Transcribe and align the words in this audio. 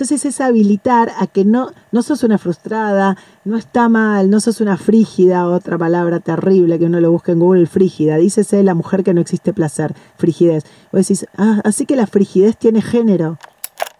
Entonces 0.00 0.24
es 0.24 0.40
habilitar 0.40 1.12
a 1.18 1.26
que 1.26 1.44
no, 1.44 1.72
no 1.92 2.02
sos 2.02 2.22
una 2.22 2.38
frustrada, 2.38 3.18
no 3.44 3.58
está 3.58 3.90
mal, 3.90 4.30
no 4.30 4.40
sos 4.40 4.62
una 4.62 4.78
frígida, 4.78 5.46
otra 5.46 5.76
palabra 5.76 6.20
terrible 6.20 6.78
que 6.78 6.86
uno 6.86 7.00
lo 7.00 7.12
busca 7.12 7.32
en 7.32 7.38
Google, 7.38 7.66
frígida. 7.66 8.16
Dícese 8.16 8.62
la 8.62 8.72
mujer 8.72 9.04
que 9.04 9.12
no 9.12 9.20
existe 9.20 9.52
placer, 9.52 9.94
frigidez. 10.16 10.64
O 10.90 10.96
decís, 10.96 11.26
ah, 11.36 11.60
así 11.64 11.84
que 11.84 11.96
la 11.96 12.06
frigidez 12.06 12.56
tiene 12.56 12.80
género. 12.80 13.36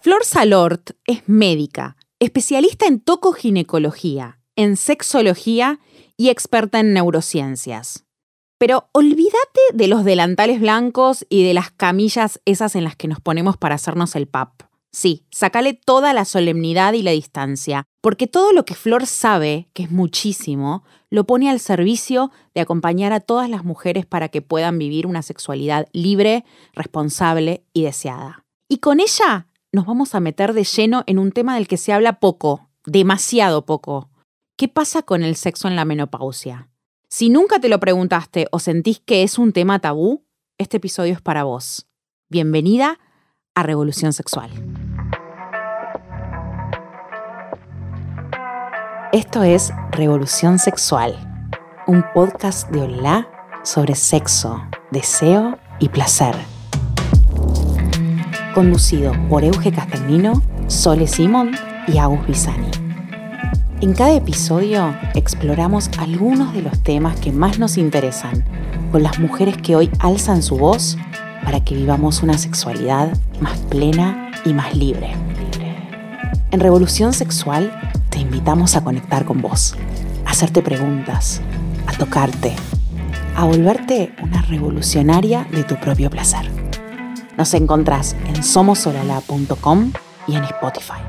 Flor 0.01 0.25
Salort 0.25 0.93
es 1.05 1.23
médica, 1.27 1.99
especialista 2.19 2.87
en 2.87 3.01
tocoginecología, 3.01 4.41
en 4.57 4.79
sexología 4.79 5.81
y 6.17 6.31
experta 6.31 6.81
en 6.81 6.95
neurociencias. 6.95 8.07
Pero 8.57 8.89
olvídate 8.93 9.61
de 9.75 9.87
los 9.87 10.07
delantales 10.07 10.61
blancos 10.61 11.27
y 11.29 11.45
de 11.45 11.53
las 11.53 11.71
camillas 11.71 12.41
esas 12.47 12.75
en 12.75 12.85
las 12.85 12.97
que 12.97 13.07
nos 13.07 13.21
ponemos 13.21 13.59
para 13.59 13.75
hacernos 13.75 14.17
el 14.17 14.29
pap. 14.29 14.70
Sí, 14.93 15.25
sacale 15.31 15.75
toda 15.75 16.13
la 16.13 16.25
solemnidad 16.25 16.95
y 16.95 17.03
la 17.03 17.13
distancia, 17.13 17.85
porque 18.01 18.27
todo 18.27 18.53
lo 18.53 18.65
que 18.65 18.75
Flor 18.75 19.07
sabe, 19.07 19.69
que 19.73 19.85
es 19.85 19.91
muchísimo, 19.91 20.83
lo 21.11 21.25
pone 21.25 21.49
al 21.49 21.61
servicio 21.61 22.33
de 22.55 22.61
acompañar 22.61 23.13
a 23.13 23.21
todas 23.21 23.49
las 23.49 23.65
mujeres 23.65 24.05
para 24.05 24.29
que 24.29 24.43
puedan 24.43 24.79
vivir 24.79 25.07
una 25.07 25.23
sexualidad 25.23 25.89
libre, 25.93 26.45
responsable 26.73 27.65
y 27.73 27.85
deseada. 27.85 28.45
Y 28.69 28.79
con 28.79 28.99
ella 28.99 29.47
nos 29.73 29.87
vamos 29.87 30.17
a 30.17 30.21
meter 30.21 30.55
de 30.55 30.65
lleno 30.65 31.05
en 31.07 31.21
un 31.21 31.31
tema 31.31 31.55
del 31.55 31.69
que 31.69 31.77
se 31.77 31.93
habla 31.93 32.19
poco, 32.19 32.69
demasiado 32.85 33.65
poco. 33.65 34.11
¿Qué 34.57 34.67
pasa 34.67 35.03
con 35.03 35.23
el 35.23 35.37
sexo 35.37 35.69
en 35.69 35.77
la 35.77 35.85
menopausia? 35.85 36.69
Si 37.09 37.29
nunca 37.29 37.61
te 37.61 37.69
lo 37.69 37.79
preguntaste 37.79 38.49
o 38.51 38.59
sentís 38.59 39.01
que 39.01 39.23
es 39.23 39.39
un 39.39 39.53
tema 39.53 39.79
tabú, 39.79 40.25
este 40.59 40.79
episodio 40.79 41.13
es 41.13 41.21
para 41.21 41.45
vos. 41.45 41.87
Bienvenida 42.29 42.99
a 43.55 43.63
Revolución 43.63 44.13
Sexual. 44.13 44.51
Esto 49.13 49.43
es 49.43 49.73
Revolución 49.91 50.59
Sexual, 50.59 51.17
un 51.87 52.05
podcast 52.15 52.71
de 52.71 52.83
Hola 52.83 53.29
sobre 53.65 53.97
sexo, 53.97 54.63
deseo 54.93 55.59
y 55.81 55.89
placer. 55.89 56.35
Conducido 58.55 59.13
por 59.29 59.43
Euge 59.43 59.73
Castagnino, 59.73 60.41
Sole 60.69 61.09
Simón 61.09 61.51
y 61.89 61.99
Agus 61.99 62.25
Bisani. 62.27 62.71
En 63.81 63.95
cada 63.95 64.15
episodio 64.15 64.95
exploramos 65.15 65.91
algunos 65.99 66.55
de 66.55 66.63
los 66.63 66.81
temas 66.83 67.19
que 67.19 67.33
más 67.33 67.59
nos 67.59 67.79
interesan 67.79 68.45
con 68.93 69.03
las 69.03 69.19
mujeres 69.19 69.57
que 69.57 69.75
hoy 69.75 69.91
alzan 69.99 70.43
su 70.43 70.57
voz 70.57 70.97
para 71.45 71.61
que 71.61 71.75
vivamos 71.75 72.23
una 72.23 72.39
sexualidad 72.39 73.17
más 73.41 73.59
plena 73.59 74.31
y 74.45 74.53
más 74.53 74.75
libre. 74.77 75.13
En 76.51 76.61
Revolución 76.61 77.13
Sexual 77.13 77.73
te 78.11 78.19
invitamos 78.19 78.77
a 78.77 78.83
conectar 78.83 79.25
con 79.25 79.41
vos, 79.41 79.77
a 80.27 80.31
hacerte 80.31 80.63
preguntas, 80.63 81.41
a 81.87 81.93
tocarte, 81.93 82.55
a 83.37 83.45
volverte 83.45 84.13
una 84.23 84.43
revolucionaria 84.43 85.47
de 85.51 85.65
tu 85.65 85.77
propio 85.77 86.11
placer. 86.11 86.51
Nos 87.37 87.55
encontrás 87.55 88.17
en 88.27 88.43
somosolala.com 88.43 89.93
y 90.27 90.37
en 90.37 90.45
Spotify. 90.45 91.01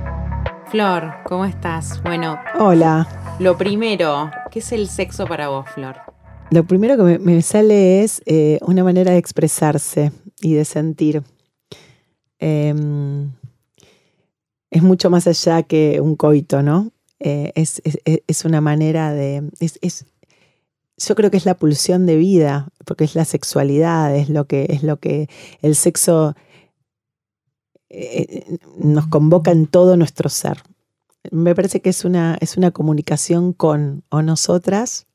Flor, 0.68 1.16
¿cómo 1.26 1.46
estás? 1.46 2.02
Bueno. 2.04 2.40
Hola. 2.58 3.08
Lo 3.40 3.58
primero, 3.58 4.32
¿qué 4.52 4.60
es 4.60 4.72
el 4.72 4.88
sexo 4.88 5.26
para 5.26 5.50
vos, 5.50 5.66
Flor? 5.74 6.11
Lo 6.52 6.66
primero 6.66 6.98
que 6.98 7.18
me, 7.18 7.42
sale 7.42 8.04
es 8.04 8.22
eh, 8.26 8.60
una 8.64 8.84
manera 8.84 9.14
de 9.14 9.18
expresarse 9.18 10.12
y 10.42 10.54
de 10.54 10.66
sentir. 10.66 11.24
Em, 12.40 13.32
es 14.70 14.84
mucho 14.84 15.10
más 15.10 15.28
allá 15.28 15.64
que 15.64 16.02
un 16.02 16.18
coito, 16.18 16.62
¿no? 16.62 16.92
Eh, 17.20 17.54
es, 17.56 18.44
una 18.44 18.60
manera 18.60 19.14
de... 19.14 19.50
Yo 20.98 21.16
creo 21.16 21.32
que 21.32 21.38
es 21.38 21.46
la 21.46 21.56
pulsión 21.56 22.06
de 22.06 22.18
vida, 22.18 22.68
porque 22.84 23.06
es 23.06 23.16
la 23.16 23.24
sexualidad, 23.24 24.14
es 24.14 24.28
lo 24.28 24.46
que, 24.46 24.66
es 24.70 24.84
lo 24.84 25.00
que 25.00 25.30
el 25.62 25.74
sexo 25.74 26.36
eh, 27.88 28.58
nos 28.78 29.08
convoca 29.08 29.52
en 29.52 29.68
todo 29.68 29.96
nuestro 29.96 30.28
ser. 30.28 30.58
Me 31.32 31.56
parece 31.56 31.80
que 31.80 31.92
es 31.92 32.04
una, 32.04 32.38
es 32.42 32.58
una 32.58 32.72
comunicación 32.72 33.54
con 33.54 34.04
o 34.10 34.22
nosotras 34.22 35.08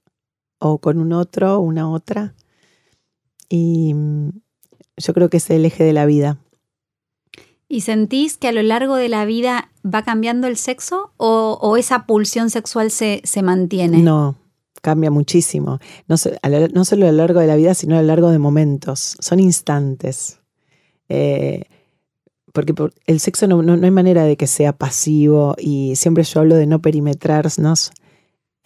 o 0.59 0.78
con 0.78 0.99
un 0.99 1.12
otro, 1.12 1.61
una 1.61 1.91
otra. 1.91 2.34
Y 3.49 3.94
mm, 3.94 4.31
yo 4.97 5.15
creo 5.15 5.31
que 5.31 5.37
es 5.39 5.50
el 5.50 5.65
eje 5.65 5.84
de 5.84 5.93
la 5.93 6.06
vida. 6.06 6.39
¿Y 7.69 7.81
sentís 7.81 8.39
que 8.39 8.49
a 8.49 8.53
lo 8.53 8.62
largo 8.62 8.97
de 8.97 9.09
la 9.09 9.25
vida 9.25 9.71
va 9.84 10.03
cambiando 10.03 10.47
el 10.47 10.56
sexo 10.56 11.12
o, 11.17 11.77
esa 11.77 12.06
pulsión 12.06 12.49
sexual 12.49 12.91
se, 12.91 13.22
se, 13.25 13.43
mantiene? 13.43 13.99
No, 13.99 14.37
cambia 14.83 15.11
muchísimo. 15.11 15.81
No, 16.06 16.17
solo 16.17 16.37
a 16.43 16.49
lo 16.49 17.12
largo 17.12 17.41
de 17.41 17.49
la 17.49 17.56
vida, 17.56 17.75
sino 17.75 17.97
a 17.97 18.03
lo 18.03 18.06
largo 18.06 18.31
de 18.31 18.38
momentos. 18.38 19.17
Son 19.19 19.41
instantes. 19.41 20.41
Eh, 21.09 21.65
porque 22.53 22.73
el 23.06 23.21
sexo 23.21 23.49
no, 23.49 23.62
no, 23.62 23.73
hay 23.84 23.91
manera 23.91 24.25
de 24.25 24.37
que 24.37 24.47
sea 24.47 24.73
pasivo 24.73 25.56
y 25.59 25.94
siempre 25.97 26.25
yo 26.25 26.41
hablo 26.41 26.55
de 26.55 26.67
no 26.67 26.81
perimetrarnos 26.81 27.91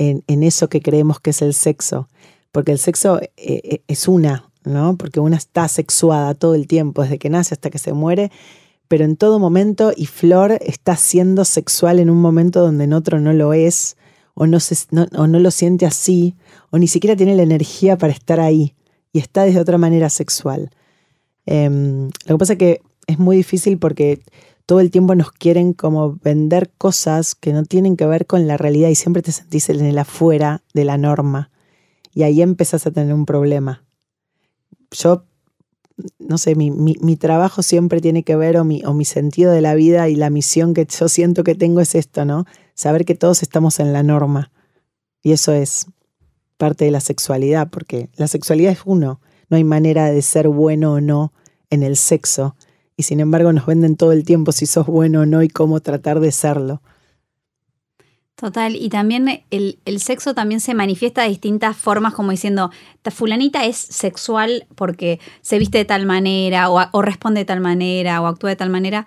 en, 0.00 0.42
eso 0.42 0.68
que 0.68 0.80
creemos 0.80 1.20
que 1.20 1.30
es 1.30 1.42
el 1.42 1.52
sexo, 1.52 2.08
porque 2.52 2.72
el 2.72 2.78
sexo 2.78 3.20
eh, 3.20 3.28
eh, 3.36 3.82
es 3.86 4.08
una, 4.08 4.50
¿no? 4.64 4.96
Porque 4.96 5.20
una 5.20 5.36
está 5.36 5.68
sexuada 5.68 6.34
todo 6.34 6.54
el 6.54 6.66
tiempo, 6.66 7.02
desde 7.02 7.18
que 7.18 7.28
nace 7.28 7.54
hasta 7.54 7.68
que 7.68 7.78
se 7.78 7.92
muere, 7.92 8.30
pero 8.88 9.04
en 9.04 9.16
todo 9.16 9.38
momento, 9.38 9.92
y 9.94 10.06
Flor 10.06 10.58
está 10.62 10.96
siendo 10.96 11.44
sexual 11.44 11.98
en 11.98 12.08
un 12.08 12.20
momento 12.20 12.62
donde 12.62 12.84
en 12.84 12.94
otro 12.94 13.20
no 13.20 13.34
lo 13.34 13.52
es, 13.52 13.96
o 14.34 14.46
no, 14.46 14.58
se, 14.58 14.74
o 15.16 15.26
no 15.26 15.38
lo 15.38 15.50
siente 15.50 15.84
así, 15.84 16.34
o 16.70 16.78
ni 16.78 16.88
siquiera 16.88 17.14
tiene 17.14 17.36
la 17.36 17.42
energía 17.42 17.98
para 17.98 18.14
estar 18.14 18.40
ahí, 18.40 18.74
y 19.12 19.18
está 19.18 19.42
desde 19.42 19.60
otra 19.60 19.76
manera 19.76 20.08
sexual. 20.08 20.70
Em, 21.44 22.06
lo 22.26 22.36
que 22.36 22.38
pasa 22.38 22.52
es 22.54 22.58
que 22.58 22.80
es 23.06 23.18
muy 23.18 23.36
difícil 23.36 23.78
porque 23.78 24.22
todo 24.70 24.78
el 24.78 24.92
tiempo 24.92 25.16
nos 25.16 25.32
quieren 25.32 25.72
como 25.72 26.16
vender 26.22 26.70
cosas 26.78 27.34
que 27.34 27.52
no 27.52 27.64
tienen 27.64 27.96
que 27.96 28.06
ver 28.06 28.24
con 28.28 28.46
la 28.46 28.56
realidad 28.56 28.88
y 28.88 28.94
siempre 28.94 29.20
te 29.20 29.32
sentís 29.32 29.68
en 29.68 29.84
el 29.84 29.98
afuera 29.98 30.62
de 30.74 30.84
la 30.84 30.96
norma. 30.96 31.50
Y 32.14 32.22
ahí 32.22 32.40
empezás 32.40 32.86
a 32.86 32.92
tener 32.92 33.12
un 33.12 33.26
problema. 33.26 33.84
Yo, 34.92 35.24
no 36.20 36.38
sé, 36.38 36.54
mi, 36.54 37.16
trabajo 37.16 37.64
siempre 37.64 38.00
tiene 38.00 38.22
que 38.22 38.36
ver, 38.36 38.58
o 38.58 38.64
mi, 38.64 38.84
o 38.84 38.94
mi 38.94 39.04
sentido 39.04 39.50
de 39.50 39.60
la 39.60 39.74
vida 39.74 40.08
y 40.08 40.14
la 40.14 40.30
misión 40.30 40.72
que 40.72 40.86
yo 40.86 41.08
siento 41.08 41.42
que 41.42 41.56
tengo 41.56 41.80
es 41.80 41.96
esto, 41.96 42.24
¿no? 42.24 42.44
Saber 42.74 43.04
que 43.04 43.16
todos 43.16 43.42
estamos 43.42 43.80
en 43.80 43.92
la 43.92 44.04
norma. 44.04 44.52
Y 45.20 45.32
eso 45.32 45.50
es 45.50 45.86
parte 46.58 46.84
de 46.84 46.92
la 46.92 47.00
sexualidad, 47.00 47.70
porque 47.70 48.08
la 48.14 48.28
sexualidad 48.28 48.70
es 48.70 48.82
uno. 48.84 49.20
No 49.48 49.56
hay 49.56 49.64
manera 49.64 50.12
de 50.12 50.22
ser 50.22 50.46
bueno 50.46 50.92
o 50.92 51.00
no 51.00 51.32
en 51.70 51.82
el 51.82 51.96
sexo 51.96 52.54
y 53.00 53.02
sin 53.02 53.20
embargo 53.20 53.50
nos 53.52 53.64
venden 53.64 53.96
todo 53.96 54.12
el 54.12 54.24
tiempo 54.24 54.52
si 54.52 54.66
sos 54.66 54.86
bueno 54.86 55.22
o 55.22 55.26
no 55.26 55.42
y 55.42 55.48
cómo 55.48 55.80
tratar 55.80 56.20
de 56.20 56.32
serlo. 56.32 56.82
Total, 58.34 58.76
y 58.76 58.90
también 58.90 59.42
el, 59.50 60.00
sexo 60.00 60.34
también 60.34 60.60
se 60.60 60.74
manifiesta 60.74 61.22
de 61.22 61.30
distintas 61.30 61.76
formas, 61.76 62.12
como 62.12 62.30
diciendo, 62.30 62.70
fulanita 63.10 63.64
es 63.64 63.76
sexual 63.76 64.66
porque 64.74 65.18
se 65.40 65.58
viste 65.58 65.78
de 65.78 65.84
tal 65.86 66.04
manera, 66.04 66.68
o 66.70 67.02
responde 67.02 67.40
de 67.40 67.44
tal 67.46 67.60
manera, 67.60 68.20
o 68.20 68.26
actúa 68.26 68.50
de 68.50 68.56
tal 68.56 68.70
manera, 68.70 69.06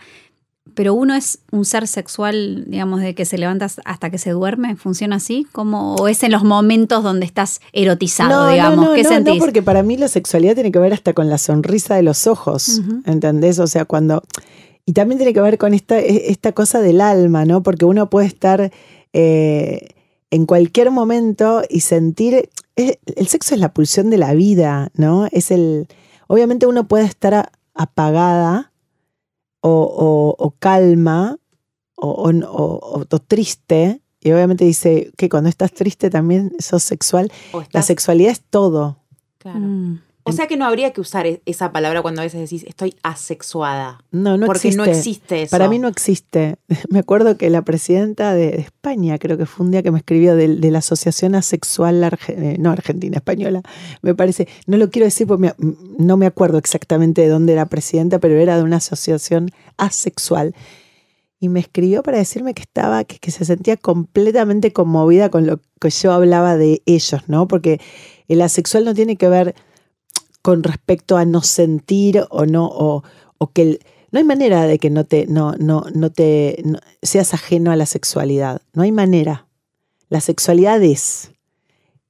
pero 0.75 0.94
uno 0.94 1.13
es 1.13 1.40
un 1.51 1.66
ser 1.66 1.88
sexual, 1.88 2.66
digamos, 2.68 3.01
de 3.01 3.13
que 3.13 3.25
se 3.25 3.38
levanta 3.38 3.68
hasta 3.85 4.09
que 4.09 4.18
se 4.18 4.31
duerme, 4.31 4.75
¿funciona 4.75 5.18
así? 5.18 5.46
como 5.51 5.96
¿O 5.96 6.07
es 6.07 6.24
en 6.24 6.31
los 6.31 6.44
momentos 6.44 7.03
donde 7.03 7.25
estás 7.25 7.59
erotizado, 7.74 8.50
digamos? 8.50 8.78
No, 8.78 8.90
no, 8.90 8.96
¿Qué 8.96 9.03
sentís? 9.03 9.35
No, 9.35 9.40
porque 9.40 9.62
para 9.62 9.84
mí 9.84 9.97
la 9.97 10.07
sexualidad 10.07 10.56
tiene 10.56 10.72
que 10.72 10.79
ver 10.79 10.94
hasta 10.94 11.13
con 11.13 11.29
la 11.29 11.38
sonrisa 11.38 11.96
de 11.96 12.03
los 12.03 12.28
ojos, 12.28 12.81
¿entendés? 13.06 13.59
O 13.59 13.68
sea, 13.68 13.85
cuando... 13.85 14.23
Y 14.85 14.94
también 14.94 15.18
tiene 15.18 15.34
que 15.34 15.41
ver 15.41 15.57
con 15.57 15.73
esta, 15.73 16.00
e, 16.00 16.29
esta 16.31 16.52
cosa 16.52 16.81
del 16.81 17.02
alma, 17.02 17.46
¿no? 17.46 17.64
Porque 17.64 17.85
uno 17.85 18.09
puede 18.09 18.28
estar 18.28 18.72
eh, 19.14 19.90
en 20.32 20.46
cualquier 20.46 20.91
momento 20.91 21.61
y 21.70 21.82
sentir... 21.82 22.49
el 22.76 23.28
sexo 23.28 23.53
es 23.53 23.61
la 23.61 23.73
pulsión 23.73 24.09
de 24.09 24.17
la 24.17 24.34
vida, 24.34 24.91
¿no? 24.96 25.28
Es 25.32 25.52
el... 25.52 25.88
Obviamente 26.28 26.66
uno 26.66 26.88
puede 26.88 27.05
estar 27.05 27.52
apagada 27.76 28.72
o, 29.64 30.56
calma 30.60 31.38
o, 31.96 33.06
triste. 33.28 34.02
Y 34.22 34.32
obviamente 34.32 34.64
dice 34.66 35.12
que 35.18 35.30
cuando 35.30 35.50
estás 35.50 35.74
triste 35.74 36.10
también 36.10 36.54
sos 36.60 36.84
sexual. 36.84 37.32
La 37.72 37.82
sexualidad 37.82 38.32
es 38.32 38.42
todo. 38.42 38.98
Claro. 39.38 39.60
Mm. 39.60 40.02
O 40.25 40.31
sea 40.31 40.47
que 40.47 40.55
no 40.55 40.66
habría 40.66 40.91
que 40.93 41.02
usar 41.02 41.28
e-, 41.28 41.41
esa 41.46 41.72
palabra 41.72 42.02
cuando 42.02 42.22
a 42.22 42.23
veces 42.23 42.40
decís 42.40 42.66
estoy 42.67 42.96
asexuada. 43.03 44.03
No, 44.11 44.37
no 44.37 44.46
porque 44.46 44.70
existe. 44.70 44.78
no 44.78 44.85
existe 44.85 45.41
eso. 45.43 45.52
Para 45.52 45.67
mí 45.67 45.79
no 45.79 45.87
existe. 45.87 46.55
Me 46.90 46.99
acuerdo 46.99 47.37
que 47.37 47.49
la 47.49 47.61
presidenta 47.64 48.34
de 48.34 48.55
España, 48.55 49.17
creo 49.20 49.37
que 49.37 49.46
fue 49.46 49.66
un 49.66 49.72
día 49.72 49.84
que 49.84 49.91
me 49.91 49.97
escribió 49.99 50.35
de, 50.35 50.47
la 50.47 50.79
Asociación 50.79 51.35
Asexual, 51.35 52.03
eh, 52.28 52.55
no 52.59 52.72
Argentina, 52.72 53.17
Española, 53.17 53.61
me 54.02 54.16
parece, 54.16 54.47
no 54.66 54.78
lo 54.78 54.90
quiero 54.90 55.05
decir 55.05 55.28
porque 55.28 55.53
no 55.97 56.17
me 56.17 56.26
acuerdo 56.26 56.58
exactamente 56.58 57.22
de 57.22 57.28
dónde 57.28 57.53
era 57.53 57.66
presidenta, 57.67 58.19
pero 58.19 58.35
era 58.35 58.58
de 58.58 58.64
una 58.64 58.78
asociación 58.78 59.52
asexual. 59.78 60.55
y 61.40 61.49
me 61.49 61.59
escribió 61.59 62.03
para 62.03 62.17
decirme 62.17 62.53
que 62.53 62.61
estaba, 62.61 63.03
que, 63.03 63.19
que, 63.19 63.29
se 63.31 63.43
sentía 63.43 63.76
completamente 63.76 64.72
conmovida 64.72 65.29
con 65.29 65.46
lo 65.46 65.59
que 65.79 65.90
yo 65.90 66.14
hablaba 66.14 66.55
de 66.55 66.81
ellos, 66.85 67.22
¿no? 67.28 67.47
Porque 67.47 67.81
el 68.29 68.41
asexual 68.41 68.85
no 68.85 68.93
tiene 68.93 69.17
que 69.17 69.28
ver 69.28 69.55
con 70.43 70.61
respecto 70.61 71.17
a 71.17 71.25
no 71.25 71.41
sentir 71.41 72.25
o 72.29 72.45
no, 72.45 72.67
o, 72.67 73.03
que 73.53 73.79
no 74.11 74.19
hay 74.19 74.25
manera 74.25 74.67
de 74.67 74.78
que 74.78 74.90
no 74.90 75.05
te, 75.05 75.25
no, 75.25 75.53
no, 75.53 75.85
no 75.95 76.11
te 76.11 76.61
seas 77.01 77.34
ajeno 77.34 77.72
a 77.72 77.75
la 77.75 77.85
sexualidad. 77.85 78.61
No 78.73 78.84
hay 78.84 78.91
manera. 78.91 79.47
La 80.09 80.22
sexualidad 80.22 80.84
es, 80.84 81.31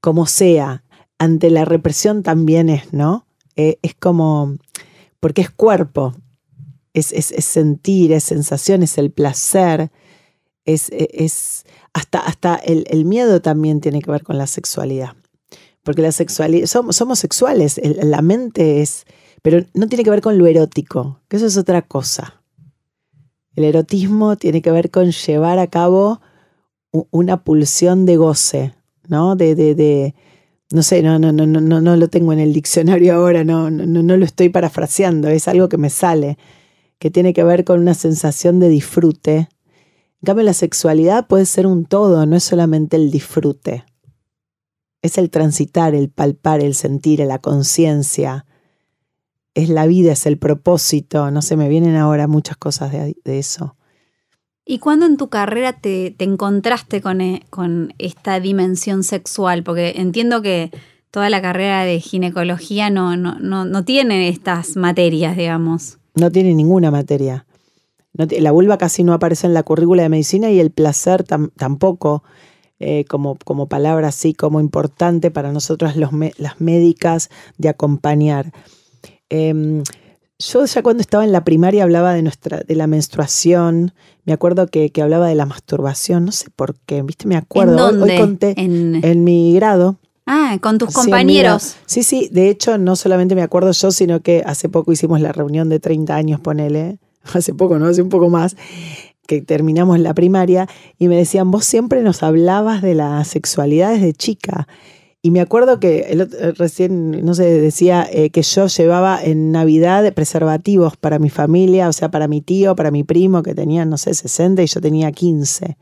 como 0.02 0.26
sea, 0.26 0.84
ante 1.20 1.52
la 1.52 1.64
represión 1.64 2.24
también 2.24 2.70
es, 2.70 2.92
¿no? 2.92 3.26
Eh, 3.56 3.78
es 3.84 3.94
como, 3.94 4.58
porque 5.20 5.42
es 5.42 5.52
cuerpo, 5.52 6.16
es, 6.94 7.12
es, 7.12 7.46
sentir, 7.46 8.14
es 8.14 8.24
sensación, 8.24 8.82
es 8.82 8.98
el 8.98 9.12
placer, 9.12 9.92
es, 10.66 10.90
es 10.92 11.66
hasta, 11.94 12.20
hasta 12.20 12.56
el, 12.56 12.86
el, 12.90 13.06
miedo 13.06 13.42
también 13.42 13.80
tiene 13.80 14.02
que 14.02 14.10
ver 14.10 14.24
con 14.24 14.40
la 14.40 14.48
sexualidad. 14.48 15.16
Porque 15.84 16.02
la 16.02 16.12
sexualidad, 16.12 16.66
somos, 16.68 17.20
sexuales, 17.20 17.80
la 17.84 18.22
mente 18.22 18.82
es, 18.82 19.06
pero 19.42 19.66
no 19.74 19.88
tiene 19.88 20.04
que 20.04 20.10
ver 20.10 20.22
con 20.22 20.38
lo 20.38 20.48
erótico, 20.48 21.22
que 21.28 21.38
eso 21.38 21.46
es 21.46 21.58
otra 21.58 21.82
cosa. 21.82 22.42
El 23.56 23.66
erotismo 23.66 24.38
tiene 24.38 24.62
que 24.62 24.72
ver 24.72 24.90
con 24.90 25.12
llevar 25.12 25.60
a 25.60 25.68
cabo 25.68 26.22
una 27.12 27.44
pulsión 27.44 28.06
de 28.06 28.18
goce, 28.18 28.74
¿no? 29.08 29.36
De, 29.36 29.56
de, 29.56 29.76
de 29.76 30.16
no 30.72 30.82
sé, 30.82 31.04
no, 31.04 31.20
no, 31.20 31.32
no, 31.32 31.46
no, 31.46 31.82
no 31.82 31.96
lo 31.96 32.08
tengo 32.08 32.34
en 32.34 32.40
el 32.40 32.54
diccionario 32.54 33.14
ahora, 33.14 33.44
no, 33.44 33.70
no, 33.70 33.86
no 33.86 34.18
lo 34.18 34.26
estoy 34.26 34.50
parafraseando, 34.50 35.28
es 35.28 35.48
algo 35.48 35.70
que 35.70 35.78
me 35.78 35.92
sale, 35.92 36.38
que 36.98 37.12
tiene 37.12 37.34
que 37.34 37.44
ver 37.44 37.64
con 37.64 37.80
una 37.80 37.94
sensación 37.94 38.60
de 38.60 38.70
disfrute. 38.70 39.36
En 39.36 40.26
cambio, 40.26 40.44
la 40.46 40.54
sexualidad 40.54 41.28
puede 41.28 41.46
ser 41.46 41.68
un 41.68 41.86
todo, 41.86 42.26
no 42.26 42.36
es 42.36 42.44
solamente 42.44 42.96
el 42.96 43.12
disfrute. 43.12 43.86
Es 45.04 45.20
el 45.20 45.30
transitar, 45.30 45.94
el 45.94 46.10
palpar, 46.10 46.62
el 46.62 46.74
sentir, 46.74 47.20
la 47.20 47.38
conciencia, 47.38 48.46
es 49.54 49.70
la 49.70 49.86
vida, 49.86 50.14
es 50.14 50.26
el 50.26 50.38
propósito, 50.38 51.30
no 51.32 51.42
sé, 51.42 51.56
me 51.58 51.70
vienen 51.70 51.96
ahora 51.96 52.28
muchas 52.28 52.58
cosas 52.58 52.92
de, 52.92 53.16
eso. 53.26 53.76
¿Y 54.66 54.80
cuándo 54.80 55.06
en 55.06 55.18
tu 55.18 55.30
carrera 55.30 55.74
te, 55.74 56.16
encontraste 56.20 57.02
con, 57.02 57.22
e, 57.22 57.44
con, 57.50 57.94
esta 58.00 58.40
dimensión 58.40 59.04
sexual? 59.04 59.64
Porque 59.64 59.94
entiendo 59.98 60.42
que 60.42 60.72
toda 61.12 61.30
la 61.30 61.42
carrera 61.42 61.84
de 61.84 62.00
ginecología 62.00 62.90
no, 62.90 63.16
no, 63.16 63.38
no, 63.40 63.86
tiene 63.86 64.30
estas 64.30 64.76
materias, 64.76 65.38
digamos. 65.38 66.00
No 66.16 66.32
tiene 66.32 66.56
ninguna 66.56 66.90
materia. 66.90 67.46
la 68.14 68.52
vulva 68.52 68.78
casi 68.78 69.04
no 69.04 69.14
aparece 69.14 69.46
en 69.46 69.54
la 69.54 69.64
currícula 69.64 70.04
de 70.04 70.10
medicina 70.10 70.50
y 70.50 70.60
el 70.60 70.72
placer 70.72 71.24
tampoco. 71.24 72.24
Eh, 72.80 73.06
como, 73.06 73.38
como 73.46 73.68
palabra 73.68 74.10
así 74.10 74.34
como 74.34 74.60
importante 74.60 75.32
para 75.32 75.54
nosotros 75.54 75.96
los 75.96 76.10
las 76.38 76.60
médicas 76.60 77.30
de 77.58 77.70
acompañar. 77.70 78.52
Em, 79.30 79.84
yo 80.40 80.66
ya 80.66 80.84
cuando 80.84 81.02
estaba 81.02 81.24
en 81.24 81.32
la 81.32 81.44
primaria 81.44 81.84
hablaba 81.84 82.14
de 82.14 82.22
nuestra, 82.22 82.60
de 82.60 82.76
la 82.76 82.88
menstruación, 82.88 83.94
me 84.26 84.34
acuerdo 84.34 84.68
que, 84.68 84.92
hablaba 85.02 85.28
de 85.28 85.36
la 85.36 85.46
masturbación, 85.46 86.26
no 86.26 86.32
sé 86.32 86.50
por 86.56 86.76
qué, 86.86 87.02
viste, 87.02 87.28
me 87.28 87.38
acuerdo. 87.38 87.90
¿En 87.90 88.02
Hoy, 88.02 88.18
conté 88.18 88.54
en... 88.58 89.24
mi 89.24 89.54
grado. 89.54 89.98
Ah, 90.26 90.58
con 90.62 90.78
tus 90.78 90.94
compañeros. 90.94 91.76
Sí, 91.86 92.04
sí, 92.04 92.30
de 92.32 92.50
hecho 92.50 92.78
no 92.78 92.96
solamente 92.96 93.36
me 93.36 93.42
acuerdo 93.42 93.72
yo, 93.72 93.92
sino 93.92 94.22
que 94.22 94.42
hace 94.46 94.70
poco 94.70 94.92
hicimos 94.92 95.22
la 95.22 95.32
reunión 95.32 95.70
de 95.70 95.80
30 95.80 96.16
años, 96.16 96.40
ponele, 96.40 97.00
hace 97.34 97.54
poco, 97.54 97.80
¿no? 97.80 97.88
Hace 97.88 98.02
un 98.02 98.10
poco 98.10 98.30
más, 98.30 98.56
que 99.28 99.42
terminamos 99.42 100.00
la 100.00 100.14
primaria, 100.14 100.68
y 101.00 101.08
me 101.08 101.16
decían, 101.16 101.52
vos 101.52 101.66
siempre 101.66 102.02
nos 102.02 102.24
hablabas 102.24 102.82
de 102.82 102.96
la 102.96 103.24
sexualidad 103.24 103.94
desde 103.94 104.14
chica. 104.14 104.68
Y 105.26 105.32
me 105.32 105.40
acuerdo 105.40 105.80
que 105.80 106.02
el 106.10 106.22
eh, 106.22 106.52
recién, 106.58 107.24
no 107.26 107.34
sé, 107.34 107.46
decía 107.46 108.06
eh, 108.12 108.30
que 108.30 108.42
yo 108.42 108.68
llevaba 108.68 109.24
en 109.24 109.54
Navidad 109.54 110.14
preservativos 110.14 110.98
para 110.98 111.18
mi 111.18 111.30
familia, 111.30 111.88
o 111.88 111.94
sea, 111.94 112.12
para 112.12 112.28
mi 112.28 112.42
tío, 112.42 112.76
para 112.76 112.92
mi 112.92 113.06
primo, 113.06 113.42
que 113.42 113.56
tenían, 113.56 113.90
no 113.90 113.98
sé, 113.98 114.14
60 114.14 114.62
y 114.64 114.68
yo 114.68 114.82
tenía 114.82 115.14
15. 115.14 115.78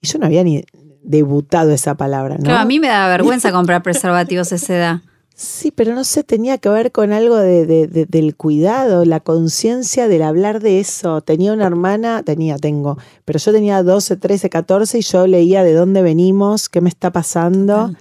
Y 0.00 0.06
yo 0.06 0.18
no 0.18 0.24
había 0.24 0.42
ni 0.42 0.64
debutado 1.02 1.70
esa 1.70 1.96
palabra, 1.96 2.36
¿no? 2.38 2.44
Claro, 2.44 2.60
a 2.60 2.64
mí 2.64 2.80
me 2.80 2.88
daba 2.88 3.08
vergüenza 3.08 3.52
comprar 3.52 3.82
preservativos 3.82 4.50
a 4.52 4.54
esa 4.54 4.74
edad. 4.74 5.00
Sí, 5.38 5.70
pero 5.70 5.94
no 5.94 6.04
sé, 6.04 6.24
tenía 6.24 6.56
que 6.56 6.70
ver 6.70 6.92
con 6.92 7.12
algo 7.12 7.36
de, 7.36 7.66
del 8.08 8.36
cuidado, 8.36 9.04
la 9.04 9.20
conciencia 9.20 10.08
del 10.08 10.22
hablar 10.22 10.60
de 10.60 10.80
eso. 10.80 11.20
Tenía 11.20 11.52
una 11.52 11.66
hermana, 11.66 12.22
tenía, 12.22 12.56
tengo, 12.56 12.96
pero 13.26 13.38
yo 13.38 13.52
tenía 13.52 13.82
12, 13.82 14.16
13, 14.16 14.48
14 14.48 14.98
y 14.98 15.02
yo 15.02 15.26
leía 15.26 15.62
de 15.62 15.74
dónde 15.74 16.00
venimos, 16.00 16.70
qué 16.70 16.80
me 16.80 16.88
está 16.88 17.12
pasando. 17.12 17.92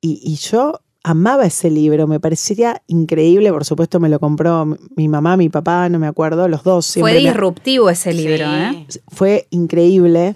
Y, 0.00 0.34
yo 0.34 0.80
amaba 1.04 1.46
ese 1.46 1.70
libro, 1.70 2.08
me 2.08 2.18
parecía 2.18 2.82
increíble, 2.88 3.52
por 3.52 3.64
supuesto 3.64 4.00
me 4.00 4.08
lo 4.08 4.18
compró 4.18 4.76
mi 4.96 5.06
mamá, 5.06 5.36
mi 5.36 5.50
papá, 5.50 5.88
no 5.88 6.00
me 6.00 6.08
acuerdo, 6.08 6.48
los 6.48 6.64
dos. 6.64 6.96
Fue 6.98 7.16
disruptivo 7.16 7.90
ese 7.90 8.12
libro, 8.12 8.52
¿eh? 8.52 8.88
Fue 9.06 9.46
increíble. 9.50 10.34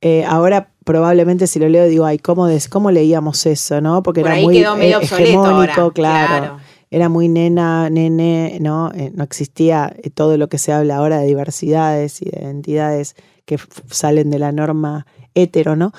Eh, 0.00 0.24
ahora 0.26 0.72
probablemente 0.86 1.48
si 1.48 1.58
lo 1.58 1.68
leo 1.68 1.86
digo, 1.86 2.04
ay, 2.04 2.20
¿cómo, 2.20 2.46
cómo 2.70 2.92
leíamos 2.92 3.44
eso, 3.44 3.80
no? 3.80 4.04
Porque 4.04 4.20
era 4.20 4.36
muy 4.36 4.54
quedó 4.54 4.76
hegemónico, 4.76 5.90
claro. 5.90 6.58
Era 6.92 7.08
muy 7.08 7.28
nena, 7.28 7.90
nene, 7.90 8.58
¿no? 8.60 8.92
Eh, 8.94 9.10
no 9.12 9.24
existía 9.24 9.96
todo 10.14 10.36
lo 10.38 10.48
que 10.48 10.58
se 10.58 10.72
habla 10.72 10.98
ahora 10.98 11.18
de 11.18 11.26
diversidades 11.26 12.22
y 12.22 12.26
de 12.26 12.38
entidades 12.48 13.16
que 13.44 13.58
salen 13.90 14.30
de 14.30 14.38
la 14.38 14.52
norma 14.52 15.06
hetero, 15.34 15.74
¿no? 15.74 15.90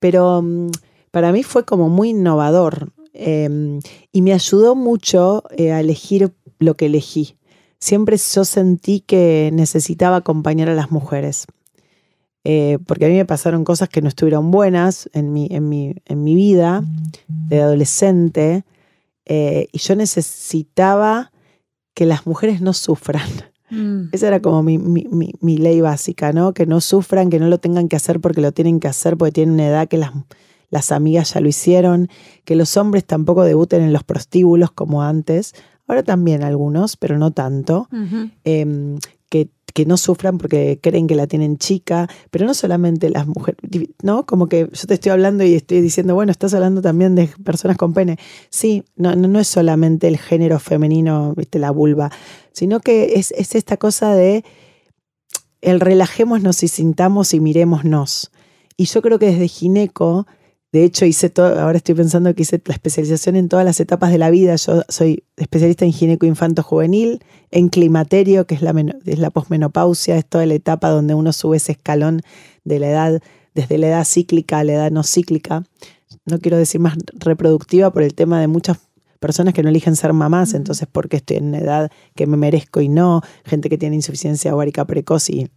Pero 0.00 0.42
mm, 0.42 0.70
para 1.12 1.30
mí 1.30 1.44
fue 1.44 1.64
como 1.64 1.88
muy 1.88 2.10
innovador 2.10 2.92
em, 3.12 3.78
y 4.10 4.20
me 4.22 4.32
ayudó 4.32 4.74
mucho 4.74 5.44
eh, 5.56 5.70
a 5.70 5.78
elegir 5.78 6.32
lo 6.58 6.76
que 6.76 6.86
elegí. 6.86 7.36
Siempre 7.78 8.16
yo 8.16 8.44
sentí 8.44 8.98
que 8.98 9.50
necesitaba 9.52 10.16
acompañar 10.16 10.68
a 10.68 10.74
las 10.74 10.90
mujeres. 10.90 11.46
Eh, 12.44 12.78
porque 12.86 13.06
a 13.06 13.08
mí 13.08 13.14
me 13.14 13.24
pasaron 13.24 13.64
cosas 13.64 13.88
que 13.88 14.02
no 14.02 14.08
estuvieron 14.08 14.50
buenas 14.50 15.08
en 15.14 15.32
mi, 15.32 15.48
en 15.50 15.68
mi, 15.68 15.94
en 16.04 16.22
mi 16.22 16.34
vida 16.34 16.84
de 17.26 17.62
adolescente 17.62 18.64
eh, 19.24 19.68
y 19.72 19.78
yo 19.78 19.96
necesitaba 19.96 21.32
que 21.94 22.06
las 22.06 22.26
mujeres 22.26 22.60
no 22.60 22.72
sufran. 22.72 23.28
Mm. 23.70 24.08
Esa 24.12 24.28
era 24.28 24.40
como 24.40 24.62
mi, 24.62 24.78
mi, 24.78 25.32
mi, 25.40 25.56
ley 25.56 25.80
básica, 25.80 26.32
¿no? 26.32 26.52
Que 26.52 26.66
no 26.66 26.80
sufran, 26.80 27.30
que 27.30 27.38
no 27.38 27.48
lo 27.48 27.58
tengan 27.58 27.88
que 27.88 27.96
hacer 27.96 28.20
porque 28.20 28.42
lo 28.42 28.52
tienen 28.52 28.78
que 28.78 28.88
hacer, 28.88 29.16
porque 29.16 29.32
tienen 29.32 29.54
una 29.54 29.66
edad 29.66 29.88
que 29.88 29.96
las, 29.96 30.12
las 30.70 30.92
amigas 30.92 31.32
ya 31.32 31.40
lo 31.40 31.48
hicieron, 31.48 32.08
que 32.44 32.56
los 32.56 32.76
hombres 32.76 33.04
tampoco 33.06 33.42
debuten 33.42 33.82
en 33.82 33.92
los 33.92 34.04
prostíbulos 34.04 34.70
como 34.70 35.02
antes, 35.02 35.54
ahora 35.86 36.02
también 36.02 36.42
algunos, 36.42 36.96
pero 36.96 37.18
no 37.18 37.30
tanto, 37.30 37.88
que, 39.74 39.84
no 39.86 39.96
sufran 39.96 40.38
porque 40.38 40.78
creen 40.82 41.06
que 41.06 41.14
la 41.14 41.26
tienen 41.26 41.58
chica, 41.58 42.08
pero 42.30 42.46
no 42.46 42.54
solamente 42.54 43.10
las 43.10 43.26
mujeres, 43.26 43.58
¿no? 44.02 44.24
Como 44.24 44.48
que 44.48 44.68
yo 44.72 44.86
te 44.86 44.94
estoy 44.94 45.12
hablando 45.12 45.44
y 45.44 45.54
estoy 45.54 45.80
diciendo, 45.80 46.14
bueno, 46.14 46.32
estás 46.32 46.54
hablando 46.54 46.80
también 46.80 47.14
de 47.14 47.28
personas 47.44 47.76
con 47.76 47.92
pene. 47.92 48.18
Sí, 48.50 48.84
no, 48.96 49.14
no, 49.14 49.38
es 49.38 49.48
solamente 49.48 50.08
el 50.08 50.16
género 50.16 50.58
femenino, 50.58 51.34
viste, 51.36 51.58
la 51.58 51.70
vulva, 51.70 52.10
sino 52.52 52.80
que 52.80 53.14
es, 53.16 53.32
es 53.32 53.54
esta 53.54 53.76
cosa 53.76 54.14
de 54.14 54.44
el 55.60 55.80
relajémonos 55.80 56.62
y 56.62 56.68
sintamos 56.68 57.34
y 57.34 57.40
mirémonos. 57.40 58.30
Y 58.76 58.84
yo 58.86 59.02
creo 59.02 59.18
que 59.18 59.26
desde 59.26 59.48
Gineco 59.48 60.26
de 60.74 60.82
hecho, 60.82 61.04
hice 61.04 61.30
todo, 61.30 61.60
ahora 61.60 61.76
estoy 61.76 61.94
pensando 61.94 62.34
que 62.34 62.42
hice 62.42 62.60
la 62.66 62.74
especialización 62.74 63.36
en 63.36 63.48
todas 63.48 63.64
las 63.64 63.78
etapas 63.78 64.10
de 64.10 64.18
la 64.18 64.28
vida. 64.30 64.56
Yo 64.56 64.82
soy 64.88 65.22
especialista 65.36 65.84
en 65.84 65.92
gineco 65.92 66.26
infanto 66.26 66.64
juvenil, 66.64 67.22
en 67.52 67.68
climaterio, 67.68 68.48
que 68.48 68.56
es 68.56 68.60
la, 68.60 68.74
es 69.06 69.20
la 69.20 69.30
posmenopausia, 69.30 70.16
es 70.16 70.26
toda 70.26 70.46
la 70.46 70.54
etapa 70.54 70.88
donde 70.88 71.14
uno 71.14 71.32
sube 71.32 71.58
ese 71.58 71.70
escalón 71.70 72.22
de 72.64 72.80
la 72.80 72.88
edad, 72.88 73.22
desde 73.54 73.78
la 73.78 73.86
edad 73.86 74.04
cíclica 74.04 74.58
a 74.58 74.64
la 74.64 74.72
edad 74.72 74.90
no 74.90 75.04
cíclica. 75.04 75.62
No 76.26 76.40
quiero 76.40 76.56
decir 76.56 76.80
más 76.80 76.96
reproductiva 77.20 77.92
por 77.92 78.02
el 78.02 78.12
tema 78.14 78.40
de 78.40 78.48
muchas 78.48 78.78
personas 79.20 79.54
que 79.54 79.62
no 79.62 79.68
eligen 79.68 79.94
ser 79.94 80.12
mamás, 80.12 80.54
entonces 80.54 80.88
porque 80.90 81.18
estoy 81.18 81.36
en 81.36 81.44
una 81.50 81.58
edad 81.58 81.92
que 82.16 82.26
me 82.26 82.36
merezco 82.36 82.80
y 82.80 82.88
no, 82.88 83.22
gente 83.44 83.68
que 83.68 83.78
tiene 83.78 83.94
insuficiencia 83.94 84.52
ovárica 84.52 84.84
precoz 84.86 85.30
y 85.30 85.52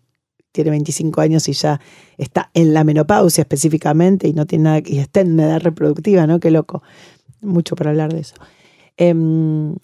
tiene 0.51 0.71
25 0.71 1.21
años 1.21 1.47
y 1.47 1.53
ya 1.53 1.79
está 2.17 2.49
en 2.53 2.73
la 2.73 2.83
menopausia 2.83 3.41
específicamente 3.41 4.27
y 4.27 4.33
no 4.33 4.45
tiene 4.45 4.63
nada, 4.63 4.81
y 4.85 4.99
está 4.99 5.21
en 5.21 5.39
edad 5.39 5.61
reproductiva, 5.61 6.25
¿no? 6.27 6.39
Qué 6.39 6.51
loco. 6.51 6.81
Mucho 7.41 7.75
para 7.75 7.91
hablar 7.91 8.13
de 8.13 8.21
eso. 8.21 8.35
Em, 8.97 9.75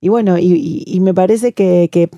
y 0.00 0.08
bueno, 0.08 0.38
y, 0.38 0.98
me 1.00 1.12
parece 1.12 1.52
que, 1.52 2.10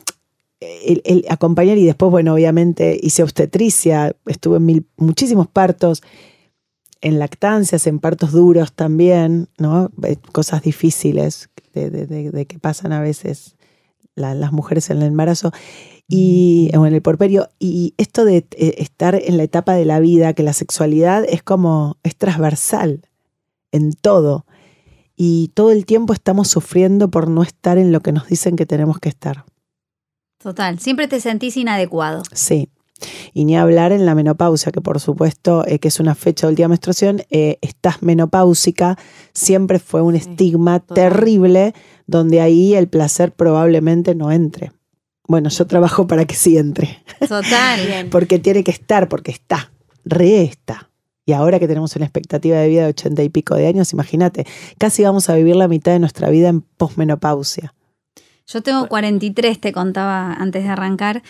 el, 0.61 1.25
acompañar 1.31 1.79
y 1.79 1.87
después, 1.87 2.11
bueno, 2.11 2.35
obviamente 2.35 2.99
hice 3.01 3.23
obstetricia, 3.23 4.15
estuve 4.27 4.59
en 4.59 4.67
mil, 4.67 4.87
muchísimos 4.97 5.47
partos, 5.47 6.03
en 7.01 7.19
lactancias, 7.19 7.87
en 7.87 8.01
partos 8.01 8.33
duros 8.33 8.73
también, 8.73 9.49
¿no? 9.57 9.91
Eh, 10.03 10.17
cosas 10.33 10.63
difíciles 10.63 11.49
de, 11.73 11.91
de 11.91 12.47
que 12.47 12.59
pasan 12.59 12.93
a 12.93 13.01
veces 13.01 13.57
las 14.17 14.53
mujeres 14.53 14.91
en 14.91 14.99
el 14.99 15.05
embarazo 15.05 15.53
y, 16.09 16.71
o 16.77 16.87
en 16.87 16.95
el 16.95 17.03
porperio. 17.03 17.51
Y 17.59 17.95
esto 17.99 18.25
de 18.25 18.39
eh, 18.39 18.75
estar 18.79 19.15
en 19.15 19.37
la 19.37 19.43
etapa 19.45 19.75
de 19.75 19.85
la 19.85 20.01
vida, 20.01 20.33
que 20.33 20.43
la 20.43 20.55
sexualidad 20.55 21.25
es 21.29 21.43
como, 21.43 21.99
es 22.03 22.17
transversal 22.17 23.03
en 23.71 23.93
todo. 23.93 24.47
Y 25.15 25.49
todo 25.55 25.71
el 25.71 25.85
tiempo 25.85 26.13
estamos 26.13 26.49
sufriendo 26.49 27.11
por 27.11 27.29
no 27.29 27.43
estar 27.43 27.77
en 27.77 27.93
lo 27.93 28.01
que 28.01 28.13
nos 28.13 28.29
dicen 28.29 28.57
que 28.57 28.67
tenemos 28.67 28.99
que 28.99 29.09
estar. 29.09 29.45
Total, 30.39 30.79
siempre 30.79 31.09
te 31.09 31.21
sentís 31.21 31.57
inadecuado. 31.57 32.23
Sí. 32.33 32.71
Y 33.33 33.45
ni 33.45 33.57
hablar 33.57 33.93
en 33.93 34.07
la 34.07 34.15
menopausia, 34.15 34.73
que 34.73 34.81
por 34.81 34.99
supuesto 35.01 35.65
eh, 35.67 35.79
que 35.79 35.89
es 35.89 36.01
una 36.01 36.15
fecha 36.15 36.47
de 36.47 36.53
última 36.53 36.69
menstruación, 36.69 37.23
eh, 37.31 37.59
estás 37.61 38.03
menopáusica, 38.03 38.99
siempre 39.33 39.79
fue 39.79 40.03
un 40.03 40.17
estigma 40.17 40.81
terrible 40.81 41.75
donde 42.07 42.41
ahí 42.41 42.75
el 42.75 42.89
placer 42.89 43.33
probablemente 43.33 44.15
no 44.15 44.33
entre. 44.33 44.73
Bueno, 45.29 45.51
yo 45.51 45.67
trabajo 45.67 46.07
para 46.07 46.25
que 46.25 46.35
sí 46.35 46.57
entre. 46.57 47.05
Total. 47.29 48.09
porque 48.11 48.39
tiene 48.39 48.65
que 48.65 48.71
estar, 48.71 49.09
porque 49.09 49.31
está, 49.31 49.71
re 50.05 50.43
está. 50.43 50.89
Y 51.27 51.35
ahora 51.35 51.59
que 51.59 51.69
tenemos 51.69 51.95
una 51.95 52.07
expectativa 52.07 52.57
de 52.57 52.69
vida 52.69 52.85
de 52.85 52.89
ochenta 52.89 53.23
y 53.23 53.29
pico 53.29 53.55
de 53.55 53.67
años, 53.67 53.93
imagínate, 53.93 54.47
casi 54.79 55.05
vamos 55.05 55.29
a 55.29 55.35
vivir 55.35 55.57
la 55.57 55.69
mitad 55.69 55.93
de 55.93 55.99
nuestra 55.99 56.31
vida 56.31 56.49
en 56.49 56.63
posmenopausia. 56.63 57.75
Yo 58.47 58.63
tengo 58.63 58.89
43, 58.89 59.61
te 59.61 59.73
contaba 59.73 60.33
antes 60.33 60.65
de 60.65 60.71
arrancar. 60.71 61.23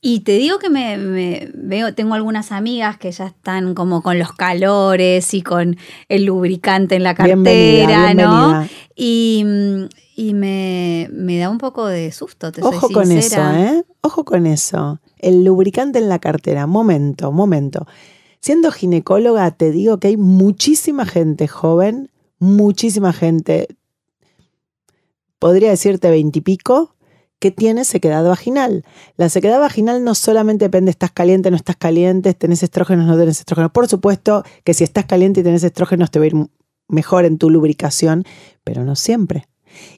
Y 0.00 0.20
te 0.20 0.32
digo 0.32 0.58
que 0.58 0.68
me, 0.68 0.98
veo, 1.54 1.94
tengo 1.94 2.14
algunas 2.14 2.50
amigas 2.50 2.98
que 2.98 3.12
ya 3.12 3.26
están 3.26 3.74
como 3.74 4.02
con 4.02 4.18
los 4.18 4.32
calores 4.32 5.32
y 5.32 5.42
con 5.42 5.76
el 6.08 6.24
lubricante 6.24 6.96
en 6.96 7.04
la 7.04 7.14
cartera, 7.14 8.12
¿no? 8.12 8.68
Y, 8.96 9.46
me, 10.16 11.08
da 11.38 11.50
un 11.50 11.58
poco 11.58 11.86
de 11.86 12.12
susto, 12.12 12.52
te 12.52 12.62
Ojo 12.62 12.88
con 12.90 13.10
eso, 13.10 13.40
¿eh? 13.40 13.84
Ojo 14.00 14.24
con 14.24 14.46
eso. 14.46 15.00
El 15.18 15.44
lubricante 15.44 15.98
en 15.98 16.08
la 16.08 16.18
cartera. 16.18 16.66
Momento, 16.66 17.32
momento. 17.32 17.86
Siendo 18.40 18.70
ginecóloga, 18.70 19.50
te 19.52 19.70
digo 19.70 19.98
que 19.98 20.08
hay 20.08 20.16
muchísima 20.16 21.06
gente 21.06 21.48
joven, 21.48 22.10
muchísima 22.38 23.12
gente, 23.12 23.68
podría 25.38 25.70
decirte 25.70 26.10
veintipico, 26.10 26.94
que 27.38 27.50
tiene 27.50 27.84
sequedad 27.84 28.24
vaginal. 28.24 28.84
La 29.16 29.28
sequedad 29.28 29.60
vaginal 29.60 30.04
no 30.04 30.14
solamente 30.14 30.66
depende, 30.66 30.90
estás 30.90 31.12
caliente, 31.12 31.50
no 31.50 31.56
estás 31.56 31.76
caliente, 31.76 32.32
tenés 32.34 32.62
estrógenos, 32.62 33.06
no 33.06 33.18
tenés 33.18 33.40
estrógenos. 33.40 33.70
Por 33.72 33.88
supuesto 33.88 34.44
que 34.62 34.74
si 34.74 34.84
estás 34.84 35.06
caliente 35.06 35.40
y 35.40 35.42
tenés 35.42 35.64
estrógenos 35.64 36.10
te 36.10 36.18
va 36.18 36.24
a 36.24 36.28
ir 36.28 36.34
mejor 36.88 37.24
en 37.24 37.38
tu 37.38 37.50
lubricación, 37.50 38.24
pero 38.62 38.84
no 38.84 38.96
siempre. 38.96 39.46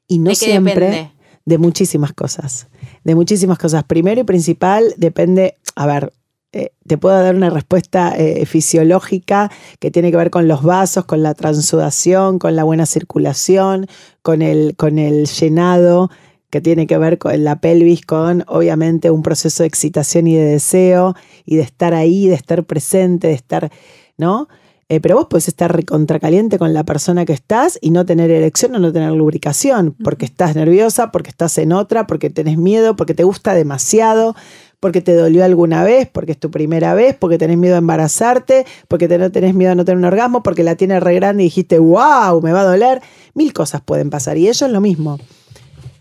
Y 0.06 0.18
no 0.18 0.35
siempre 0.35 1.12
de 1.45 1.59
muchísimas 1.59 2.12
cosas. 2.12 2.68
De 3.04 3.14
muchísimas 3.14 3.59
cosas. 3.59 3.85
Primero 3.85 4.21
y 4.21 4.25
principal 4.25 4.95
depende, 4.97 5.56
a 5.75 5.87
ver, 5.87 6.12
eh, 6.52 6.73
te 6.87 6.99
puedo 6.99 7.21
dar 7.21 7.35
una 7.35 7.50
respuesta 7.50 8.14
eh, 8.16 8.47
fisiológica 8.47 9.50
que 9.78 9.90
tiene 9.90 10.11
que 10.11 10.16
ver 10.16 10.30
con 10.30 10.49
los 10.49 10.62
vasos, 10.62 11.04
con 11.04 11.23
la 11.23 11.35
transudación, 11.35 12.38
con 12.38 12.56
la 12.56 12.64
buena 12.64 12.87
circulación, 12.87 13.87
con 14.23 14.42
el, 14.42 14.75
con 14.76 14.99
el 14.99 15.26
llenado 15.26 16.11
que 16.50 16.61
tiene 16.61 16.87
que 16.87 16.97
ver 16.99 17.18
con 17.18 17.45
la 17.45 17.61
pelvis, 17.61 18.06
con 18.06 18.45
obviamente 18.47 19.11
un 19.11 19.23
proceso 19.23 19.62
de 19.62 19.66
excitación 19.68 20.26
y 20.26 20.37
de 20.37 20.45
deseo 20.45 21.14
y 21.45 21.56
de 21.56 21.62
estar 21.62 21.92
ahí, 21.92 22.28
de 22.28 22.35
estar 22.35 22.64
presente, 22.64 23.28
de 23.28 23.35
estar, 23.35 23.71
¿no? 24.16 24.49
Eh, 24.88 25.00
pero 25.00 25.16
vos 25.16 25.26
puedes 25.28 25.49
estar 25.49 25.75
recontracaliente 25.75 26.59
con 26.59 26.73
la 26.73 26.85
persona 26.85 27.25
que 27.25 27.33
estás 27.33 27.76
y 27.81 27.90
no 27.90 28.07
tener 28.07 28.31
erección 28.31 28.76
o 28.76 28.78
no 28.78 28.93
tener 28.93 29.11
lubricación, 29.12 29.97
porque 30.05 30.25
estás 30.26 30.55
nerviosa, 30.55 31.11
porque 31.11 31.31
estás 31.31 31.59
en 31.59 31.73
otra, 31.73 32.07
porque 32.07 32.31
tenés 32.31 32.57
miedo, 32.57 32.95
porque 32.95 33.12
te 33.12 33.25
gusta 33.25 33.55
demasiado, 33.55 34.37
porque 34.78 35.00
te 35.00 35.14
dolió 35.14 35.45
alguna 35.45 35.83
vez, 35.83 36.09
porque 36.09 36.33
es 36.33 36.38
tu 36.38 36.52
primera 36.52 36.95
vez, 36.95 37.16
porque 37.19 37.37
tenés 37.37 37.59
miedo 37.59 37.75
a 37.75 37.78
embarazarte, 37.78 38.64
porque 38.87 39.09
te, 39.09 39.19
no 39.19 39.33
tenés 39.33 39.55
miedo 39.55 39.73
a 39.73 39.75
no 39.75 39.85
tener 39.85 39.99
un 39.99 40.05
orgasmo, 40.05 40.45
porque 40.45 40.62
la 40.62 40.76
tienes 40.76 41.02
re 41.02 41.16
grande 41.16 41.43
y 41.43 41.47
dijiste, 41.47 41.81
wow, 41.81 42.40
me 42.40 42.52
va 42.52 42.61
a 42.61 42.64
doler. 42.64 43.02
Mil 43.35 43.52
cosas 43.52 43.83
pueden 43.83 44.11
pasar 44.11 44.38
y 44.38 44.47
es 44.47 44.61
lo 44.61 44.81
mismo. 44.81 45.19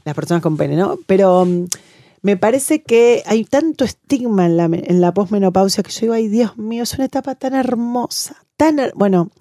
Las 0.03 0.13
personas 0.13 0.43
con 0.43 0.57
pene, 0.57 0.75
¿no? 0.75 0.99
Pero 1.07 1.45
mm, 1.45 1.65
me 2.21 2.37
parece 2.37 2.83
que 2.83 3.23
hay 3.25 3.45
tanto 3.45 3.83
estigma 3.83 4.45
en 4.45 4.57
la, 4.57 4.65
en 4.65 5.01
la 5.01 5.11
posmenopausia 5.11 5.81
que 5.81 5.91
yo 5.91 6.01
digo, 6.01 6.13
ay 6.13 6.27
Dios 6.27 6.55
mío, 6.57 6.83
es 6.83 6.93
una 6.93 7.05
etapa 7.05 7.33
tan 7.33 7.55
hermosa, 7.55 8.44
tan, 8.57 8.79
bueno, 8.95 9.31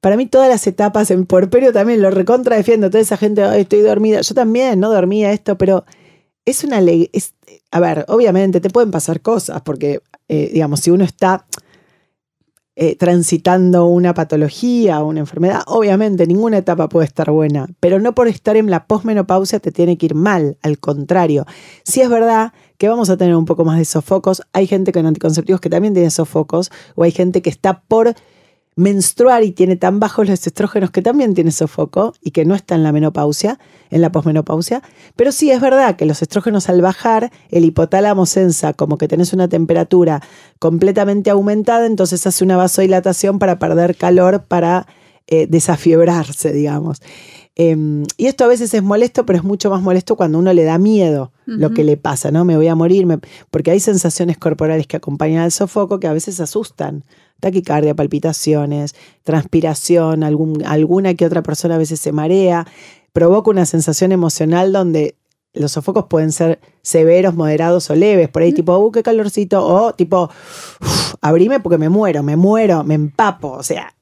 para 0.00 0.16
mí 0.16 0.26
todas 0.26 0.48
las 0.48 0.66
etapas 0.66 1.10
en 1.10 1.26
porperio 1.26 1.72
también 1.72 2.02
lo 2.02 2.10
recontra 2.10 2.56
defiendo, 2.56 2.90
toda 2.90 3.00
esa 3.00 3.16
gente, 3.16 3.42
estoy 3.60 3.80
dormida, 3.80 4.20
yo 4.20 4.34
también, 4.34 4.78
no 4.80 4.90
dormía 4.90 5.32
esto, 5.32 5.58
pero 5.58 5.84
es 6.44 6.64
una 6.64 6.80
ley, 6.80 7.10
a 7.70 7.80
ver, 7.80 8.04
obviamente 8.08 8.60
te 8.60 8.70
pueden 8.70 8.90
pasar 8.90 9.20
cosas, 9.20 9.60
porque, 9.62 10.00
eh, 10.28 10.50
digamos, 10.52 10.80
si 10.80 10.90
uno 10.90 11.04
está 11.04 11.46
eh, 12.76 12.94
transitando 12.94 13.86
una 13.86 14.14
patología 14.14 15.02
o 15.02 15.08
una 15.08 15.18
enfermedad, 15.18 15.62
obviamente 15.66 16.28
ninguna 16.28 16.58
etapa 16.58 16.88
puede 16.88 17.06
estar 17.06 17.28
buena, 17.30 17.66
pero 17.80 17.98
no 17.98 18.14
por 18.14 18.28
estar 18.28 18.56
en 18.56 18.70
la 18.70 18.86
posmenopausia 18.86 19.58
te 19.58 19.72
tiene 19.72 19.98
que 19.98 20.06
ir 20.06 20.14
mal, 20.14 20.58
al 20.62 20.78
contrario. 20.78 21.44
Si 21.82 22.00
es 22.00 22.08
verdad 22.08 22.52
que 22.78 22.88
vamos 22.88 23.10
a 23.10 23.16
tener 23.16 23.36
un 23.36 23.44
poco 23.44 23.64
más 23.64 23.78
de 23.78 23.84
sofocos, 23.84 24.42
hay 24.52 24.66
gente 24.66 24.92
con 24.92 25.04
anticonceptivos 25.04 25.60
que 25.60 25.68
también 25.68 25.94
tiene 25.94 26.10
sofocos, 26.10 26.70
o 26.94 27.02
hay 27.02 27.10
gente 27.10 27.42
que 27.42 27.50
está 27.50 27.80
por 27.80 28.14
menstruar 28.78 29.42
y 29.42 29.50
tiene 29.50 29.74
tan 29.74 29.98
bajos 29.98 30.28
los 30.28 30.46
estrógenos 30.46 30.92
que 30.92 31.02
también 31.02 31.34
tiene 31.34 31.50
sofoco 31.50 32.14
y 32.22 32.30
que 32.30 32.44
no 32.44 32.54
está 32.54 32.76
en 32.76 32.84
la 32.84 32.92
menopausia, 32.92 33.58
en 33.90 34.00
la 34.00 34.12
posmenopausia. 34.12 34.82
Pero 35.16 35.32
sí 35.32 35.50
es 35.50 35.60
verdad 35.60 35.96
que 35.96 36.06
los 36.06 36.22
estrógenos 36.22 36.68
al 36.68 36.80
bajar, 36.80 37.32
el 37.50 37.64
hipotálamo 37.64 38.24
sensa 38.24 38.74
como 38.74 38.96
que 38.96 39.08
tenés 39.08 39.32
una 39.32 39.48
temperatura 39.48 40.22
completamente 40.60 41.28
aumentada, 41.28 41.86
entonces 41.86 42.24
hace 42.24 42.44
una 42.44 42.56
vasodilatación 42.56 43.40
para 43.40 43.58
perder 43.58 43.96
calor, 43.96 44.44
para 44.44 44.86
eh, 45.26 45.48
desafiebrarse, 45.48 46.52
digamos. 46.52 47.02
Em, 47.60 48.04
y 48.16 48.26
esto 48.26 48.44
a 48.44 48.46
veces 48.46 48.72
es 48.72 48.84
molesto, 48.84 49.26
pero 49.26 49.36
es 49.36 49.44
mucho 49.44 49.68
más 49.68 49.82
molesto 49.82 50.14
cuando 50.14 50.38
uno 50.38 50.52
le 50.52 50.62
da 50.62 50.78
miedo 50.78 51.32
lo 51.44 51.70
que 51.72 51.82
le 51.82 51.96
pasa, 51.96 52.30
¿no? 52.30 52.44
Me 52.44 52.56
voy 52.56 52.68
a 52.68 52.76
morir, 52.76 53.06
porque 53.50 53.72
hay 53.72 53.80
sensaciones 53.80 54.38
corporales 54.38 54.86
que 54.86 54.96
acompañan 54.96 55.42
al 55.42 55.50
sofoco 55.50 55.98
que 55.98 56.06
a 56.06 56.12
veces 56.12 56.38
asustan. 56.40 57.04
Taquicardia, 57.40 57.96
palpitaciones, 57.96 58.94
transpiración, 59.24 60.22
algún, 60.22 60.64
alguna 60.66 61.14
que 61.14 61.26
otra 61.26 61.42
persona 61.42 61.74
a 61.74 61.78
veces 61.78 61.98
se 61.98 62.12
marea, 62.12 62.64
provoca 63.12 63.50
una 63.50 63.66
sensación 63.66 64.12
emocional 64.12 64.72
donde 64.72 65.16
los 65.52 65.72
sofocos 65.72 66.04
pueden 66.08 66.30
ser 66.30 66.60
severos, 66.82 67.34
moderados 67.34 67.90
o 67.90 67.96
leves, 67.96 68.28
por 68.28 68.42
ahí 68.42 68.52
tipo, 68.52 68.76
uh, 68.78 68.92
qué 68.92 69.02
calorcito, 69.02 69.66
o 69.66 69.94
tipo, 69.94 70.30
abrime 71.22 71.58
porque 71.58 71.78
me 71.78 71.88
muero, 71.88 72.22
me 72.22 72.36
muero, 72.36 72.84
me 72.84 72.94
empapo, 72.94 73.50
o 73.50 73.62
sea, 73.64 73.94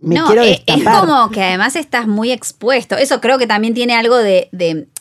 me 0.00 0.16
quiero 0.22 0.42
eh, 0.42 0.62
Es 0.66 0.84
como 0.84 1.30
que 1.30 1.42
además 1.42 1.76
estás 1.76 2.06
muy 2.06 2.32
expuesto, 2.32 2.96
eso 2.96 3.20
creo 3.20 3.38
que 3.38 3.46
también 3.46 3.74
tiene 3.74 3.94
algo 3.94 4.16
de 4.16 4.48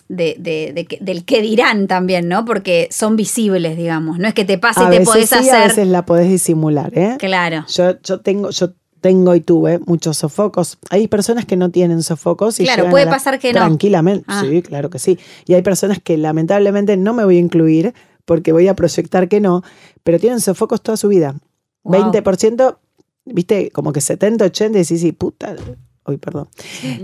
de, 0.10 0.98
del 1.02 1.24
que 1.24 1.42
dirán 1.42 1.88
también, 1.88 2.28
¿no? 2.28 2.44
Porque 2.44 2.88
son 2.92 3.16
visibles, 3.16 3.78
digamos. 3.78 4.18
No 4.18 4.28
es 4.28 4.34
que 4.34 4.44
te 4.44 4.58
pase 4.58 4.84
y 4.84 4.90
te 4.90 5.02
podés 5.02 5.32
hacer. 5.32 5.56
A 5.56 5.68
veces 5.68 5.88
la 5.88 6.06
podés 6.06 6.28
disimular, 6.30 6.92
¿eh? 6.98 7.16
Claro. 7.20 7.66
Yo, 7.68 8.02
yo 8.02 8.20
tengo, 8.20 8.50
yo 8.50 8.74
tengo 9.02 9.36
y 9.36 9.42
tuve 9.42 9.80
muchos 9.86 10.18
sofocos. 10.18 10.80
Hay 10.90 11.08
personas 11.08 11.46
que 11.46 11.56
no 11.56 11.70
tienen 11.70 12.02
sofocos 12.04 12.60
y 12.60 12.64
claro, 12.64 12.90
puede 12.90 13.06
pasar 13.08 13.40
que 13.40 13.54
no. 13.54 13.60
Tranquilamente, 13.60 14.26
ah. 14.28 14.44
sí, 14.44 14.62
claro 14.64 14.90
que 14.90 15.00
sí. 15.00 15.20
Y 15.46 15.54
hay 15.54 15.62
personas 15.62 16.00
que 16.04 16.18
lamentablemente 16.18 16.98
no 16.98 17.14
me 17.14 17.24
voy 17.24 17.38
a 17.38 17.40
incluir 17.40 17.94
porque 18.26 18.52
voy 18.52 18.68
a 18.68 18.76
proyectar 18.76 19.30
que 19.30 19.40
no, 19.40 19.64
pero 20.04 20.20
tienen 20.20 20.42
sofocos 20.42 20.82
toda 20.82 20.98
su 20.98 21.08
vida. 21.08 21.36
20%, 21.84 22.78
viste, 23.34 23.72
como 23.72 23.92
que 23.94 24.02
70, 24.02 24.46
80, 24.46 24.80
y 24.80 24.86
sí, 24.86 24.98
sí, 24.98 25.12
puta, 25.12 25.56
hoy 26.04 26.18
perdón, 26.18 26.48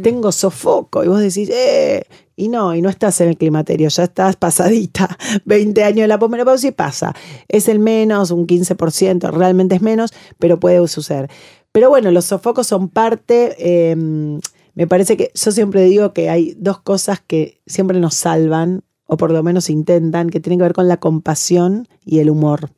tengo 0.01 0.31
sofoco 0.31 1.03
y 1.03 1.07
vos 1.07 1.19
decís, 1.19 1.49
eh, 1.49 2.03
y 2.35 2.49
no, 2.49 2.75
y 2.75 2.81
no 2.81 2.89
estás 2.89 3.21
en 3.21 3.29
el 3.29 3.37
climaterio, 3.37 3.87
ya 3.89 4.03
estás 4.03 4.35
pasadita, 4.35 5.17
20 5.45 5.83
años 5.83 6.01
de 6.01 6.07
la 6.07 6.19
posmenopausia 6.19 6.69
y 6.69 6.73
pasa. 6.73 7.15
Es 7.47 7.67
el 7.67 7.79
menos, 7.79 8.31
un 8.31 8.45
15%, 8.45 9.31
realmente 9.31 9.75
es 9.75 9.81
menos, 9.81 10.13
pero 10.37 10.59
puede 10.59 10.85
suceder. 10.87 11.29
Pero 11.71 11.89
bueno, 11.89 12.11
los 12.11 12.25
sofocos 12.25 12.67
son 12.67 12.89
parte, 12.89 13.91
em, 13.91 14.39
me 14.73 14.87
parece 14.87 15.17
que 15.17 15.31
yo 15.33 15.51
siempre 15.51 15.83
digo 15.83 16.13
que 16.13 16.29
hay 16.29 16.55
dos 16.57 16.81
cosas 16.81 17.21
que 17.25 17.61
siempre 17.65 17.99
nos 17.99 18.15
salvan, 18.15 18.83
o 19.07 19.17
por 19.17 19.31
lo 19.31 19.43
menos 19.43 19.69
intentan, 19.69 20.29
que 20.29 20.39
tienen 20.39 20.59
que 20.59 20.63
ver 20.63 20.73
con 20.73 20.87
la 20.87 20.97
compasión 20.97 21.87
y 22.03 22.19
el 22.19 22.29
humor. 22.29 22.71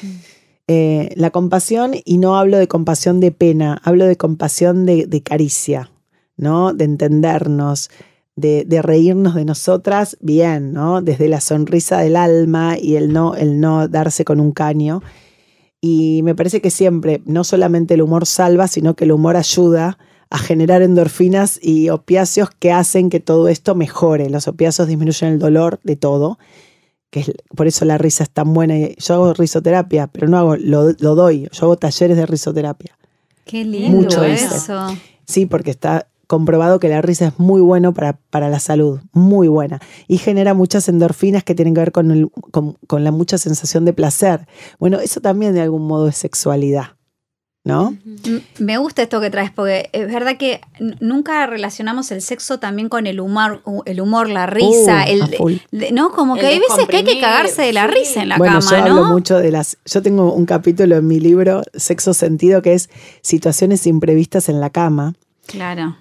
Mm. 0.00 0.31
Eh, 0.68 1.10
la 1.16 1.30
compasión, 1.30 1.92
y 2.04 2.18
no 2.18 2.36
hablo 2.36 2.56
de 2.56 2.68
compasión 2.68 3.20
de 3.20 3.32
pena, 3.32 3.80
hablo 3.84 4.06
de 4.06 4.16
compasión 4.16 4.86
de, 4.86 5.22
caricia, 5.24 5.90
¿no? 6.36 6.72
De 6.72 6.84
entendernos, 6.84 7.90
de, 8.36 8.64
reírnos 8.82 9.34
de 9.34 9.44
nosotras 9.44 10.16
bien, 10.20 10.72
¿no? 10.72 11.02
Desde 11.02 11.28
la 11.28 11.40
sonrisa 11.40 11.98
del 11.98 12.16
alma 12.16 12.76
y 12.80 12.96
el 12.96 13.12
no, 13.12 13.34
el 13.34 13.60
no 13.60 13.88
darse 13.88 14.24
con 14.24 14.40
un 14.40 14.52
caño. 14.52 15.02
Y 15.80 16.22
me 16.22 16.36
parece 16.36 16.60
que 16.60 16.70
siempre, 16.70 17.22
no 17.26 17.42
solamente 17.42 17.94
el 17.94 18.02
humor 18.02 18.26
salva, 18.26 18.68
sino 18.68 18.94
que 18.94 19.04
el 19.04 19.12
humor 19.12 19.36
ayuda 19.36 19.98
a 20.30 20.38
generar 20.38 20.80
endorfinas 20.80 21.58
y 21.60 21.90
opiáceos 21.90 22.50
que 22.50 22.72
hacen 22.72 23.10
que 23.10 23.20
todo 23.20 23.48
esto 23.48 23.74
mejore. 23.74 24.30
Los 24.30 24.48
opiáceos 24.48 24.88
disminuyen 24.88 25.30
el 25.30 25.38
dolor 25.38 25.80
de 25.82 25.96
todo, 25.96 26.38
que 27.12 27.20
es, 27.20 27.30
por 27.54 27.66
eso 27.66 27.84
la 27.84 27.98
risa 27.98 28.24
es 28.24 28.30
tan 28.30 28.54
buena. 28.54 28.74
Yo 28.96 29.14
hago 29.14 29.34
risoterapia, 29.34 30.06
pero 30.06 30.26
no 30.28 30.38
hago, 30.38 30.56
lo, 30.56 30.92
lo 30.98 31.14
doy, 31.14 31.48
yo 31.52 31.66
hago 31.66 31.76
talleres 31.76 32.16
de 32.16 32.24
risoterapia. 32.24 32.96
Qué 33.44 33.64
lindo 33.64 33.98
Mucho 33.98 34.24
eso. 34.24 34.88
Sí, 35.26 35.44
porque 35.46 35.70
está 35.70 36.06
comprobado 36.26 36.80
que 36.80 36.88
la 36.88 37.02
risa 37.02 37.26
es 37.26 37.38
muy 37.38 37.60
bueno 37.60 37.92
para, 37.92 38.14
para 38.30 38.48
la 38.48 38.58
salud, 38.60 39.00
muy 39.12 39.48
buena. 39.48 39.78
Y 40.08 40.16
genera 40.16 40.54
muchas 40.54 40.88
endorfinas 40.88 41.44
que 41.44 41.54
tienen 41.54 41.74
que 41.74 41.80
ver 41.80 41.92
con, 41.92 42.10
el- 42.10 42.30
con- 42.50 42.78
con 42.86 43.04
la 43.04 43.10
mucha 43.12 43.36
sensación 43.36 43.84
de 43.84 43.92
placer. 43.92 44.46
Bueno, 44.78 44.98
eso 44.98 45.20
también 45.20 45.52
de 45.52 45.60
algún 45.60 45.86
modo 45.86 46.08
es 46.08 46.16
sexualidad, 46.16 46.92
¿no? 47.64 47.96
Me 48.58 48.76
gusta 48.78 49.02
esto 49.02 49.20
que 49.20 49.30
traes, 49.30 49.52
porque 49.52 49.88
es 49.92 50.12
verdad 50.12 50.36
que 50.36 50.60
nunca 51.00 51.46
relacionamos 51.46 52.10
el 52.10 52.20
sexo 52.20 52.58
también 52.58 52.88
con 52.88 53.06
el 53.06 53.20
humor, 53.20 53.62
el 53.84 54.00
humor, 54.00 54.28
la 54.28 54.46
risa, 54.46 55.04
Uh, 55.06 55.10
el, 55.10 55.22
a 55.22 55.26
full. 55.28 55.54
de- 55.70 55.92
¿no? 55.92 56.10
Como 56.10 56.34
que 56.34 56.40
El 56.40 56.46
hay 56.46 56.58
veces 56.58 56.88
que 56.88 56.96
hay 56.96 57.04
que 57.04 57.20
cagarse 57.20 57.62
de 57.62 57.72
la 57.72 57.86
sí. 57.86 57.94
risa 57.94 58.22
en 58.22 58.30
la 58.30 58.38
bueno, 58.38 58.58
yo 58.60 58.68
cama, 58.68 58.82
hablo 58.82 58.94
¿no? 59.04 59.12
mucho 59.12 59.38
de 59.38 59.52
las. 59.52 59.78
Yo 59.86 60.02
tengo 60.02 60.32
un 60.34 60.44
capítulo 60.44 60.96
en 60.96 61.06
mi 61.06 61.20
libro, 61.20 61.62
Sexo 61.74 62.14
Sentido, 62.14 62.62
que 62.62 62.74
es 62.74 62.90
situaciones 63.20 63.86
imprevistas 63.86 64.48
en 64.48 64.58
la 64.60 64.70
cama. 64.70 65.14
Claro. 65.46 65.96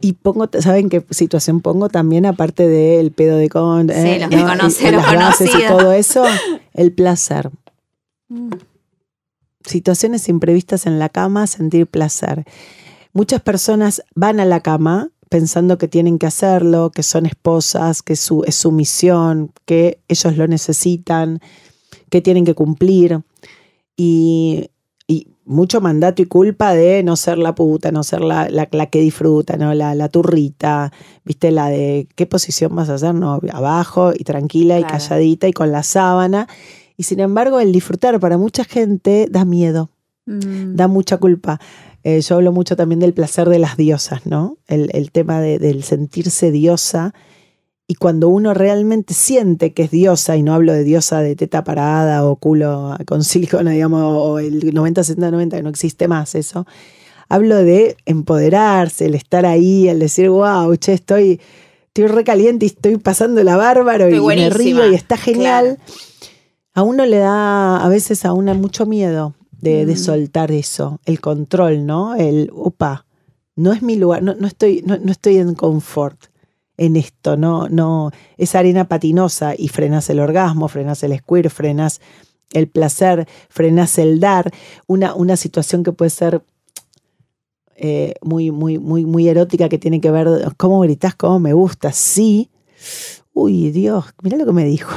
Y 0.00 0.14
pongo, 0.14 0.48
¿saben 0.60 0.88
qué 0.88 1.04
situación 1.10 1.60
pongo 1.60 1.88
también? 1.88 2.26
Aparte 2.26 2.66
del 2.66 3.12
pedo 3.12 3.36
de 3.36 3.48
con. 3.48 3.88
Sí, 3.90 3.94
eh, 3.94 4.18
los 4.20 4.30
Y- 4.80 4.86
y 4.86 4.90
los 4.90 5.02
las 5.04 5.14
bases 5.14 5.48
y 5.48 5.52
conocidos. 5.52 5.78
todo 5.78 5.92
eso, 5.92 6.24
el 6.74 6.92
placer. 6.92 7.50
Mm. 8.28 8.50
Situaciones 9.64 10.28
imprevistas 10.28 10.86
en 10.86 10.98
la 10.98 11.08
cama, 11.08 11.46
sentir 11.46 11.86
placer. 11.86 12.44
Muchas 13.12 13.40
personas 13.42 14.02
van 14.14 14.40
a 14.40 14.44
la 14.44 14.60
cama 14.60 15.10
pensando 15.28 15.78
que 15.78 15.88
tienen 15.88 16.18
que 16.18 16.26
hacerlo, 16.26 16.90
que 16.90 17.02
son 17.02 17.24
esposas, 17.26 18.02
que 18.02 18.16
su, 18.16 18.42
es 18.46 18.56
su 18.56 18.72
misión, 18.72 19.52
que 19.64 20.00
ellos 20.08 20.36
lo 20.36 20.46
necesitan, 20.48 21.40
que 22.10 22.20
tienen 22.20 22.44
que 22.44 22.54
cumplir. 22.54 23.20
Y, 23.96 24.70
y 25.06 25.28
mucho 25.44 25.80
mandato 25.80 26.22
y 26.22 26.26
culpa 26.26 26.74
de 26.74 27.02
no 27.02 27.16
ser 27.16 27.38
la 27.38 27.54
puta, 27.54 27.92
no 27.92 28.02
ser 28.02 28.22
la, 28.22 28.48
la, 28.48 28.68
la 28.70 28.86
que 28.86 29.00
disfruta, 29.00 29.56
¿no? 29.56 29.74
La, 29.74 29.94
la 29.94 30.08
turrita, 30.08 30.92
¿viste? 31.24 31.50
La 31.50 31.68
de 31.68 32.08
qué 32.16 32.26
posición 32.26 32.74
vas 32.74 32.88
a 32.88 32.94
hacer, 32.94 33.14
¿no? 33.14 33.40
Abajo 33.52 34.12
y 34.16 34.24
tranquila 34.24 34.80
y 34.80 34.84
calladita 34.84 35.46
y 35.48 35.52
con 35.52 35.70
la 35.70 35.82
sábana. 35.82 36.48
Y 37.00 37.04
sin 37.04 37.20
embargo, 37.20 37.60
el 37.60 37.72
disfrutar 37.72 38.20
para 38.20 38.36
mucha 38.36 38.62
gente 38.64 39.26
da 39.30 39.46
miedo, 39.46 39.88
Mm. 40.26 40.76
da 40.76 40.86
mucha 40.86 41.16
culpa. 41.16 41.58
Eh, 42.04 42.20
yo 42.20 42.34
hablo 42.36 42.52
mucho 42.52 42.76
también 42.76 43.00
del 43.00 43.14
placer 43.14 43.48
de 43.48 43.58
las 43.58 43.78
diosas, 43.78 44.26
¿no? 44.26 44.58
El, 44.68 44.90
el 44.92 45.10
tema 45.10 45.40
de- 45.40 45.58
del 45.58 45.82
sentirse 45.82 46.50
diosa. 46.50 47.14
Y 47.86 47.94
cuando 47.94 48.28
uno 48.28 48.52
realmente 48.52 49.14
siente 49.14 49.72
que 49.72 49.84
es 49.84 49.90
diosa, 49.90 50.36
y 50.36 50.42
no 50.42 50.52
hablo 50.52 50.74
de 50.74 50.84
diosa 50.84 51.22
de 51.22 51.36
teta 51.36 51.64
parada 51.64 52.22
o 52.26 52.36
culo 52.36 52.94
con 53.06 53.24
silicona, 53.24 53.70
digamos, 53.70 54.02
o 54.04 54.38
el 54.38 54.74
90, 54.74 55.02
70, 55.02 55.30
90, 55.30 55.56
que 55.56 55.62
no 55.62 55.70
existe 55.70 56.06
más 56.06 56.34
eso. 56.34 56.66
Hablo 57.30 57.56
de 57.56 57.96
empoderarse, 58.04 59.06
el 59.06 59.14
estar 59.14 59.46
ahí, 59.46 59.88
el 59.88 59.98
decir, 60.00 60.28
wow, 60.28 60.76
che, 60.76 60.92
estoy, 60.92 61.40
estoy 61.86 62.06
re 62.08 62.24
caliente 62.24 62.66
y 62.66 62.68
estoy 62.68 62.98
pasando 62.98 63.42
la 63.42 63.56
bárbaro 63.56 64.04
y 64.04 64.12
Estoy 64.12 64.18
me 64.18 64.22
buenísima, 64.22 64.80
río 64.82 64.92
y 64.92 64.94
está 64.94 65.16
genial. 65.16 65.78
claro. 65.78 65.90
A 66.80 66.82
uno 66.82 67.04
le 67.04 67.18
da 67.18 67.84
a 67.84 67.88
veces 67.90 68.24
a 68.24 68.32
una 68.32 68.54
mucho 68.54 68.86
miedo 68.86 69.34
de, 69.52 69.84
de 69.84 69.92
Mm. 69.92 69.98
soltar 69.98 70.50
eso, 70.50 70.98
el 71.04 71.20
control, 71.20 71.84
¿no? 71.84 72.14
El, 72.14 72.50
opa, 72.54 73.04
no 73.54 73.74
es 73.74 73.82
mi 73.82 73.96
lugar, 73.96 74.22
no, 74.22 74.34
no 74.34 74.46
estoy, 74.46 74.82
no, 74.86 74.96
no 74.96 75.12
estoy 75.12 75.36
en 75.36 75.54
confort 75.54 76.18
en 76.78 76.96
esto, 76.96 77.36
no, 77.36 77.68
no, 77.68 78.12
es 78.38 78.54
arena 78.54 78.88
patinosa 78.88 79.52
y 79.54 79.68
frenas 79.68 80.08
el 80.08 80.20
orgasmo, 80.20 80.68
frenas 80.68 81.02
el 81.02 81.18
squirt, 81.18 81.50
frenas 81.50 82.00
el 82.54 82.66
placer, 82.66 83.28
frenas 83.50 83.98
el 83.98 84.18
dar, 84.18 84.50
una, 84.86 85.14
una 85.14 85.36
situación 85.36 85.82
que 85.82 85.92
puede 85.92 86.10
ser 86.10 86.42
eh, 87.76 88.14
muy, 88.22 88.50
muy, 88.52 88.78
muy, 88.78 89.04
muy 89.04 89.28
erótica 89.28 89.68
que 89.68 89.76
tiene 89.76 90.00
que 90.00 90.10
ver 90.10 90.28
cómo 90.56 90.80
gritas, 90.80 91.14
cómo 91.14 91.40
me 91.40 91.52
gusta, 91.52 91.92
sí. 91.92 92.48
Uy, 93.34 93.70
Dios, 93.70 94.06
mira 94.22 94.38
lo 94.38 94.46
que 94.46 94.52
me 94.52 94.64
dijo. 94.64 94.94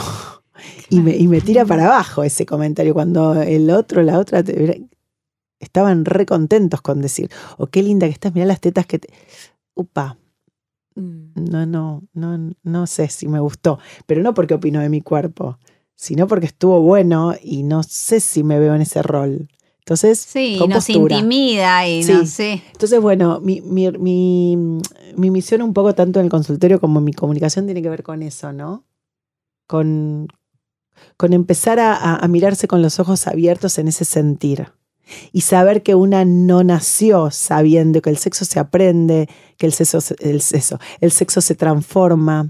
Y 0.90 1.00
me, 1.02 1.16
y 1.16 1.28
me 1.28 1.42
tira 1.42 1.66
para 1.66 1.86
abajo 1.86 2.24
ese 2.24 2.46
comentario 2.46 2.94
cuando 2.94 3.42
el 3.42 3.70
otro, 3.70 4.02
la 4.04 4.20
otra, 4.20 4.44
te- 4.44 4.84
estaban 5.60 6.06
re 6.06 6.26
contentos 6.26 6.82
con 6.82 7.02
decir, 7.02 7.30
oh, 7.58 7.68
qué 7.68 7.82
linda 7.84 8.08
que 8.08 8.14
estás, 8.14 8.34
mira 8.34 8.46
las 8.46 8.60
tetas 8.62 8.86
que 8.86 9.00
te... 9.00 9.10
Upa, 9.76 10.18
Mm. 10.96 11.34
no, 11.50 11.66
no, 11.66 12.04
no, 12.14 12.52
no 12.62 12.86
sé 12.86 13.08
si 13.08 13.28
me 13.28 13.40
gustó, 13.40 13.80
pero 14.06 14.22
no 14.22 14.36
porque 14.36 14.54
opino 14.54 14.80
de 14.80 14.90
mi 14.90 15.02
cuerpo, 15.02 15.58
sino 15.96 16.28
porque 16.28 16.46
estuvo 16.46 16.82
bueno 16.82 17.34
y 17.42 17.64
no 17.64 17.82
sé 17.82 18.20
si 18.20 18.44
me 18.44 18.60
veo 18.60 18.76
en 18.76 18.82
ese 18.82 19.02
rol. 19.02 19.48
Entonces, 19.80 20.20
Sí, 20.20 20.56
con 20.60 20.70
nos 20.70 20.86
postura. 20.86 21.16
intimida 21.16 21.88
y 21.90 22.04
Sí. 22.04 22.12
no 22.14 22.26
sé. 22.28 22.62
Entonces, 22.74 23.02
bueno, 23.02 23.40
mi, 23.42 23.60
mi, 23.62 23.90
mi, 23.92 24.56
mi 25.18 25.32
misión 25.32 25.64
un 25.64 25.74
poco 25.74 25.96
tanto 25.96 26.20
en 26.20 26.26
el 26.26 26.30
consultorio 26.32 26.80
como 26.80 27.00
en 27.00 27.06
mi 27.06 27.14
comunicación 27.14 27.66
tiene 27.66 27.82
que 27.82 27.90
ver 27.90 28.04
con 28.04 28.22
eso, 28.22 28.54
¿no? 28.54 28.84
Con, 29.68 30.28
con 31.18 31.34
empezar 31.34 31.80
a, 31.80 31.94
a- 31.96 32.16
a 32.18 32.28
mirarse 32.28 32.68
con 32.68 32.82
los 32.82 33.00
ojos 33.00 33.28
abiertos 33.28 33.78
en 33.78 33.88
ese 33.88 34.06
sentir. 34.06 34.72
Y 35.34 35.42
saber 35.42 35.84
que 35.84 35.96
una 35.96 36.24
no 36.26 36.64
nació 36.64 37.30
sabiendo 37.30 38.02
que 38.02 38.10
el 38.10 38.18
sexo 38.18 38.46
se 38.46 38.60
aprende, 38.60 39.28
que 39.58 39.66
el 39.66 39.74
sexo, 39.74 40.00
se- 40.02 40.16
el 40.20 40.42
sexo, 40.42 40.80
el 41.02 41.12
sexo 41.12 41.42
se 41.42 41.56
transforma. 41.56 42.50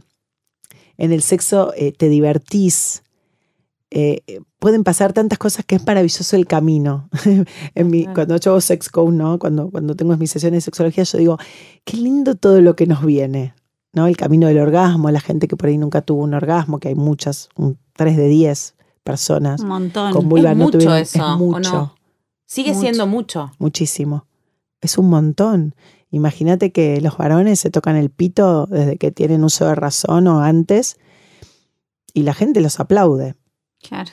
En 0.97 1.11
el 1.11 1.23
sexo 1.23 1.73
eh, 1.75 1.91
te 1.91 2.09
divertís. 2.09 3.01
Eh, 3.95 4.21
pueden 4.59 4.83
pasar 4.83 5.13
tantas 5.13 5.37
cosas 5.39 5.65
que 5.65 5.75
es 5.75 5.85
maravilloso 5.85 6.35
el 6.35 6.45
camino. 6.47 7.09
en 7.75 7.89
mi. 7.89 8.05
Cuando 8.13 8.37
yo 8.37 8.51
hago 8.51 8.61
sex 8.61 8.89
coach, 8.89 9.13
¿no? 9.13 9.39
Cuando, 9.39 9.69
cuando 9.71 9.95
tengo 9.95 10.15
mis 10.17 10.31
sesiones 10.31 10.57
de 10.57 10.61
sexología, 10.65 11.03
yo 11.03 11.17
digo, 11.17 11.37
qué 11.83 11.97
lindo 11.97 12.35
todo 12.35 12.61
lo 12.61 12.75
que 12.75 12.85
nos 12.87 13.03
viene. 13.05 13.55
¿No? 13.93 14.07
El 14.07 14.17
camino 14.17 14.47
del 14.47 14.59
orgasmo, 14.59 15.09
la 15.11 15.19
gente 15.21 15.47
que 15.47 15.55
por 15.55 15.69
ahí 15.69 15.77
nunca 15.77 16.01
tuvo 16.01 16.23
un 16.23 16.33
orgasmo, 16.33 16.79
que 16.79 16.89
hay 16.89 16.95
muchas, 16.95 17.49
un 17.55 17.77
3 17.93 18.17
de 18.17 18.27
10 18.27 18.75
personas 19.03 19.61
Un 19.61 19.67
montón. 19.67 20.13
con 20.13 20.29
vulva 20.29 20.51
Es 20.51 20.57
no 20.57 20.65
mucho 20.65 20.77
tuvieron- 20.79 20.97
eso, 20.97 21.17
es 21.19 21.23
¿o 21.23 21.37
mucho, 21.37 21.71
no? 21.73 21.95
Sigue 22.45 22.69
Mucho. 22.71 22.81
siendo 22.81 23.07
mucho. 23.07 23.51
muchísimo. 23.59 24.25
Es 24.81 24.97
un 24.97 25.09
montón. 25.09 25.75
Imagínate 26.11 26.71
que 26.71 27.01
los 27.01 27.17
varones 27.17 27.59
se 27.59 27.69
tocan 27.71 27.95
el 27.95 28.09
pito 28.11 28.65
desde 28.67 28.97
que 28.97 29.11
tienen 29.11 29.43
uso 29.43 29.65
de 29.67 29.75
razón 29.75 30.27
o 30.27 30.41
antes 30.41 30.97
y 32.13 32.23
la 32.23 32.33
gente 32.33 32.61
los 32.61 32.79
aplaude. 32.79 33.35
Claro. 33.81 34.11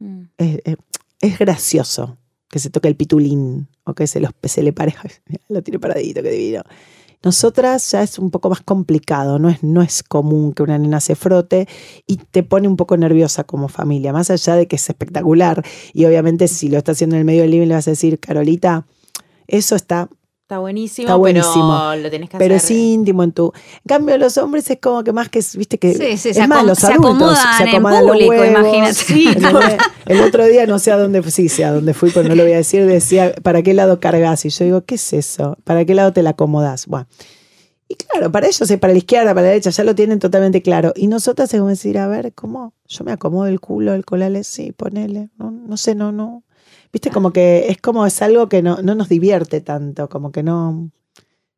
Mm. 0.00 0.22
Es, 0.38 0.58
es- 0.64 0.76
es 1.20 1.38
gracioso 1.38 2.18
que 2.50 2.58
se 2.58 2.68
toque 2.70 2.88
el 2.88 2.96
pitulín 2.96 3.68
o 3.84 3.94
que 3.94 4.06
se, 4.06 4.20
los, 4.20 4.30
se 4.44 4.62
le 4.62 4.72
pareja. 4.72 5.08
Lo 5.48 5.62
tiene 5.62 5.78
paradito, 5.78 6.22
qué 6.22 6.30
divino. 6.30 6.62
Nosotras 7.26 7.90
ya 7.90 8.04
es 8.04 8.20
un 8.20 8.30
poco 8.30 8.50
más 8.50 8.60
complicado, 8.60 9.40
no 9.40 9.48
es, 9.48 9.64
no 9.64 9.82
es 9.82 10.04
común 10.04 10.52
que 10.52 10.62
una 10.62 10.78
nena 10.78 11.00
se 11.00 11.16
frote 11.16 11.66
y 12.06 12.18
te 12.18 12.44
pone 12.44 12.68
un 12.68 12.76
poco 12.76 12.96
nerviosa 12.96 13.42
como 13.42 13.66
familia, 13.66 14.12
más 14.12 14.30
allá 14.30 14.54
de 14.54 14.68
que 14.68 14.76
es 14.76 14.88
espectacular. 14.88 15.64
Y 15.92 16.04
obviamente 16.04 16.46
si 16.46 16.68
lo 16.68 16.78
está 16.78 16.92
haciendo 16.92 17.16
en 17.16 17.20
el 17.22 17.24
medio 17.24 17.42
del 17.42 17.50
living 17.50 17.66
le 17.66 17.74
vas 17.74 17.88
a 17.88 17.90
decir, 17.90 18.20
Carolita, 18.20 18.86
eso 19.48 19.74
está 19.74 20.08
Está 20.46 20.58
buenísimo, 20.60 21.08
Está 21.08 21.16
buenísimo. 21.16 21.76
pero 21.90 22.02
lo 22.02 22.08
tenés 22.08 22.30
que 22.30 22.38
pero 22.38 22.54
hacer. 22.54 22.76
es 22.76 22.80
íntimo 22.80 23.24
en 23.24 23.32
tu. 23.32 23.52
En 23.78 23.88
cambio, 23.88 24.16
los 24.16 24.38
hombres 24.38 24.70
es 24.70 24.78
como 24.80 25.02
que 25.02 25.12
más 25.12 25.28
que, 25.28 25.40
viste 25.56 25.76
que. 25.76 25.92
Sí, 25.92 26.16
sí, 26.16 26.28
es 26.28 26.36
se 26.36 26.46
más, 26.46 26.64
los 26.64 26.78
se 26.78 26.86
adultos 26.86 27.10
acomodan 27.10 27.56
se 27.56 27.62
en 27.64 27.68
acomodan 27.70 28.06
público, 28.06 28.30
huevos, 28.30 29.08
imagínate. 29.10 29.76
El 30.06 30.20
otro 30.20 30.44
día, 30.44 30.64
no 30.68 30.78
sé 30.78 30.92
a 30.92 30.98
dónde 30.98 31.20
fui, 31.20 31.32
sí, 31.32 31.48
sé 31.48 31.64
a 31.64 31.72
dónde 31.72 31.94
fui, 31.94 32.12
pero 32.12 32.28
no 32.28 32.36
lo 32.36 32.44
voy 32.44 32.52
a 32.52 32.58
decir, 32.58 32.86
decía, 32.86 33.34
¿para 33.42 33.62
qué 33.62 33.74
lado 33.74 33.98
cargas? 33.98 34.44
Y 34.44 34.50
yo 34.50 34.64
digo, 34.64 34.84
¿qué 34.84 34.94
es 34.94 35.12
eso? 35.14 35.58
¿Para 35.64 35.84
qué 35.84 35.96
lado 35.96 36.12
te 36.12 36.22
la 36.22 36.30
acomodás? 36.30 36.86
Bueno. 36.86 37.08
Y 37.88 37.96
claro, 37.96 38.30
para 38.30 38.46
ellos 38.46 38.70
es 38.70 38.78
para 38.78 38.92
la 38.92 38.98
izquierda, 38.98 39.30
para 39.30 39.42
la 39.42 39.48
derecha, 39.48 39.70
ya 39.70 39.82
lo 39.82 39.96
tienen 39.96 40.20
totalmente 40.20 40.62
claro. 40.62 40.92
Y 40.94 41.08
nosotras 41.08 41.52
es 41.52 41.58
como 41.58 41.70
decir, 41.70 41.98
a 41.98 42.06
ver, 42.06 42.32
¿cómo? 42.34 42.72
Yo 42.86 43.02
me 43.02 43.10
acomodo 43.10 43.48
el 43.48 43.58
culo, 43.58 43.94
el 43.94 44.04
colale, 44.04 44.44
sí, 44.44 44.70
ponele. 44.70 45.30
No, 45.38 45.50
no 45.50 45.76
sé, 45.76 45.96
no, 45.96 46.12
no. 46.12 46.44
Viste, 46.92 47.10
como 47.10 47.32
que 47.32 47.66
es 47.68 47.78
como 47.80 48.06
es 48.06 48.20
algo 48.22 48.48
que 48.48 48.62
no, 48.62 48.76
no 48.82 48.94
nos 48.94 49.08
divierte 49.08 49.60
tanto, 49.60 50.08
como 50.08 50.32
que 50.32 50.42
no. 50.42 50.90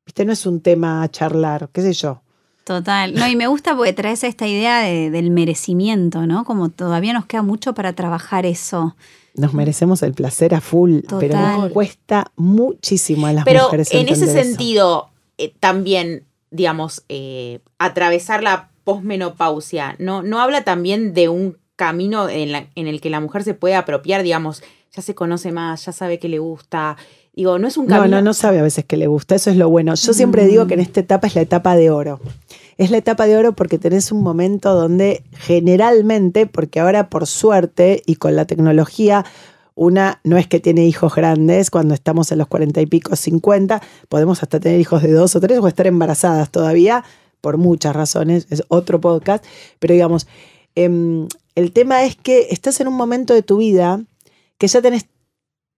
Viste, 0.06 0.24
no 0.24 0.32
es 0.32 0.46
un 0.46 0.60
tema 0.60 1.02
a 1.02 1.08
charlar, 1.10 1.68
qué 1.72 1.82
sé 1.82 1.92
yo. 1.92 2.22
Total. 2.64 3.14
No, 3.14 3.26
y 3.28 3.34
me 3.36 3.46
gusta 3.46 3.74
porque 3.76 3.92
traes 3.94 4.24
esta 4.24 4.46
idea 4.46 4.80
de- 4.80 5.10
del 5.10 5.30
merecimiento, 5.30 6.26
¿no? 6.26 6.44
Como 6.44 6.68
todavía 6.68 7.12
nos 7.14 7.24
queda 7.26 7.42
mucho 7.42 7.72
para 7.74 7.94
trabajar 7.94 8.44
eso. 8.44 8.94
Nos 9.34 9.54
merecemos 9.54 10.02
el 10.02 10.12
placer 10.14 10.54
a 10.54 10.60
full, 10.60 10.98
pero 11.20 11.34
nos 11.38 11.72
cuesta 11.72 12.30
muchísimo 12.36 13.26
a 13.26 13.32
las 13.32 13.44
Pero 13.44 13.64
mujeres. 13.64 13.92
en 13.92 14.08
ese 14.08 14.26
sentido, 14.32 15.08
eh, 15.38 15.54
también, 15.60 16.24
digamos, 16.50 17.04
eh, 17.08 17.60
atravesar 17.78 18.42
la 18.42 18.70
posmenopausia, 18.84 19.96
¿no, 19.98 20.22
¿no 20.22 20.40
habla 20.40 20.64
también 20.64 21.14
de 21.14 21.28
un 21.28 21.56
camino 21.76 22.28
en, 22.28 22.52
la- 22.52 22.66
en 22.74 22.86
el 22.88 23.00
que 23.00 23.10
la 23.10 23.20
mujer 23.20 23.44
se 23.44 23.54
puede 23.54 23.76
apropiar, 23.76 24.22
digamos, 24.22 24.62
ya 24.94 25.02
se 25.02 25.14
conoce 25.14 25.52
más, 25.52 25.84
ya 25.86 25.92
sabe 25.92 26.18
que 26.18 26.28
le 26.28 26.38
gusta, 26.38 26.96
Digo, 27.34 27.56
no 27.60 27.68
es 27.68 27.76
un 27.76 27.86
No, 27.86 27.98
camino. 27.98 28.16
no, 28.16 28.22
no 28.22 28.34
sabe 28.34 28.58
a 28.58 28.64
veces 28.64 28.84
que 28.84 28.96
le 28.96 29.06
gusta, 29.06 29.36
eso 29.36 29.48
es 29.50 29.56
lo 29.56 29.70
bueno. 29.70 29.94
Yo 29.94 30.12
siempre 30.12 30.44
digo 30.48 30.66
que 30.66 30.74
en 30.74 30.80
esta 30.80 30.98
etapa 30.98 31.28
es 31.28 31.36
la 31.36 31.42
etapa 31.42 31.76
de 31.76 31.88
oro. 31.88 32.18
Es 32.78 32.90
la 32.90 32.96
etapa 32.96 33.26
de 33.28 33.36
oro 33.36 33.52
porque 33.52 33.78
tenés 33.78 34.10
un 34.10 34.22
momento 34.24 34.74
donde 34.74 35.22
generalmente, 35.72 36.46
porque 36.46 36.80
ahora 36.80 37.08
por 37.08 37.28
suerte 37.28 38.02
y 38.06 38.16
con 38.16 38.34
la 38.34 38.44
tecnología, 38.44 39.24
una 39.76 40.18
no 40.24 40.36
es 40.36 40.48
que 40.48 40.58
tiene 40.58 40.84
hijos 40.84 41.14
grandes, 41.14 41.70
cuando 41.70 41.94
estamos 41.94 42.32
en 42.32 42.38
los 42.38 42.48
cuarenta 42.48 42.80
y 42.80 42.86
pico, 42.86 43.14
cincuenta, 43.14 43.80
podemos 44.08 44.42
hasta 44.42 44.58
tener 44.58 44.80
hijos 44.80 45.02
de 45.04 45.12
dos 45.12 45.36
o 45.36 45.40
tres 45.40 45.60
o 45.60 45.68
estar 45.68 45.86
embarazadas 45.86 46.50
todavía, 46.50 47.04
por 47.40 47.56
muchas 47.56 47.94
razones, 47.94 48.48
es 48.50 48.64
otro 48.66 49.00
podcast, 49.00 49.44
pero 49.78 49.94
digamos, 49.94 50.26
em, 50.74 51.28
el 51.54 51.70
tema 51.70 52.02
es 52.02 52.16
que 52.16 52.48
estás 52.50 52.80
en 52.80 52.88
un 52.88 52.94
momento 52.94 53.32
de 53.32 53.42
tu 53.42 53.58
vida 53.58 54.02
que 54.58 54.68
ya 54.68 54.82
tenés 54.82 55.06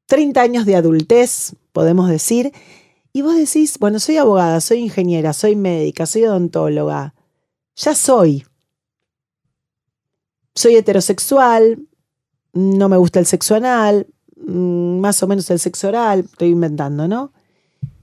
30 0.07 0.41
años 0.41 0.67
de 0.67 0.77
adultez, 0.77 1.55
podemos 1.73 2.09
decir, 2.09 2.53
y 3.13 3.23
vos 3.23 3.37
decís, 3.37 3.79
bueno, 3.79 3.99
soy 3.99 4.17
abogada, 4.17 4.61
soy 4.61 4.79
ingeniera, 4.79 5.33
soy 5.33 5.57
médica, 5.57 6.07
soy 6.07 6.25
odontóloga, 6.25 7.15
ya 7.77 7.95
soy. 7.95 8.45
Soy 10.55 10.77
heterosexual, 10.77 11.87
no 12.53 12.89
me 12.89 12.97
gusta 12.97 13.21
el 13.21 13.27
sexo 13.27 13.55
anal, 13.55 14.07
mm, 14.37 14.99
más 15.01 15.23
o 15.23 15.27
menos 15.27 15.51
el 15.51 15.59
sexo 15.59 15.89
oral, 15.89 16.21
estoy 16.21 16.49
inventando, 16.49 17.07
¿no? 17.07 17.33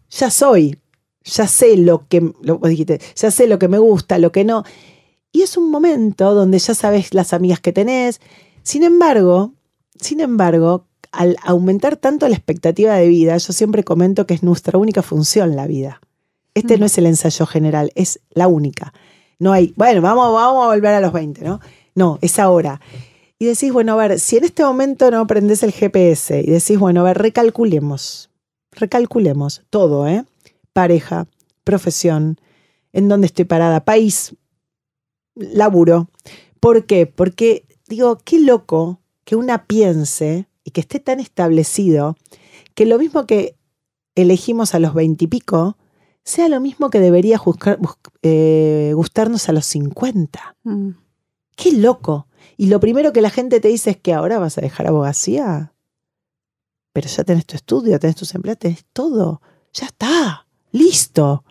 Ya 0.10 0.30
soy, 0.30 0.80
ya 1.24 1.48
sé 1.48 1.78
lo 1.78 2.08
que, 2.08 2.34
lo, 2.42 2.58
dijiste, 2.60 3.02
ya 3.16 3.32
sé 3.32 3.48
lo 3.48 3.60
que 3.60 3.68
me 3.68 3.80
gusta, 3.80 4.18
lo 4.18 4.32
que 4.32 4.46
no. 4.46 4.64
Y 5.32 5.42
es 5.42 5.58
un 5.58 5.70
momento 5.70 6.34
donde 6.34 6.60
ya 6.60 6.74
sabes 6.74 7.14
las 7.14 7.34
amigas 7.34 7.60
que 7.60 7.74
tenés. 7.74 8.22
Sin 8.64 8.84
embargo, 8.84 9.54
sin 10.00 10.20
embargo, 10.20 10.88
al 11.12 11.38
aumentar 11.44 11.98
tanto 11.98 12.28
la 12.28 12.36
expectativa 12.36 12.96
de 12.96 13.08
vida, 13.08 13.38
yo 13.38 13.54
siempre 13.54 13.84
comento 13.84 14.28
que 14.28 14.34
es 14.34 14.44
nuestra 14.44 14.78
única 14.78 15.02
función 15.02 15.56
la 15.56 15.68
vida. 15.68 16.02
Este 16.54 16.78
Mm. 16.78 16.80
no 16.80 16.86
es 16.86 16.98
el 16.98 17.06
ensayo 17.06 17.46
general, 17.46 17.92
es 17.96 18.20
la 18.32 18.48
única. 18.48 18.94
No 19.40 19.54
hay, 19.54 19.74
bueno, 19.76 20.02
vamos, 20.02 20.34
vamos 20.34 20.64
a 20.66 20.68
volver 20.68 20.94
a 20.94 21.02
los 21.02 21.14
20, 21.14 21.44
¿no? 21.44 21.60
No, 21.96 22.18
es 22.22 22.40
ahora. 22.40 22.82
Y 23.40 23.46
decís, 23.46 23.72
bueno, 23.72 23.94
a 23.94 24.08
ver, 24.08 24.20
si 24.20 24.38
en 24.38 24.46
este 24.46 24.64
momento 24.64 25.12
no 25.12 25.20
aprendes 25.20 25.62
el 25.62 25.72
GPS 25.72 26.40
y 26.42 26.50
decís, 26.50 26.80
bueno, 26.80 27.02
a 27.02 27.04
ver, 27.04 27.20
recalculemos, 27.20 28.32
recalculemos 28.72 29.64
todo, 29.70 30.08
¿eh? 30.08 30.26
Pareja, 30.74 31.28
profesión, 31.64 32.40
en 32.94 33.08
dónde 33.08 33.28
estoy 33.28 33.46
parada, 33.46 33.86
país, 33.86 34.36
laburo. 35.36 36.10
¿Por 36.60 36.86
qué? 36.86 37.06
Porque 37.06 37.66
digo, 37.88 38.18
qué 38.24 38.40
loco 38.40 39.00
que 39.28 39.36
una 39.36 39.66
piense 39.66 40.48
y 40.64 40.72
que 40.72 40.80
esté 40.80 41.02
tan 41.02 41.20
establecido 41.20 42.16
que 42.76 42.86
lo 42.86 42.98
mismo 42.98 43.26
que 43.26 43.58
elegimos 44.16 44.74
a 44.74 44.80
los 44.80 44.94
veintipico 44.94 45.78
sea 46.24 46.48
lo 46.48 46.62
mismo 46.62 46.90
que 46.90 47.02
debería 47.02 47.38
eh, 48.22 48.92
gustarnos 48.96 49.50
a 49.50 49.52
los 49.52 49.66
50. 49.66 50.56
Mm. 50.64 50.92
Qué 51.58 51.74
loco. 51.74 52.28
Y 52.56 52.68
lo 52.68 52.80
primero 52.80 53.12
que 53.12 53.20
la 53.20 53.30
gente 53.30 53.60
te 53.60 53.68
dice 53.68 53.90
es 53.90 53.98
que 53.98 54.14
ahora 54.14 54.40
vas 54.40 54.58
a 54.58 54.62
dejar 54.62 54.88
abogacía. 54.88 55.74
Pero 56.94 57.10
ya 57.10 57.26
tenés 57.26 57.46
tu 57.46 57.58
estudio, 57.58 58.00
tenés 58.00 58.16
tus 58.16 58.34
empleados, 58.34 58.60
tenés 58.60 58.86
todo. 58.94 59.42
Ya 59.74 59.88
está. 59.88 60.48
Listo. 60.72 61.44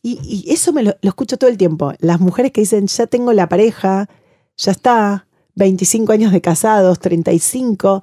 Y, 0.00 0.18
y 0.46 0.50
eso 0.50 0.72
me 0.72 0.82
lo, 0.82 0.94
lo 1.02 1.10
escucho 1.10 1.36
todo 1.36 1.50
el 1.50 1.58
tiempo. 1.58 1.92
Las 1.98 2.20
mujeres 2.20 2.52
que 2.52 2.62
dicen, 2.62 2.86
ya 2.86 3.06
tengo 3.06 3.34
la 3.34 3.50
pareja, 3.50 4.08
ya 4.56 4.72
está. 4.72 5.26
25 5.54 6.12
años 6.12 6.32
de 6.32 6.40
casados, 6.40 6.98
35. 6.98 8.02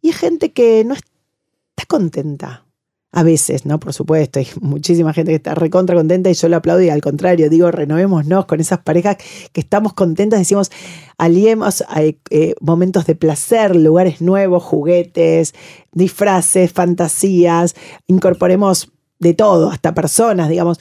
Y 0.00 0.08
hay 0.08 0.12
gente 0.12 0.52
que 0.52 0.84
no 0.84 0.94
está 0.94 1.86
contenta. 1.86 2.66
A 3.14 3.22
veces, 3.22 3.66
¿no? 3.66 3.78
Por 3.78 3.92
supuesto, 3.92 4.38
hay 4.38 4.48
muchísima 4.62 5.12
gente 5.12 5.32
que 5.32 5.36
está 5.36 5.54
recontra 5.54 5.94
contenta 5.94 6.30
y 6.30 6.32
yo 6.32 6.48
lo 6.48 6.56
aplaudo 6.56 6.80
y 6.80 6.88
al 6.88 7.02
contrario, 7.02 7.50
digo, 7.50 7.70
renovémonos 7.70 8.46
con 8.46 8.58
esas 8.58 8.78
parejas 8.78 9.18
que 9.52 9.60
estamos 9.60 9.92
contentas, 9.92 10.40
decimos, 10.40 10.70
aliemos 11.18 11.82
a 11.88 12.00
eh, 12.04 12.54
momentos 12.60 13.04
de 13.04 13.14
placer, 13.14 13.76
lugares 13.76 14.22
nuevos, 14.22 14.62
juguetes, 14.62 15.54
disfraces, 15.92 16.72
fantasías, 16.72 17.74
incorporemos 18.06 18.90
de 19.18 19.34
todo, 19.34 19.70
hasta 19.70 19.92
personas, 19.92 20.48
digamos, 20.48 20.80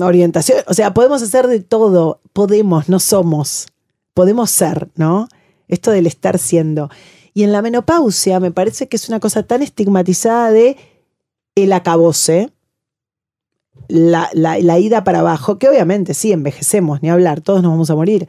orientación, 0.00 0.60
o 0.66 0.72
sea, 0.72 0.94
podemos 0.94 1.22
hacer 1.22 1.46
de 1.46 1.60
todo, 1.60 2.20
podemos, 2.32 2.88
no 2.88 3.00
somos, 3.00 3.66
podemos 4.18 4.50
ser, 4.50 4.88
¿no? 4.96 5.28
Esto 5.68 5.92
del 5.92 6.08
estar 6.08 6.40
siendo. 6.40 6.90
Y 7.34 7.44
en 7.44 7.52
la 7.52 7.62
menopausia 7.62 8.40
me 8.40 8.50
parece 8.50 8.88
que 8.88 8.96
es 8.96 9.08
una 9.08 9.20
cosa 9.20 9.44
tan 9.44 9.62
estigmatizada 9.62 10.50
de 10.50 10.76
el 11.54 11.72
acabose, 11.72 12.50
la, 13.86 14.28
la, 14.32 14.58
la, 14.58 14.78
ida 14.80 15.04
para 15.04 15.20
abajo, 15.20 15.60
que 15.60 15.68
obviamente 15.68 16.14
sí, 16.14 16.32
envejecemos, 16.32 17.00
ni 17.00 17.10
hablar, 17.10 17.42
todos 17.42 17.62
nos 17.62 17.70
vamos 17.70 17.90
a 17.90 17.94
morir. 17.94 18.26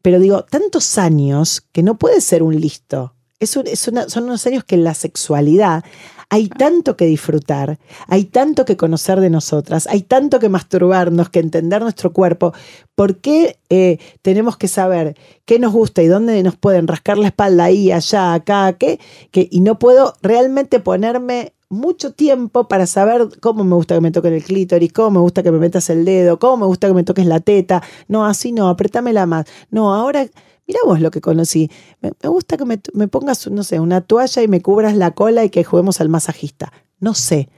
Pero 0.00 0.20
digo, 0.20 0.44
tantos 0.44 0.96
años 0.96 1.66
que 1.72 1.82
no 1.82 1.98
puede 1.98 2.20
ser 2.20 2.44
un 2.44 2.60
listo. 2.60 3.16
Es 3.40 3.56
un, 3.56 3.66
es 3.66 3.88
una, 3.88 4.08
son 4.08 4.26
unos 4.26 4.46
años 4.46 4.62
que 4.62 4.76
la 4.76 4.94
sexualidad 4.94 5.82
hay 6.28 6.48
tanto 6.48 6.96
que 6.96 7.06
disfrutar, 7.06 7.78
hay 8.08 8.24
tanto 8.24 8.64
que 8.64 8.76
conocer 8.76 9.20
de 9.20 9.30
nosotras, 9.30 9.86
hay 9.86 10.02
tanto 10.02 10.38
que 10.40 10.48
masturbarnos, 10.48 11.28
que 11.30 11.38
entender 11.38 11.82
nuestro 11.82 12.12
cuerpo. 12.12 12.52
¿Por 12.94 13.18
qué 13.18 13.58
eh, 13.70 13.98
tenemos 14.22 14.56
que 14.56 14.68
saber 14.68 15.16
qué 15.44 15.58
nos 15.58 15.72
gusta 15.72 16.02
y 16.02 16.08
dónde 16.08 16.42
nos 16.42 16.56
pueden 16.56 16.88
rascar 16.88 17.18
la 17.18 17.28
espalda 17.28 17.64
ahí, 17.64 17.92
allá, 17.92 18.34
acá, 18.34 18.72
qué? 18.72 18.98
Y 19.32 19.60
no 19.60 19.78
puedo 19.78 20.14
realmente 20.22 20.80
ponerme 20.80 21.52
mucho 21.68 22.12
tiempo 22.12 22.68
para 22.68 22.86
saber 22.86 23.28
cómo 23.40 23.64
me 23.64 23.74
gusta 23.74 23.94
que 23.94 24.00
me 24.00 24.10
toquen 24.10 24.34
el 24.34 24.44
clítoris, 24.44 24.92
cómo 24.92 25.12
me 25.12 25.20
gusta 25.20 25.42
que 25.42 25.50
me 25.50 25.58
metas 25.58 25.90
el 25.90 26.04
dedo, 26.04 26.38
cómo 26.38 26.58
me 26.58 26.66
gusta 26.66 26.88
que 26.88 26.94
me 26.94 27.04
toques 27.04 27.26
la 27.26 27.40
teta. 27.40 27.82
No, 28.08 28.24
así 28.26 28.52
no, 28.52 28.68
apretámela 28.68 29.26
más. 29.26 29.46
No, 29.70 29.94
ahora, 29.94 30.26
mira 30.66 30.80
vos 30.84 31.00
lo 31.00 31.10
que 31.10 31.20
conocí. 31.20 31.70
Me, 32.00 32.12
me 32.22 32.28
gusta 32.28 32.56
que 32.56 32.64
me, 32.64 32.80
me, 32.92 33.08
pongas, 33.08 33.48
no 33.50 33.62
sé, 33.64 33.80
una 33.80 34.00
toalla 34.00 34.42
y 34.42 34.48
me 34.48 34.60
cubras 34.60 34.96
la 34.96 35.12
cola 35.12 35.44
y 35.44 35.50
que 35.50 35.64
juguemos 35.64 36.00
al 36.00 36.08
masajista. 36.08 36.72
No 37.00 37.14
sé. 37.14 37.48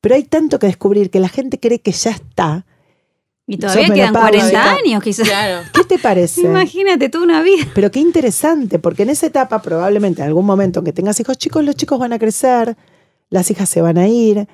Pero 0.00 0.14
hay 0.14 0.24
tanto 0.24 0.58
que 0.58 0.66
descubrir 0.66 1.10
que 1.10 1.20
la 1.20 1.28
gente 1.28 1.58
cree 1.58 1.80
que 1.80 1.92
ya 1.92 2.10
está. 2.10 2.66
Y 3.48 3.58
todavía 3.58 3.90
quedan 3.90 4.12
40 4.12 4.74
años, 4.74 5.02
quizás. 5.02 5.28
Claro. 5.28 5.68
¿Qué 5.72 5.84
te 5.84 5.98
parece? 5.98 6.40
Imagínate 6.40 7.08
tú 7.08 7.22
una 7.22 7.42
vida. 7.42 7.64
Pero 7.74 7.90
qué 7.92 8.00
interesante, 8.00 8.80
porque 8.80 9.04
en 9.04 9.10
esa 9.10 9.26
etapa, 9.26 9.62
probablemente 9.62 10.22
en 10.22 10.28
algún 10.28 10.44
momento 10.44 10.82
que 10.82 10.92
tengas 10.92 11.20
hijos 11.20 11.38
chicos, 11.38 11.64
los 11.64 11.76
chicos 11.76 11.98
van 11.98 12.12
a 12.12 12.18
crecer 12.18 12.76
las 13.30 13.50
hijas 13.50 13.68
se 13.68 13.82
van 13.82 13.98
a 13.98 14.08
ir, 14.08 14.48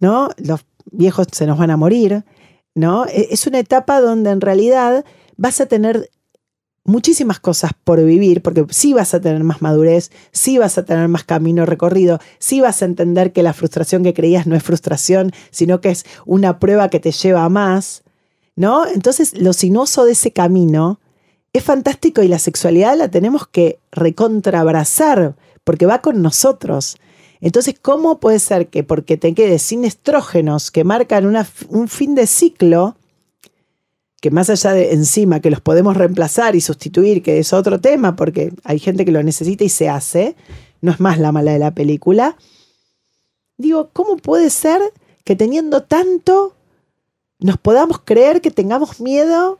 ¿no? 0.00 0.30
Los 0.38 0.64
viejos 0.90 1.26
se 1.32 1.46
nos 1.46 1.58
van 1.58 1.70
a 1.70 1.76
morir, 1.76 2.24
¿no? 2.74 3.04
Es 3.06 3.46
una 3.46 3.58
etapa 3.58 4.00
donde 4.00 4.30
en 4.30 4.40
realidad 4.40 5.04
vas 5.36 5.60
a 5.60 5.66
tener 5.66 6.10
muchísimas 6.84 7.38
cosas 7.38 7.72
por 7.84 8.02
vivir, 8.02 8.42
porque 8.42 8.66
sí 8.70 8.92
vas 8.92 9.14
a 9.14 9.20
tener 9.20 9.44
más 9.44 9.62
madurez, 9.62 10.10
sí 10.32 10.58
vas 10.58 10.78
a 10.78 10.84
tener 10.84 11.08
más 11.08 11.24
camino 11.24 11.64
recorrido, 11.64 12.18
sí 12.38 12.60
vas 12.60 12.82
a 12.82 12.86
entender 12.86 13.32
que 13.32 13.42
la 13.42 13.52
frustración 13.52 14.02
que 14.02 14.14
creías 14.14 14.46
no 14.46 14.56
es 14.56 14.62
frustración, 14.62 15.32
sino 15.50 15.80
que 15.80 15.90
es 15.90 16.04
una 16.26 16.58
prueba 16.58 16.88
que 16.88 17.00
te 17.00 17.12
lleva 17.12 17.44
a 17.44 17.48
más, 17.48 18.02
¿no? 18.56 18.86
Entonces, 18.86 19.38
lo 19.38 19.52
sinuoso 19.52 20.04
de 20.04 20.12
ese 20.12 20.32
camino 20.32 21.00
es 21.52 21.62
fantástico 21.62 22.22
y 22.22 22.28
la 22.28 22.38
sexualidad 22.38 22.96
la 22.96 23.10
tenemos 23.10 23.46
que 23.46 23.78
recontrabrazar, 23.92 25.36
porque 25.64 25.86
va 25.86 26.00
con 26.00 26.22
nosotros. 26.22 26.96
Entonces, 27.40 27.74
¿cómo 27.80 28.18
puede 28.18 28.38
ser 28.38 28.68
que 28.68 28.84
porque 28.84 29.16
te 29.16 29.34
quedes 29.34 29.62
sin 29.62 29.84
estrógenos 29.84 30.70
que 30.70 30.84
marcan 30.84 31.26
un 31.68 31.88
fin 31.88 32.14
de 32.14 32.26
ciclo, 32.26 32.96
que 34.22 34.30
más 34.30 34.48
allá 34.50 34.72
de 34.72 34.92
encima 34.92 35.40
que 35.40 35.50
los 35.50 35.60
podemos 35.60 35.96
reemplazar 35.96 36.54
y 36.54 36.60
sustituir, 36.60 37.24
que 37.24 37.40
es 37.40 37.52
otro 37.52 37.80
tema, 37.80 38.14
porque 38.14 38.52
hay 38.62 38.78
gente 38.78 39.04
que 39.04 39.10
lo 39.10 39.20
necesita 39.24 39.64
y 39.64 39.68
se 39.68 39.88
hace, 39.88 40.36
no 40.80 40.92
es 40.92 41.00
más 41.00 41.18
la 41.18 41.32
mala 41.32 41.52
de 41.52 41.58
la 41.58 41.72
película, 41.72 42.36
digo, 43.58 43.90
¿cómo 43.92 44.16
puede 44.16 44.50
ser 44.50 44.80
que 45.24 45.34
teniendo 45.34 45.82
tanto 45.82 46.54
nos 47.40 47.58
podamos 47.58 47.98
creer 48.04 48.40
que 48.40 48.52
tengamos 48.52 49.00
miedo 49.00 49.58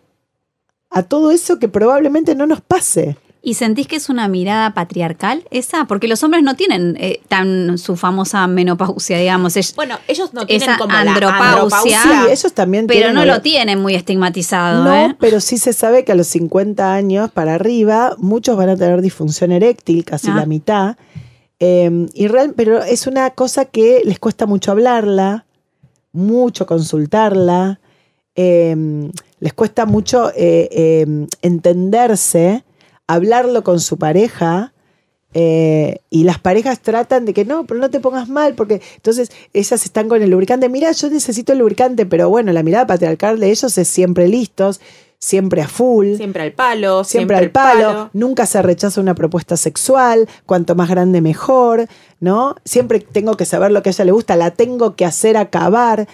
a 0.90 1.03
todo 1.03 1.33
eso 1.33 1.59
que 1.59 1.66
probablemente 1.66 2.37
no 2.37 2.46
nos 2.46 2.61
pase? 2.61 3.16
¿Y 3.44 3.55
sentís 3.55 3.88
que 3.88 3.96
es 3.96 4.09
una 4.09 4.28
mirada 4.28 4.72
patriarcal 4.72 5.42
esa? 5.50 5.87
Porque 5.87 6.07
los 6.07 6.22
hombres 6.22 6.44
no 6.44 6.55
tienen 6.55 6.96
eh, 7.00 7.20
tan 7.26 7.76
su 7.76 7.96
famosa 7.96 8.46
menopausia, 8.46 9.18
digamos. 9.18 9.57
Es, 9.57 9.74
bueno, 9.74 9.98
ellos 10.07 10.33
no 10.33 10.46
tienen 10.46 10.68
esa 10.68 10.78
como 10.78 10.94
andropausia, 10.94 11.38
la 11.40 11.52
andropausia. 11.52 12.02
Sí, 12.02 12.31
ellos 12.31 12.52
también 12.52 12.87
pero 12.87 13.00
tienen 13.00 13.14
no 13.16 13.24
lo 13.24 13.40
tienen 13.40 13.81
muy 13.81 13.96
estigmatizado. 13.96 14.85
No, 14.85 14.94
¿eh? 14.94 15.16
pero 15.18 15.40
sí 15.40 15.59
se 15.59 15.72
sabe 15.72 16.05
que 16.05 16.12
a 16.12 16.14
los 16.14 16.28
50 16.28 16.94
años 16.94 17.33
para 17.33 17.55
arriba 17.55 18.14
muchos 18.18 18.57
van 18.57 18.68
a 18.68 18.76
tener 18.76 19.02
disfunción 19.02 19.50
eréctil, 19.50 20.05
casi 20.05 20.31
Ah. 20.31 20.37
la 20.37 20.46
mitad. 20.46 20.96
Eh, 21.59 22.07
y 22.14 22.28
real, 22.28 22.55
pero 22.57 22.83
es 22.83 23.09
una 23.09 23.31
cosa 23.31 23.64
que 23.64 24.02
les 24.05 24.20
cuesta 24.20 24.46
mucho 24.46 24.70
hablarla, 24.70 25.46
mucho 26.12 26.64
consultarla, 26.66 27.81
eh, 28.35 29.11
les 29.40 29.52
cuesta 29.52 29.85
mucho 29.87 30.31
eh, 30.31 30.68
eh, 30.70 31.26
entenderse, 31.42 32.64
hablarlo 33.14 33.62
con 33.62 33.81
su 33.81 33.96
pareja, 33.98 34.72
Eh, 35.35 36.01
y 36.11 36.25
las 36.25 36.38
parejas 36.38 36.81
tratan 36.81 37.25
de 37.25 37.33
que 37.33 37.46
no, 37.46 37.64
pero 37.64 37.81
no 37.81 37.88
te 37.88 38.01
pongas 38.01 38.29
mal, 38.29 38.55
porque 38.55 38.83
entonces 38.96 39.31
ellas 39.55 39.83
están 39.87 40.07
con 40.07 40.20
el 40.20 40.29
lubricante. 40.29 40.68
Mira, 40.68 40.92
yo 40.92 41.09
necesito 41.09 41.55
el 41.55 41.61
lubricante, 41.61 42.05
pero 42.05 42.29
bueno, 42.29 42.53
la 42.53 42.62
mirada 42.62 42.87
patriarcal 42.87 43.40
de 43.40 43.51
ellos 43.51 43.79
es 43.79 43.88
siempre 43.88 44.29
listos, 44.29 44.79
siempre 45.18 45.62
a 45.62 45.68
full. 45.68 46.16
Siempre 46.16 46.42
al 46.42 46.53
palo, 46.53 47.03
Siempre, 47.05 47.37
al 47.38 47.51
palo, 47.51 48.11
nunca 48.12 48.44
se 48.44 48.61
rechaza 48.61 49.01
una 49.01 49.14
propuesta 49.14 49.57
sexual, 49.57 50.29
cuanto 50.44 50.75
más 50.75 50.90
grande 50.90 51.22
mejor, 51.22 51.87
¿no? 52.20 52.57
Siempre 52.66 53.01
tengo 53.01 53.35
que 53.35 53.46
saber 53.46 53.70
lo 53.70 53.83
que 53.83 53.88
a 53.88 53.92
ella 53.92 54.05
le 54.05 54.12
gusta, 54.12 54.37
la 54.37 54.51
tengo 54.51 54.96
que 54.96 55.07
hacer 55.07 55.38
acabar. 55.38 56.09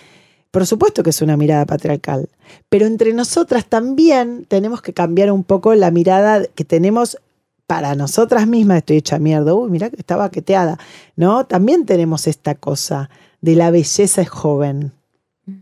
Por 0.59 0.67
supuesto 0.67 1.05
que 1.05 1.11
es 1.11 1.23
una 1.23 1.37
mirada 1.37 1.67
patriarcal, 1.67 2.29
pero 2.69 2.87
entre 2.87 3.13
nosotras 3.13 3.65
también 3.65 4.45
tenemos 4.49 4.83
que 4.83 4.93
cambiar 4.93 5.31
un 5.31 5.45
poco 5.45 5.73
la 5.77 5.93
mirada 5.93 6.47
que 6.47 6.65
tenemos 6.65 7.17
para 7.69 7.95
nosotras 7.95 8.49
mismas. 8.49 8.79
Estoy 8.79 8.97
hecha 8.97 9.21
mierda, 9.21 9.55
uy, 9.55 9.71
mira 9.71 9.89
que 9.89 9.95
está 9.95 10.17
baqueteada, 10.17 10.77
¿no? 11.15 11.47
También 11.47 11.87
tenemos 11.87 12.27
esta 12.27 12.57
cosa 12.57 13.09
de 13.41 13.55
la 13.55 13.71
belleza 13.71 14.21
es 14.21 14.29
joven 14.29 14.91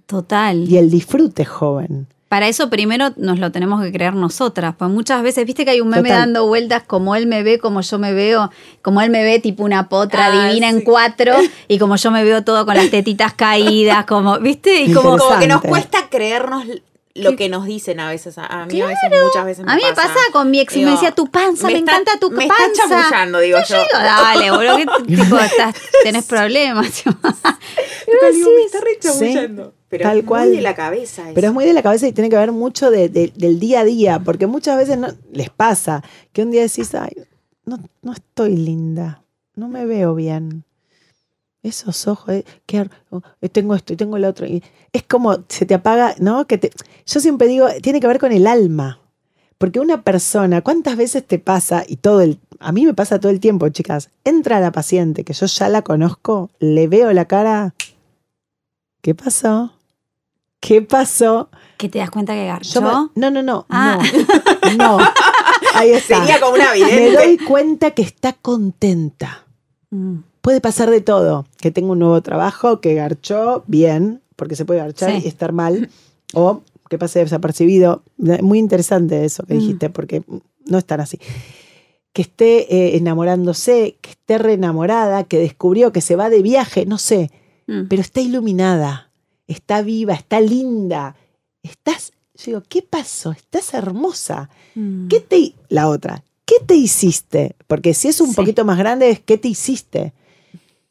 Total. 0.06 0.66
y 0.66 0.78
el 0.78 0.88
disfrute 0.88 1.42
es 1.42 1.48
joven. 1.48 2.06
Para 2.28 2.48
eso 2.48 2.68
primero 2.70 3.12
nos 3.16 3.38
lo 3.38 3.52
tenemos 3.52 3.80
que 3.82 3.92
creer 3.92 4.14
nosotras, 4.14 4.74
pues 4.76 4.90
muchas 4.90 5.22
veces, 5.22 5.46
viste 5.46 5.64
que 5.64 5.70
hay 5.70 5.80
un 5.80 5.88
meme 5.88 6.08
Total. 6.08 6.22
dando 6.22 6.46
vueltas 6.48 6.82
como 6.84 7.14
él 7.14 7.26
me 7.28 7.44
ve, 7.44 7.60
como 7.60 7.82
yo 7.82 7.98
me 8.00 8.12
veo, 8.12 8.50
como 8.82 9.00
él 9.00 9.10
me 9.10 9.22
ve 9.22 9.38
tipo 9.38 9.62
una 9.62 9.88
potra 9.88 10.26
Ah, 10.26 10.48
divina 10.48 10.68
en 10.68 10.80
cuatro 10.80 11.34
y 11.68 11.78
como 11.78 11.94
yo 11.94 12.10
me 12.10 12.24
veo 12.24 12.42
todo 12.42 12.66
con 12.66 12.74
las 12.74 12.90
tetitas 12.90 13.32
caídas, 13.34 14.06
como, 14.06 14.40
viste, 14.40 14.80
y 14.82 14.92
como 14.92 15.16
Como 15.18 15.38
que 15.38 15.46
nos 15.46 15.62
cuesta 15.62 16.08
creernos 16.10 16.64
lo 17.14 17.34
que 17.36 17.48
nos 17.48 17.64
dicen 17.64 17.98
a 18.00 18.10
veces. 18.10 18.36
A, 18.38 18.66
mí 18.66 18.78
a 18.80 18.86
veces, 18.86 19.08
muchas 19.24 19.44
veces 19.46 19.64
me 19.64 19.72
a 19.72 19.76
mí 19.76 19.82
me 19.88 19.94
pasa. 19.94 20.08
pasa 20.08 20.20
con 20.32 20.50
mi 20.50 20.60
ex 20.60 20.76
y 20.76 20.84
me 20.84 20.90
decía 20.90 21.12
tu 21.12 21.28
panza, 21.28 21.68
me, 21.68 21.78
está- 21.78 21.92
encanta 21.92 22.18
tu 22.18 22.30
me 22.30 22.46
panza. 22.46 22.64
está 22.72 22.88
chamullando, 22.88 23.38
digo 23.38 23.58
yo. 23.60 23.64
Yo 23.68 23.76
digo, 23.82 23.98
dale, 23.98 24.50
boludo, 24.50 24.76
¿qué 25.06 25.14
tipo 25.16 25.38
estás, 25.38 25.74
tenés 26.02 26.24
problemas? 26.26 26.88
Pero 27.04 28.32
digo, 28.32 28.50
me 28.54 28.62
está 28.64 28.80
re 28.80 28.98
Sí, 29.00 29.08
chamullando. 29.08 29.74
Pero 29.88 30.02
tal 30.02 30.18
es 30.18 30.24
muy 30.24 30.48
de 30.56 30.60
la 30.62 30.74
cabeza 30.74 31.22
eso. 31.22 31.34
Pero 31.34 31.48
es 31.48 31.54
muy 31.54 31.64
de 31.64 31.72
la 31.72 31.82
cabeza 31.82 32.08
y 32.08 32.12
tiene 32.12 32.28
que 32.30 32.36
ver 32.36 32.52
mucho 32.52 32.90
de- 32.90 33.08
de- 33.08 33.32
del 33.36 33.60
día 33.60 33.80
a 33.80 33.84
día, 33.84 34.18
porque 34.20 34.46
muchas 34.46 34.76
veces 34.76 34.98
no, 34.98 35.08
les 35.32 35.50
pasa 35.50 36.02
que 36.32 36.42
un 36.42 36.50
día 36.50 36.62
decís, 36.62 36.94
ay, 36.94 37.12
no, 37.64 37.78
no 38.02 38.12
estoy 38.12 38.56
linda, 38.56 39.22
no 39.54 39.68
me 39.68 39.86
veo 39.86 40.14
bien. 40.14 40.64
Esos 41.62 42.06
ojos, 42.06 42.30
eh, 42.34 42.44
oh, 43.10 43.22
eh, 43.40 43.48
tengo 43.48 43.74
esto 43.74 43.92
y 43.92 43.96
tengo 43.96 44.18
lo 44.18 44.28
otro. 44.28 44.46
Y 44.46 44.62
es 44.92 45.02
como 45.02 45.38
se 45.48 45.66
te 45.66 45.74
apaga, 45.74 46.14
¿no? 46.20 46.46
Que 46.46 46.58
te, 46.58 46.70
yo 47.06 47.20
siempre 47.20 47.48
digo, 47.48 47.66
tiene 47.82 47.98
que 48.00 48.06
ver 48.06 48.18
con 48.20 48.30
el 48.32 48.46
alma. 48.46 49.00
Porque 49.58 49.80
una 49.80 50.02
persona, 50.02 50.60
¿cuántas 50.62 50.96
veces 50.96 51.26
te 51.26 51.38
pasa? 51.38 51.82
Y 51.88 51.96
todo 51.96 52.20
el, 52.20 52.38
a 52.60 52.72
mí 52.72 52.84
me 52.86 52.92
pasa 52.94 53.18
todo 53.18 53.32
el 53.32 53.40
tiempo, 53.40 53.68
chicas. 53.70 54.10
Entra 54.22 54.60
la 54.60 54.70
paciente, 54.70 55.24
que 55.24 55.32
yo 55.32 55.46
ya 55.46 55.68
la 55.68 55.82
conozco, 55.82 56.50
le 56.60 56.86
veo 56.88 57.12
la 57.12 57.24
cara. 57.24 57.74
¿Qué 59.00 59.14
pasó? 59.14 59.72
¿Qué 60.66 60.82
pasó? 60.82 61.48
que 61.78 61.88
te 61.90 61.98
das 61.98 62.10
cuenta 62.10 62.32
que 62.32 62.46
garchó. 62.46 62.80
me- 62.80 62.88
no, 63.20 63.30
no, 63.30 63.42
no, 63.42 63.66
Ah. 63.68 63.98
no, 64.78 64.98
no. 64.98 64.98
Ahí 65.74 65.90
está. 65.90 66.20
Sería 66.20 66.40
como 66.40 66.54
una 66.54 66.70
Me 66.72 66.76
vidente. 66.84 67.12
doy 67.12 67.36
cuenta 67.38 67.90
que 67.90 68.00
está 68.02 68.32
contenta. 68.32 69.44
Mm, 69.90 70.20
Puede 70.40 70.60
pasar 70.62 70.88
de 70.90 71.00
todo. 71.00 71.44
Que 71.58 71.70
tengo 71.70 71.92
un 71.92 71.98
nuevo 71.98 72.22
trabajo, 72.22 72.80
que 72.80 72.94
garchó 72.94 73.62
bien, 73.66 74.22
porque 74.36 74.56
se 74.56 74.64
puede 74.64 74.80
garchar 74.80 75.10
Sí. 75.10 75.22
y 75.24 75.28
estar 75.28 75.52
mal. 75.52 75.90
O 76.34 76.62
que 76.88 76.96
pase 76.98 77.18
desapercibido. 77.18 78.02
Muy 78.16 78.58
interesante 78.58 79.24
eso 79.24 79.42
que 79.44 79.54
Mm. 79.54 79.58
dijiste, 79.58 79.90
porque 79.90 80.22
no 80.66 80.78
es 80.78 80.84
tan 80.86 81.00
así. 81.00 81.18
Que 82.14 82.22
esté 82.22 82.74
eh, 82.74 82.96
enamorándose, 82.96 83.98
que 84.00 84.10
esté 84.10 84.38
reenamorada, 84.38 85.24
que 85.24 85.38
descubrió 85.38 85.92
que 85.92 86.00
se 86.00 86.16
va 86.16 86.30
de 86.30 86.40
viaje, 86.42 86.86
no 86.86 86.96
sé, 86.96 87.30
mm. 87.66 87.88
pero 87.90 88.00
está 88.00 88.20
iluminada, 88.20 89.05
está 89.46 89.82
viva, 89.82 90.14
está 90.14 90.40
linda. 90.40 91.16
Estás, 91.62 92.12
yo 92.34 92.44
digo, 92.46 92.62
¿qué 92.68 92.82
pasó? 92.82 93.32
Estás 93.32 93.74
hermosa. 93.74 94.48
Mm. 94.74 95.08
¿Qué 95.08 95.20
te, 95.20 95.54
la 95.68 95.88
otra, 95.88 96.22
¿qué 96.44 96.56
te 96.64 96.74
hiciste? 96.74 97.56
Porque 97.66 97.94
si 97.94 98.08
es 98.08 98.20
un 98.20 98.30
Sí. 98.30 98.36
poquito 98.36 98.64
más 98.64 98.78
grande, 98.78 99.10
es 99.10 99.20
¿qué 99.20 99.38
te 99.38 99.48
hiciste? 99.48 100.12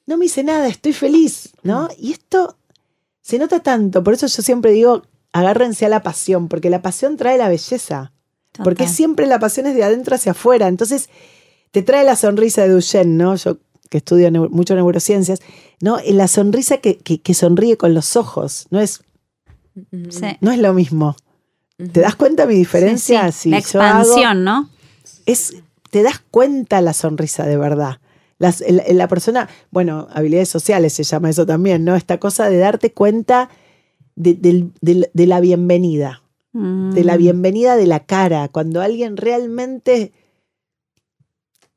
No 0.05 0.17
me 0.17 0.25
hice 0.25 0.43
nada, 0.43 0.67
estoy 0.67 0.93
feliz, 0.93 1.49
¿no? 1.63 1.89
Y 1.99 2.11
esto 2.11 2.57
se 3.21 3.39
nota 3.39 3.59
tanto, 3.61 4.03
por 4.03 4.13
eso 4.13 4.27
yo 4.27 4.41
siempre 4.43 4.71
digo, 4.71 5.01
agárrense 5.31 5.85
a 5.85 5.89
la 5.89 6.03
pasión, 6.03 6.47
porque 6.47 6.69
la 6.69 6.81
pasión 6.81 7.17
trae 7.17 7.37
la 7.39 7.49
belleza, 7.49 8.11
porque 8.63 8.87
siempre 8.87 9.25
la 9.27 9.39
pasión 9.39 9.65
es 9.65 9.75
de 9.75 9.83
adentro 9.83 10.15
hacia 10.15 10.33
afuera, 10.33 10.67
entonces 10.67 11.09
te 11.71 11.81
trae 11.81 12.03
la 12.05 12.15
sonrisa 12.15 12.61
de 12.63 12.69
Duchenne, 12.69 13.15
¿no? 13.17 13.35
Yo 13.35 13.57
que 13.89 13.97
estudio 13.99 14.29
neu- 14.29 14.49
mucho 14.49 14.75
neurociencias, 14.75 15.39
¿no? 15.81 15.97
La 16.07 16.27
sonrisa 16.27 16.77
que, 16.77 16.97
que- 16.97 17.19
que 17.21 17.33
sonríe 17.33 17.77
con 17.77 17.93
los 17.93 18.15
ojos, 18.15 18.67
no 18.71 18.79
es, 18.79 19.01
Sí. 20.09 20.37
no 20.41 20.51
es 20.51 20.59
lo 20.59 20.73
mismo. 20.73 21.15
¿Te 21.77 21.99
das 22.01 22.15
cuenta 22.15 22.45
mi 22.45 22.55
diferencia? 22.55 23.31
Sí, 23.31 23.39
sí. 23.43 23.49
La 23.49 23.61
Si 23.61 23.73
yo 23.73 23.81
hago- 23.81 23.99
expansión, 24.01 24.43
¿no? 24.43 24.69
es, 25.25 25.55
te 25.91 26.03
das 26.03 26.21
cuenta 26.31 26.79
la 26.81 26.93
sonrisa 26.93 27.45
de 27.45 27.57
verdad. 27.57 27.99
Las- 28.37 28.61
el- 28.61 28.81
la 28.97 29.07
persona, 29.07 29.49
bueno, 29.71 30.07
habilidades 30.13 30.49
sociales 30.49 30.93
se 30.93 31.03
llama 31.03 31.29
eso 31.29 31.45
también, 31.45 31.83
¿no? 31.85 31.95
Esta 31.95 32.19
cosa 32.19 32.49
de 32.49 32.57
darte 32.57 32.91
cuenta 32.93 33.49
de, 34.15 34.33
de 34.81 35.25
la 35.27 35.39
bienvenida, 35.41 36.21
de 36.53 37.03
la 37.03 37.15
Mm. 37.15 37.19
bienvenida 37.19 37.75
de 37.75 37.85
la 37.87 37.99
cara, 38.05 38.47
cuando 38.47 38.81
alguien 38.81 39.17
realmente 39.17 40.13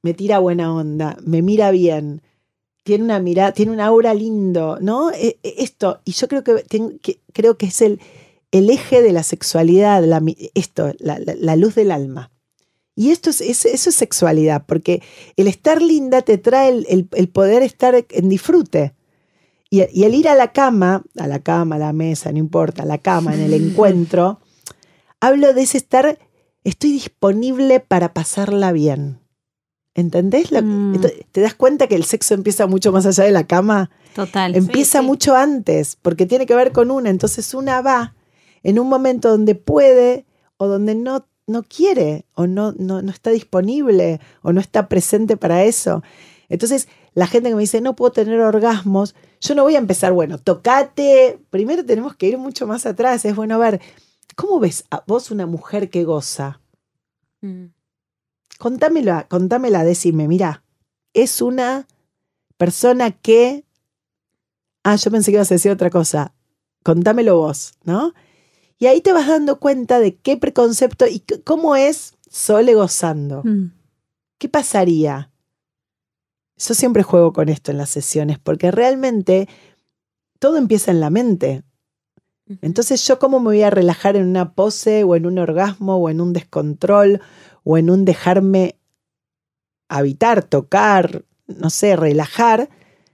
me 0.03 0.15
tira 0.15 0.39
buena 0.39 0.73
onda, 0.75 1.17
me 1.25 1.43
mira 1.43 1.71
bien, 1.71 2.23
tiene 2.85 3.05
una 3.05 3.19
mirada, 3.21 3.53
tiene 3.53 3.73
un 3.73 3.81
aura 3.81 4.15
lindo, 4.15 4.79
¿no? 4.81 5.11
E- 5.11 5.39
e- 5.43 5.55
Esto, 5.59 6.01
y 6.05 6.13
yo 6.13 6.29
creo 6.29 6.43
que, 6.45 7.21
creo 7.33 7.59
que 7.59 7.67
es 7.67 7.83
el, 7.83 8.01
el 8.51 8.71
eje 8.71 9.03
de 9.03 9.13
la 9.13 9.23
sexualidad, 9.23 10.03
la 10.05 10.23
esto, 10.55 10.93
la, 10.99 11.19
la- 11.19 11.35
la 11.37 11.57
luz 11.57 11.75
del 11.75 11.91
alma. 11.91 12.31
Y 12.95 13.11
esto 13.11 13.31
es, 13.31 13.41
es- 13.41 13.67
eso 13.67 13.91
es 13.91 13.97
sexualidad, 13.97 14.65
porque 14.67 15.03
el 15.37 15.49
estar 15.49 15.83
linda 15.83 16.23
te 16.23 16.39
trae 16.39 16.71
el, 16.71 16.87
el- 16.89 17.09
el 17.13 17.29
poder 17.29 17.63
estar 17.63 17.95
en 18.09 18.29
disfrute. 18.29 18.95
Y, 19.71 19.83
y 19.93 20.05
el 20.05 20.15
ir 20.15 20.29
a 20.29 20.35
la 20.35 20.53
cama, 20.53 21.05
a 21.19 21.27
la 21.27 21.41
cama, 21.41 21.77
a 21.77 21.79
la 21.79 21.93
mesa, 21.93 22.33
no 22.33 22.39
importa, 22.39 22.85
a 22.85 22.87
la 22.87 22.99
cama, 22.99 23.35
en 23.35 23.41
el 23.43 23.53
encuentro, 23.71 24.41
hablo 25.21 25.53
de 25.53 25.63
ese 25.63 25.77
estar, 25.77 26.19
estoy 26.65 26.93
disponible 26.93 27.81
para 27.81 28.15
pasarla 28.15 28.73
bien. 28.73 29.19
¿Entendés? 29.99 30.53
Lo- 30.53 30.63
Mm. 30.63 30.95
Ento- 30.95 31.27
¿Te 31.33 31.41
das 31.41 31.55
cuenta 31.55 31.89
que 31.89 31.97
el 31.97 32.05
sexo 32.05 32.35
empieza 32.35 32.69
mucho 32.69 32.93
más 32.93 33.05
allá 33.05 33.25
de 33.25 33.33
la 33.33 33.49
cama? 33.49 33.91
Total. 34.15 34.55
Empieza 34.55 35.01
sí. 35.01 35.05
mucho 35.07 35.35
antes, 35.35 35.97
porque 36.01 36.25
tiene 36.25 36.47
que 36.47 36.55
ver 36.55 36.71
con 36.71 36.93
una. 36.93 37.11
Entonces 37.11 37.53
una 37.53 37.81
va 37.83 38.15
en 38.63 38.79
un 38.79 38.89
momento 38.89 39.29
donde 39.29 39.57
puede 39.57 40.25
o 40.57 40.69
donde 40.69 40.95
no, 40.95 41.27
no 41.49 41.65
quiere 41.65 42.27
o 42.35 42.47
no, 42.47 42.73
no, 42.79 43.03
no 43.03 43.11
está 43.11 43.31
disponible 43.31 44.21
o 44.43 44.53
no 44.53 44.61
está 44.61 44.89
presente 44.89 45.37
para 45.37 45.65
eso. 45.65 46.05
Entonces 46.49 46.87
la 47.15 47.27
gente 47.27 47.49
que 47.49 47.57
me 47.57 47.63
dice, 47.63 47.81
no 47.81 47.97
puedo 47.97 48.13
tener 48.13 48.39
orgasmos, 48.41 49.17
yo 49.41 49.57
no 49.57 49.65
voy 49.65 49.75
a 49.75 49.79
empezar, 49.79 50.13
bueno, 50.13 50.39
tocate. 50.39 51.41
Primero 51.51 51.85
tenemos 51.85 52.15
que 52.15 52.29
ir 52.29 52.39
mucho 52.39 52.69
más 52.69 52.87
atrás. 52.87 53.25
Es 53.25 53.35
bueno 53.35 53.59
ver, 53.59 53.81
¿cómo 54.37 54.61
ves 54.61 54.85
a 54.93 55.03
vos 55.09 55.33
una 55.33 55.47
mujer 55.47 55.91
que 55.91 56.05
goza? 56.05 56.61
Mm. 57.41 57.65
Contámela, 58.59 59.27
contámela, 59.29 59.85
decime, 59.85 60.29
mira, 60.29 60.65
es 61.15 61.41
una 61.41 61.87
persona 62.57 63.13
que. 63.13 63.65
Ah, 64.85 64.97
yo 64.97 65.11
pensé 65.11 65.31
que 65.31 65.37
ibas 65.37 65.51
a 65.51 65.55
decir 65.55 65.71
otra 65.71 65.91
cosa. 65.91 66.35
Contámelo 66.83 67.37
vos, 67.37 67.75
¿no? 67.85 68.15
Y 68.79 68.87
ahí 68.87 69.01
te 69.01 69.13
vas 69.13 69.27
dando 69.27 69.59
cuenta 69.59 69.99
de 70.01 70.17
qué 70.17 70.37
preconcepto 70.37 71.07
y 71.07 71.21
cómo 71.45 71.77
es 71.77 72.15
Sole 72.31 72.75
gozando. 72.75 73.43
Mm. 73.45 73.73
¿Qué 74.39 74.49
pasaría? 74.49 75.31
Yo 76.57 76.75
siempre 76.75 77.03
juego 77.03 77.33
con 77.33 77.49
esto 77.49 77.71
en 77.71 77.79
las 77.79 77.91
sesiones, 77.91 78.39
porque 78.39 78.71
realmente 78.71 79.49
todo 80.39 80.57
empieza 80.57 80.91
en 80.91 81.01
la 81.01 81.11
mente. 81.11 81.63
Entonces, 82.63 83.07
¿yo 83.07 83.19
cómo 83.19 83.41
me 83.41 83.47
voy 83.47 83.63
a 83.63 83.71
relajar 83.71 84.17
en 84.17 84.27
una 84.27 84.55
pose 84.55 85.05
o 85.05 85.15
en 85.17 85.27
un 85.27 85.39
orgasmo 85.39 85.97
o 85.97 86.09
en 86.09 86.21
un 86.21 86.33
descontrol 86.33 87.21
o 87.71 87.77
en 87.77 87.91
un 87.91 88.07
dejarme 88.07 88.77
habitar, 89.91 90.43
tocar, 90.43 91.27
no 91.47 91.69
sé, 91.69 91.97
relajar, 91.97 92.71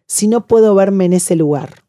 si 0.07 0.29
no 0.29 0.47
puedo 0.47 0.77
verme 0.77 1.07
en 1.07 1.13
ese 1.13 1.35
lugar? 1.35 1.83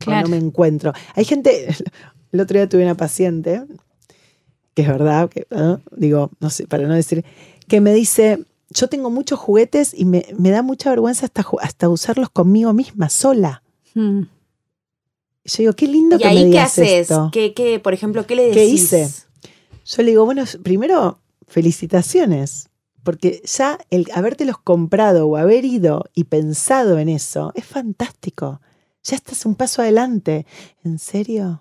o 0.00 0.04
Claro. 0.06 0.28
no 0.28 0.34
me 0.34 0.38
encuentro. 0.38 0.94
Hay 1.14 1.26
gente, 1.26 1.68
el 2.32 2.40
otro 2.40 2.56
día 2.58 2.66
tuve 2.70 2.84
una 2.84 2.94
paciente, 2.94 3.62
que 4.72 4.80
es 4.80 4.88
verdad, 4.88 5.28
que, 5.28 5.46
¿no? 5.50 5.82
digo, 5.94 6.30
no 6.40 6.48
sé, 6.48 6.66
para 6.66 6.88
no 6.88 6.94
decir, 6.94 7.22
que 7.68 7.82
me 7.82 7.92
dice, 7.92 8.42
yo 8.70 8.88
tengo 8.88 9.10
muchos 9.10 9.38
juguetes 9.38 9.92
y 9.92 10.06
me, 10.06 10.24
me 10.38 10.48
da 10.48 10.62
mucha 10.62 10.88
vergüenza 10.88 11.26
hasta, 11.26 11.44
hasta 11.60 11.90
usarlos 11.90 12.30
conmigo 12.30 12.72
misma, 12.72 13.10
sola. 13.10 13.62
Mm. 13.92 14.22
Y 15.44 15.50
yo 15.50 15.56
digo, 15.58 15.72
qué 15.74 15.86
lindo 15.86 16.16
¿Y 16.16 16.18
que 16.20 16.24
me 16.24 16.30
ahí 16.30 16.38
qué 16.38 16.44
digas 16.46 16.72
haces? 16.72 16.88
esto. 17.10 17.28
¿Qué, 17.30 17.52
qué, 17.52 17.78
por 17.78 17.92
ejemplo, 17.92 18.26
qué 18.26 18.36
le 18.36 18.44
decís? 18.44 18.54
¿Qué 18.56 18.64
hice? 18.64 19.10
Yo 19.84 20.02
le 20.02 20.12
digo, 20.12 20.24
bueno, 20.24 20.44
primero, 20.62 21.18
felicitaciones, 21.46 22.68
porque 23.02 23.42
ya 23.44 23.78
el 23.90 24.06
habértelos 24.14 24.58
comprado 24.58 25.28
o 25.28 25.36
haber 25.36 25.64
ido 25.64 26.04
y 26.14 26.24
pensado 26.24 26.98
en 26.98 27.08
eso 27.08 27.52
es 27.54 27.64
fantástico. 27.64 28.60
Ya 29.02 29.16
estás 29.16 29.44
un 29.44 29.54
paso 29.54 29.82
adelante. 29.82 30.46
¿En 30.82 30.98
serio? 30.98 31.60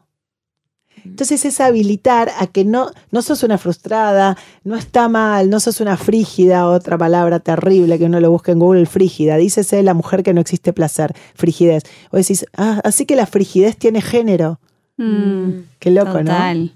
Entonces 1.06 1.44
es 1.44 1.60
habilitar 1.60 2.32
a 2.40 2.48
que 2.48 2.64
no, 2.64 2.92
no 3.12 3.22
sos 3.22 3.44
una 3.44 3.58
frustrada, 3.58 4.38
no 4.64 4.76
está 4.76 5.10
mal, 5.10 5.50
no 5.50 5.60
sos 5.60 5.82
una 5.82 5.98
frígida, 5.98 6.68
otra 6.68 6.98
palabra 6.98 7.40
terrible 7.40 8.00
que 8.00 8.06
uno 8.06 8.20
lo 8.20 8.32
busca 8.32 8.54
en 8.54 8.60
Google, 8.60 8.86
frígida. 8.86 9.36
Dícese 9.38 9.84
la 9.84 9.94
mujer 9.94 10.24
que 10.24 10.34
no 10.34 10.40
existe 10.40 10.72
placer, 10.72 11.14
frigidez. 11.36 11.84
O 12.12 12.18
decís, 12.18 12.46
ah, 12.56 12.80
así 12.84 13.06
que 13.06 13.16
la 13.16 13.26
frigidez 13.26 13.76
tiene 13.78 14.02
género. 14.02 14.60
Mm, 14.98 15.64
Qué 15.80 15.92
loco, 15.92 16.20
total. 16.20 16.66
¿no? 16.66 16.72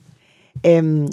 Em, 0.63 1.05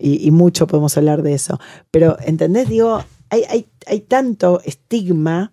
y, 0.00 0.30
mucho 0.30 0.66
podemos 0.66 0.96
hablar 0.96 1.22
de 1.22 1.34
eso. 1.34 1.58
Pero, 1.90 2.16
¿entendés? 2.20 2.68
Digo, 2.68 3.02
hay, 3.30 3.42
hay, 3.48 3.66
hay 3.86 4.00
tanto 4.00 4.60
estigma 4.64 5.52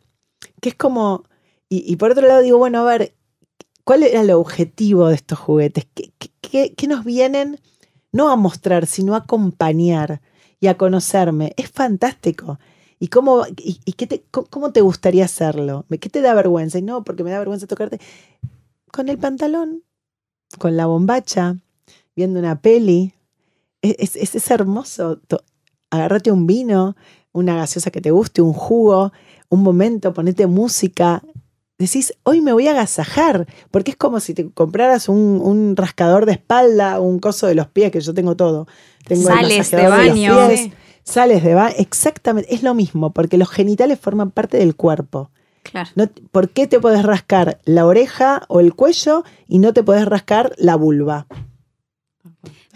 que 0.62 0.70
es 0.70 0.76
como. 0.76 1.24
Y, 1.70 1.96
por 1.96 2.12
otro 2.12 2.28
lado, 2.28 2.42
digo, 2.42 2.58
bueno, 2.60 2.80
a 2.82 2.84
ver, 2.84 3.16
¿cuál 3.84 4.04
era 4.04 4.22
el 4.22 4.32
objetivo 4.32 5.08
de 5.08 5.16
estos 5.16 5.40
juguetes? 5.40 5.88
¿Qué, 5.94 6.12
qué- 6.42 6.74
qué- 6.76 6.88
nos 6.88 7.04
vienen 7.04 7.60
no 8.12 8.30
a 8.30 8.36
mostrar, 8.36 8.86
sino 8.86 9.16
a 9.16 9.20
acompañar 9.20 10.22
y 10.60 10.68
a 10.68 10.78
conocerme? 10.78 11.54
Es 11.58 11.72
fantástico. 11.72 12.60
¿Y 13.00 13.08
cómo, 13.08 13.44
y, 13.58 13.94
qué 13.94 14.08
te, 14.08 14.24
cómo 14.32 14.72
te 14.72 14.82
gustaría 14.82 15.26
hacerlo? 15.26 15.86
¿Qué 16.00 16.10
te 16.10 16.22
da 16.22 16.34
vergüenza? 16.36 16.78
Y 16.78 16.84
no, 16.84 17.04
porque 17.04 17.24
me 17.24 17.32
da 17.32 17.40
vergüenza 17.40 17.66
tocarte. 17.68 18.00
Con 18.92 19.10
el 19.10 19.18
pantalón, 19.18 19.84
con 20.60 20.78
la 20.78 20.86
bombacha, 20.86 21.58
viendo 22.16 22.40
una 22.40 22.62
peli. 22.62 23.14
Es, 23.84 24.16
es, 24.16 24.34
es 24.34 24.50
hermoso. 24.52 25.20
Agárrate 25.92 26.32
un 26.32 26.48
vino, 26.48 26.96
una 27.34 27.56
gaseosa 27.56 27.92
que 27.92 28.02
te 28.02 28.10
guste, 28.12 28.42
un 28.42 28.54
jugo, 28.54 29.12
un 29.50 29.62
momento, 29.62 30.14
ponete 30.14 30.48
música. 30.48 31.22
Decís, 31.78 32.14
hoy 32.24 32.42
me 32.42 32.54
voy 32.54 32.68
a 32.68 32.72
agasajar, 32.72 33.46
porque 33.70 33.92
es 33.92 33.98
como 33.98 34.20
si 34.20 34.34
te 34.34 34.50
compraras 34.50 35.10
un, 35.10 35.42
un 35.44 35.76
rascador 35.76 36.26
de 36.26 36.32
espalda, 36.34 37.00
un 37.00 37.20
coso 37.20 37.46
de 37.46 37.56
los 37.56 37.68
pies, 37.68 37.92
que 37.92 38.00
yo 38.00 38.14
tengo 38.14 38.36
todo. 38.36 38.68
Tengo 39.06 39.30
el 39.30 39.36
Sales 39.36 39.72
de 39.72 39.78
masajeador 39.78 40.06
los 40.06 40.08
baño. 40.50 40.72
sales 41.04 41.44
de 41.44 41.54
baño, 41.54 41.76
exactamente, 41.78 42.54
es 42.56 42.64
lo 42.64 42.74
mismo, 42.74 43.12
porque 43.12 43.38
los 43.38 43.50
genitales 43.50 44.00
forman 44.00 44.32
parte 44.32 44.58
del 44.58 44.76
cuerpo. 44.76 45.30
Claro. 45.64 45.90
No, 45.96 46.10
¿Por 46.32 46.50
qué 46.50 46.68
te 46.68 46.80
podés 46.80 47.04
rascar 47.04 47.60
la 47.66 47.86
oreja 47.86 48.44
o 48.48 48.60
el 48.60 48.76
cuello 48.76 49.24
y 49.48 49.60
no 49.60 49.74
te 49.74 49.84
podés 49.84 50.06
rascar 50.06 50.54
la 50.58 50.76
vulva? 50.76 51.28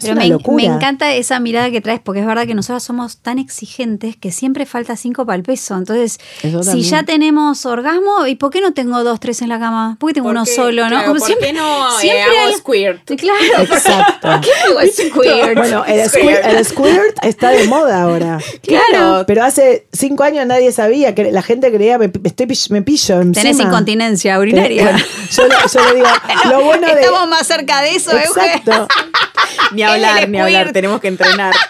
Pero 0.00 0.14
me, 0.14 0.64
encanta 0.64 1.12
esa 1.12 1.40
mirada 1.40 1.72
que 1.72 1.80
traes, 1.80 2.00
porque 2.00 2.20
es 2.20 2.26
verdad 2.26 2.46
que 2.46 2.54
nosotros 2.54 2.84
somos 2.84 3.18
tan 3.18 3.40
exigentes 3.40 4.16
que 4.16 4.30
siempre 4.30 4.64
falta 4.64 4.96
cinco 4.96 5.26
para 5.26 5.36
el 5.36 5.42
peso. 5.42 5.76
Entonces, 5.76 6.20
si 6.62 6.82
ya 6.82 7.02
tenemos 7.02 7.66
orgasmo, 7.66 8.26
¿y 8.28 8.36
por 8.36 8.52
qué 8.52 8.60
no 8.60 8.72
tengo 8.72 9.02
dos, 9.02 9.18
tres 9.18 9.42
en 9.42 9.48
la 9.48 9.58
cama? 9.58 9.96
¿Por 9.98 10.10
qué 10.10 10.14
tengo 10.14 10.28
uno 10.28 10.46
solo, 10.46 10.88
no? 10.88 11.04
¿Por 11.04 11.20
siempre, 11.20 11.48
qué 11.48 11.52
no 11.52 11.88
eh, 11.88 12.00
siempre 12.00 12.38
hago 12.38 12.48
hay- 12.48 12.54
squirt? 12.54 13.04
Claro, 13.18 13.62
Exacto. 13.74 14.28
¿qué 14.40 14.50
hago 14.68 14.80
squirt? 14.92 15.58
Bueno, 15.58 15.84
el 15.84 16.08
squirt, 16.08 16.44
el 16.44 16.64
squirt 16.64 17.18
está 17.22 17.50
de 17.50 17.66
moda 17.66 18.02
ahora. 18.02 18.38
claro. 18.62 19.24
Pero 19.26 19.42
hace 19.42 19.88
cinco 19.92 20.22
años 20.22 20.46
nadie 20.46 20.70
sabía, 20.70 21.14
que 21.16 21.32
la 21.32 21.42
gente 21.42 21.72
creía, 21.72 21.98
me, 21.98 22.06
me 22.06 22.28
estoy, 22.28 22.46
me 22.70 22.82
pillo 22.82 23.20
encima. 23.20 23.42
Tenés 23.42 23.58
incontinencia 23.58 24.38
urinaria. 24.38 24.96
yo, 25.30 25.42
yo 25.42 25.88
le 25.88 25.94
digo, 25.96 26.08
lo 26.50 26.62
bueno 26.62 26.86
de... 26.86 27.00
Estamos 27.00 27.28
más 27.28 27.46
cerca 27.48 27.82
de 27.82 27.96
eso, 27.96 28.12
Euge. 28.12 28.54
Exacto. 28.54 28.86
Hablar, 29.88 30.28
ni 30.28 30.38
hablar, 30.40 30.72
tenemos 30.72 31.00
que 31.00 31.08
entrenar. 31.08 31.54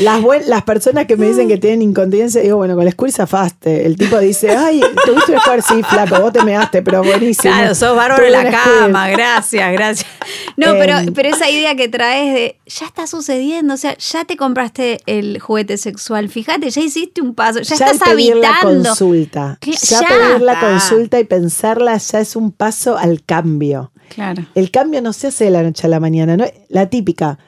Las, 0.00 0.20
buen- 0.22 0.48
las 0.50 0.64
personas 0.64 1.06
que 1.06 1.16
me 1.16 1.26
dicen 1.28 1.46
que 1.46 1.56
tienen 1.56 1.80
incontinencia, 1.80 2.40
digo, 2.42 2.56
bueno, 2.56 2.74
con 2.74 2.84
el 2.84 2.92
squirt 2.92 3.14
zafaste. 3.14 3.86
El 3.86 3.96
tipo 3.96 4.18
dice, 4.18 4.50
ay, 4.56 4.80
tuviste 5.06 5.32
un 5.32 5.38
squirt, 5.40 5.64
sí, 5.64 5.82
flaco, 5.84 6.20
vos 6.20 6.32
te 6.32 6.42
measte, 6.42 6.82
pero 6.82 7.04
buenísimo. 7.04 7.54
Claro, 7.54 7.76
sos 7.76 7.94
bárbaro 7.96 8.24
en 8.26 8.32
la 8.32 8.50
cama, 8.50 9.08
gracias, 9.10 9.72
gracias. 9.72 10.10
No, 10.56 10.72
Em. 10.72 10.78
pero, 10.80 11.12
pero 11.14 11.28
esa 11.28 11.48
idea 11.48 11.76
que 11.76 11.88
traes 11.88 12.34
de 12.34 12.58
ya 12.66 12.86
está 12.86 13.06
sucediendo, 13.06 13.74
o 13.74 13.76
sea, 13.76 13.96
ya 13.96 14.24
te 14.24 14.36
compraste 14.36 14.98
el 15.06 15.38
juguete 15.38 15.76
sexual, 15.76 16.28
fíjate, 16.28 16.70
ya 16.70 16.80
hiciste 16.80 17.20
un 17.22 17.32
paso, 17.36 17.60
ya, 17.60 17.76
Ya 17.76 17.86
estás 17.86 18.08
pedir 18.08 18.34
la 18.34 18.56
consulta. 18.62 19.58
Ya, 19.62 19.72
ya. 20.00 20.08
pedir 20.08 20.40
la 20.40 20.58
consulta 20.58 21.20
y 21.20 21.24
pensarla 21.24 21.96
ya 21.98 22.18
es 22.18 22.34
un 22.34 22.50
paso 22.50 22.98
al 22.98 23.22
cambio. 23.24 23.92
Claro. 24.08 24.44
El 24.54 24.70
cambio 24.70 25.02
no 25.02 25.12
se 25.12 25.28
hace 25.28 25.44
de 25.44 25.50
la 25.50 25.62
noche 25.62 25.86
a 25.86 25.90
la 25.90 26.00
mañana, 26.00 26.36
¿no? 26.36 26.44
La 26.68 26.88
típica. 26.90 27.38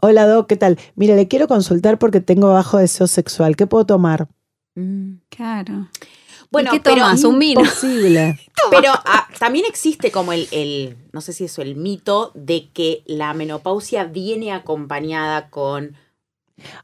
Hola, 0.00 0.26
Doc, 0.26 0.48
¿qué 0.48 0.56
tal? 0.56 0.78
Mire, 0.96 1.16
le 1.16 1.28
quiero 1.28 1.46
consultar 1.48 1.98
porque 1.98 2.20
tengo 2.20 2.52
bajo 2.52 2.78
deseo 2.78 3.06
sexual. 3.06 3.56
¿Qué 3.56 3.66
puedo 3.66 3.86
tomar? 3.86 4.28
Claro. 5.28 5.88
Bueno, 6.50 6.70
¿Y 6.70 6.76
qué 6.76 6.80
pero- 6.80 6.96
tomas? 6.96 7.24
Un 7.24 7.38
vino. 7.38 7.60
Imposible. 7.60 8.38
Pero 8.70 8.90
ah, 8.92 9.26
también 9.38 9.64
existe 9.66 10.10
como 10.12 10.32
el, 10.32 10.48
el, 10.52 10.96
no 11.12 11.20
sé 11.20 11.32
si 11.32 11.44
eso, 11.44 11.62
el 11.62 11.74
mito 11.76 12.30
de 12.34 12.68
que 12.72 13.02
la 13.06 13.34
menopausia 13.34 14.04
viene 14.04 14.52
acompañada 14.52 15.50
con... 15.50 15.96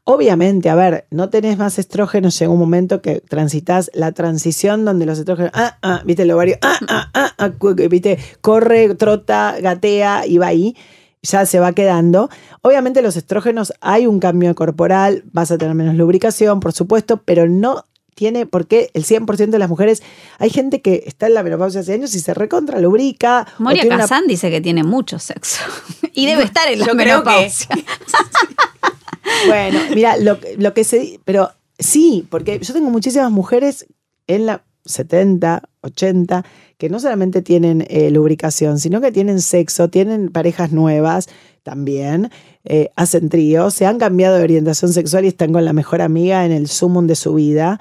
Obviamente, 0.03 0.69
a 0.69 0.75
ver, 0.75 1.05
no 1.11 1.29
tenés 1.29 1.57
más 1.57 1.79
estrógenos, 1.79 2.37
llega 2.39 2.51
un 2.51 2.59
momento 2.59 3.01
que 3.01 3.21
transitas 3.21 3.89
la 3.93 4.11
transición 4.11 4.85
donde 4.85 5.05
los 5.05 5.19
estrógenos, 5.19 5.51
ah, 5.53 5.77
ah, 5.81 6.01
viste 6.05 6.23
el 6.23 6.31
ovario, 6.31 6.57
ah, 6.61 6.79
ah, 6.87 7.09
ah, 7.13 7.33
ah, 7.37 7.51
viste, 7.89 8.17
corre, 8.41 8.95
trota, 8.95 9.55
gatea 9.61 10.25
y 10.25 10.37
va 10.37 10.47
ahí, 10.47 10.75
ya 11.21 11.45
se 11.45 11.59
va 11.59 11.73
quedando. 11.73 12.29
Obviamente 12.61 13.01
los 13.01 13.17
estrógenos, 13.17 13.73
hay 13.81 14.07
un 14.07 14.19
cambio 14.19 14.53
corporal, 14.55 15.23
vas 15.31 15.51
a 15.51 15.57
tener 15.57 15.75
menos 15.75 15.95
lubricación, 15.95 16.59
por 16.59 16.73
supuesto, 16.73 17.17
pero 17.23 17.47
no 17.47 17.85
tiene 18.15 18.45
por 18.45 18.67
qué 18.67 18.89
el 18.93 19.05
100% 19.05 19.49
de 19.49 19.59
las 19.59 19.69
mujeres, 19.69 20.03
hay 20.39 20.49
gente 20.49 20.81
que 20.81 21.03
está 21.07 21.27
en 21.27 21.33
la 21.35 21.41
menopausia 21.43 21.79
hace 21.79 21.93
años 21.93 22.13
y 22.15 22.19
se 22.19 22.33
recontra 22.33 22.81
lubrica. 22.81 23.47
Moria 23.59 23.85
una- 23.85 23.99
Kazan 23.99 24.27
dice 24.27 24.51
que 24.51 24.59
tiene 24.59 24.83
mucho 24.83 25.19
sexo. 25.19 25.61
y 26.13 26.25
debe 26.25 26.43
estar 26.43 26.67
en 26.67 26.79
la 26.79 26.85
Yo 26.85 26.91
creo 26.97 27.23
que- 27.23 27.29
menopausia. 27.29 27.69
Bueno, 29.47 29.79
mira, 29.93 30.17
lo, 30.17 30.37
lo 30.57 30.73
que 30.73 30.83
se. 30.83 31.19
Pero 31.25 31.49
sí, 31.77 32.25
porque 32.29 32.59
yo 32.59 32.73
tengo 32.73 32.89
muchísimas 32.89 33.31
mujeres 33.31 33.85
en 34.27 34.45
la 34.45 34.63
70, 34.85 35.63
80, 35.81 36.45
que 36.77 36.89
no 36.89 36.99
solamente 36.99 37.41
tienen 37.41 37.85
eh, 37.89 38.09
lubricación, 38.11 38.79
sino 38.79 39.01
que 39.01 39.11
tienen 39.11 39.41
sexo, 39.41 39.89
tienen 39.89 40.29
parejas 40.29 40.71
nuevas 40.71 41.27
también, 41.63 42.31
eh, 42.63 42.89
hacen 42.95 43.29
tríos, 43.29 43.73
se 43.73 43.85
han 43.85 43.99
cambiado 43.99 44.37
de 44.37 44.43
orientación 44.43 44.91
sexual 44.93 45.25
y 45.25 45.27
están 45.27 45.51
con 45.53 45.65
la 45.65 45.73
mejor 45.73 46.01
amiga 46.01 46.45
en 46.45 46.51
el 46.51 46.67
sumum 46.67 47.05
de 47.07 47.15
su 47.15 47.33
vida. 47.33 47.79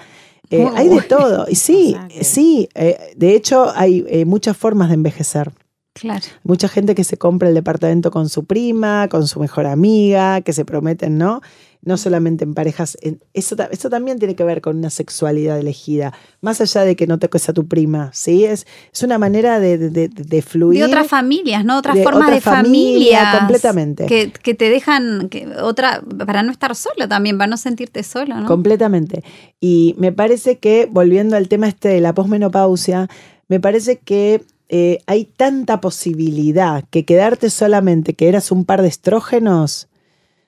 Eh, 0.50 0.66
hay 0.74 0.88
de 0.88 1.00
todo. 1.02 1.46
Y 1.48 1.54
sí, 1.54 1.94
O 1.96 1.98
sea 2.00 2.08
que- 2.08 2.24
sí. 2.24 2.68
de 3.16 3.34
hecho, 3.34 3.70
hay 3.74 4.24
muchas 4.26 4.56
formas 4.56 4.88
de 4.88 4.94
envejecer. 4.94 5.52
Claro. 6.00 6.24
Mucha 6.44 6.68
gente 6.68 6.94
que 6.94 7.04
se 7.04 7.16
compra 7.16 7.48
el 7.48 7.54
departamento 7.54 8.10
con 8.10 8.28
su 8.28 8.44
prima, 8.44 9.08
con 9.08 9.26
su 9.26 9.40
mejor 9.40 9.66
amiga, 9.66 10.40
que 10.40 10.52
se 10.52 10.64
prometen, 10.64 11.18
¿no? 11.18 11.40
No 11.80 11.96
solamente 11.96 12.42
en 12.42 12.54
parejas. 12.54 12.98
en- 13.02 13.20
eso, 13.34 13.54
eso 13.70 13.88
también 13.88 14.18
tiene 14.18 14.34
que 14.34 14.42
ver 14.42 14.60
con 14.60 14.76
una 14.78 14.90
sexualidad 14.90 15.58
elegida. 15.60 16.12
Más 16.40 16.60
allá 16.60 16.82
de 16.82 16.96
que 16.96 17.06
no 17.06 17.18
toques 17.20 17.48
a 17.48 17.52
tu 17.52 17.68
prima, 17.68 18.10
¿sí? 18.12 18.44
Es, 18.44 18.66
es 18.92 19.02
una 19.04 19.16
manera 19.18 19.60
de, 19.60 19.78
de, 19.78 20.42
fluir. 20.42 20.80
De 20.80 20.86
otras 20.86 21.06
familias, 21.06 21.64
¿no? 21.64 21.78
Otras 21.78 21.94
de 21.94 22.02
formas 22.02 22.22
otra 22.24 22.34
de 22.34 22.40
familia, 22.40 23.18
familia. 23.20 23.38
completamente. 23.38 24.06
Que, 24.06 24.32
que 24.32 24.54
te 24.54 24.70
dejan 24.70 25.28
que 25.28 25.46
otra, 25.62 26.02
para 26.26 26.42
no 26.42 26.50
estar 26.50 26.74
solo 26.74 27.06
también, 27.08 27.38
para 27.38 27.48
no 27.48 27.56
sentirte 27.56 28.02
solo, 28.02 28.34
¿no? 28.40 28.46
Completamente. 28.46 29.22
Y 29.60 29.94
me 29.98 30.10
parece 30.10 30.58
que, 30.58 30.88
volviendo 30.90 31.36
al 31.36 31.46
tema 31.48 31.68
este 31.68 31.88
de 31.88 32.00
la 32.00 32.12
posmenopausia, 32.12 33.08
me 33.46 33.60
parece 33.60 33.98
que 33.98 34.42
eh, 34.68 34.98
hay 35.06 35.24
tanta 35.24 35.80
posibilidad 35.80 36.84
que 36.90 37.04
quedarte 37.04 37.50
solamente 37.50 38.14
que 38.14 38.28
eras 38.28 38.50
un 38.52 38.64
par 38.64 38.82
de 38.82 38.88
estrógenos. 38.88 39.88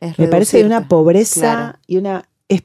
es 0.01 0.19
Me 0.19 0.29
parece 0.29 0.59
de 0.59 0.65
una 0.65 0.89
pobreza 0.89 1.41
Claro. 1.41 1.79
y 1.87 1.97
una... 1.97 2.29
es- 2.49 2.63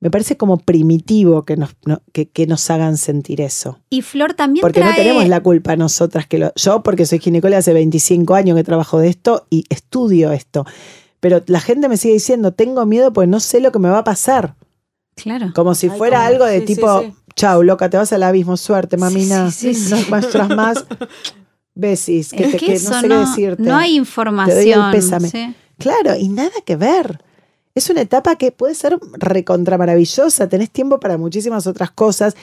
me 0.00 0.10
parece 0.10 0.36
como 0.36 0.58
primitivo 0.58 1.44
que 1.44 1.56
nos, 1.56 1.70
no- 1.86 2.02
que, 2.12 2.28
que 2.28 2.46
nos 2.46 2.68
hagan 2.70 2.96
sentir 2.98 3.40
eso. 3.40 3.78
Y 3.88 4.02
Flor 4.02 4.34
también 4.34 4.60
Porque 4.62 4.80
trae... 4.80 4.90
no 4.90 4.96
tenemos 4.96 5.28
la 5.28 5.40
culpa 5.42 5.76
nosotras 5.76 6.26
que 6.26 6.38
lo... 6.38 6.52
Yo 6.56 6.82
porque 6.82 7.06
soy 7.06 7.20
ginecóloga 7.20 7.58
hace 7.58 7.72
25 7.72 8.34
años 8.34 8.56
que 8.56 8.64
trabajo 8.64 8.98
de 8.98 9.08
esto 9.08 9.46
y 9.50 9.64
estudio 9.70 10.32
esto. 10.32 10.66
Pero 11.20 11.42
la 11.46 11.60
gente 11.60 11.88
me 11.88 11.96
sigue 11.96 12.14
diciendo, 12.14 12.52
tengo 12.52 12.84
miedo 12.84 13.12
porque 13.12 13.28
no 13.28 13.40
sé 13.40 13.60
lo 13.60 13.72
que 13.72 13.78
me 13.78 13.88
va 13.88 13.98
a 13.98 14.04
pasar. 14.04 14.56
Claro. 15.16 15.52
Como 15.54 15.74
si 15.74 15.88
Ay, 15.88 15.96
fuera 15.96 16.18
como- 16.18 16.26
algo 16.28 16.44
de 16.46 16.60
sí, 16.60 16.66
sí, 16.66 16.74
tipo, 16.74 17.00
sí. 17.00 17.14
Chau, 17.36 17.62
loca, 17.62 17.88
te 17.90 17.96
vas 17.96 18.12
al 18.12 18.22
abismo, 18.22 18.56
suerte, 18.56 18.96
mamina. 18.96 19.50
sí, 19.50 19.74
sí, 19.74 19.90
No 19.90 19.96
sí. 19.98 20.06
muestras 20.10 20.48
más. 20.48 20.84
Besis, 21.76 22.30
que, 22.30 22.44
es 22.44 22.50
te- 22.52 22.56
que, 22.58 22.72
no 22.74 22.78
sé 22.78 23.08
no, 23.08 23.14
qué 23.14 23.14
decirte. 23.30 23.62
no 23.62 23.76
hay 23.76 23.96
información. 23.96 24.90
pésame. 24.92 25.28
sí. 25.28 25.54
Claro, 25.78 26.14
y 26.16 26.28
nada 26.28 26.52
que 26.64 26.76
ver. 26.76 27.20
Es 27.74 27.90
una 27.90 28.02
etapa 28.02 28.36
que 28.36 28.52
puede 28.52 28.76
ser 28.76 28.96
recontra 29.14 29.76
maravillosa, 29.76 30.48
tenés 30.48 30.70
tiempo 30.70 31.00
para 31.00 31.18
muchísimas 31.18 31.66
otras 31.66 31.90
cosas. 31.90 32.36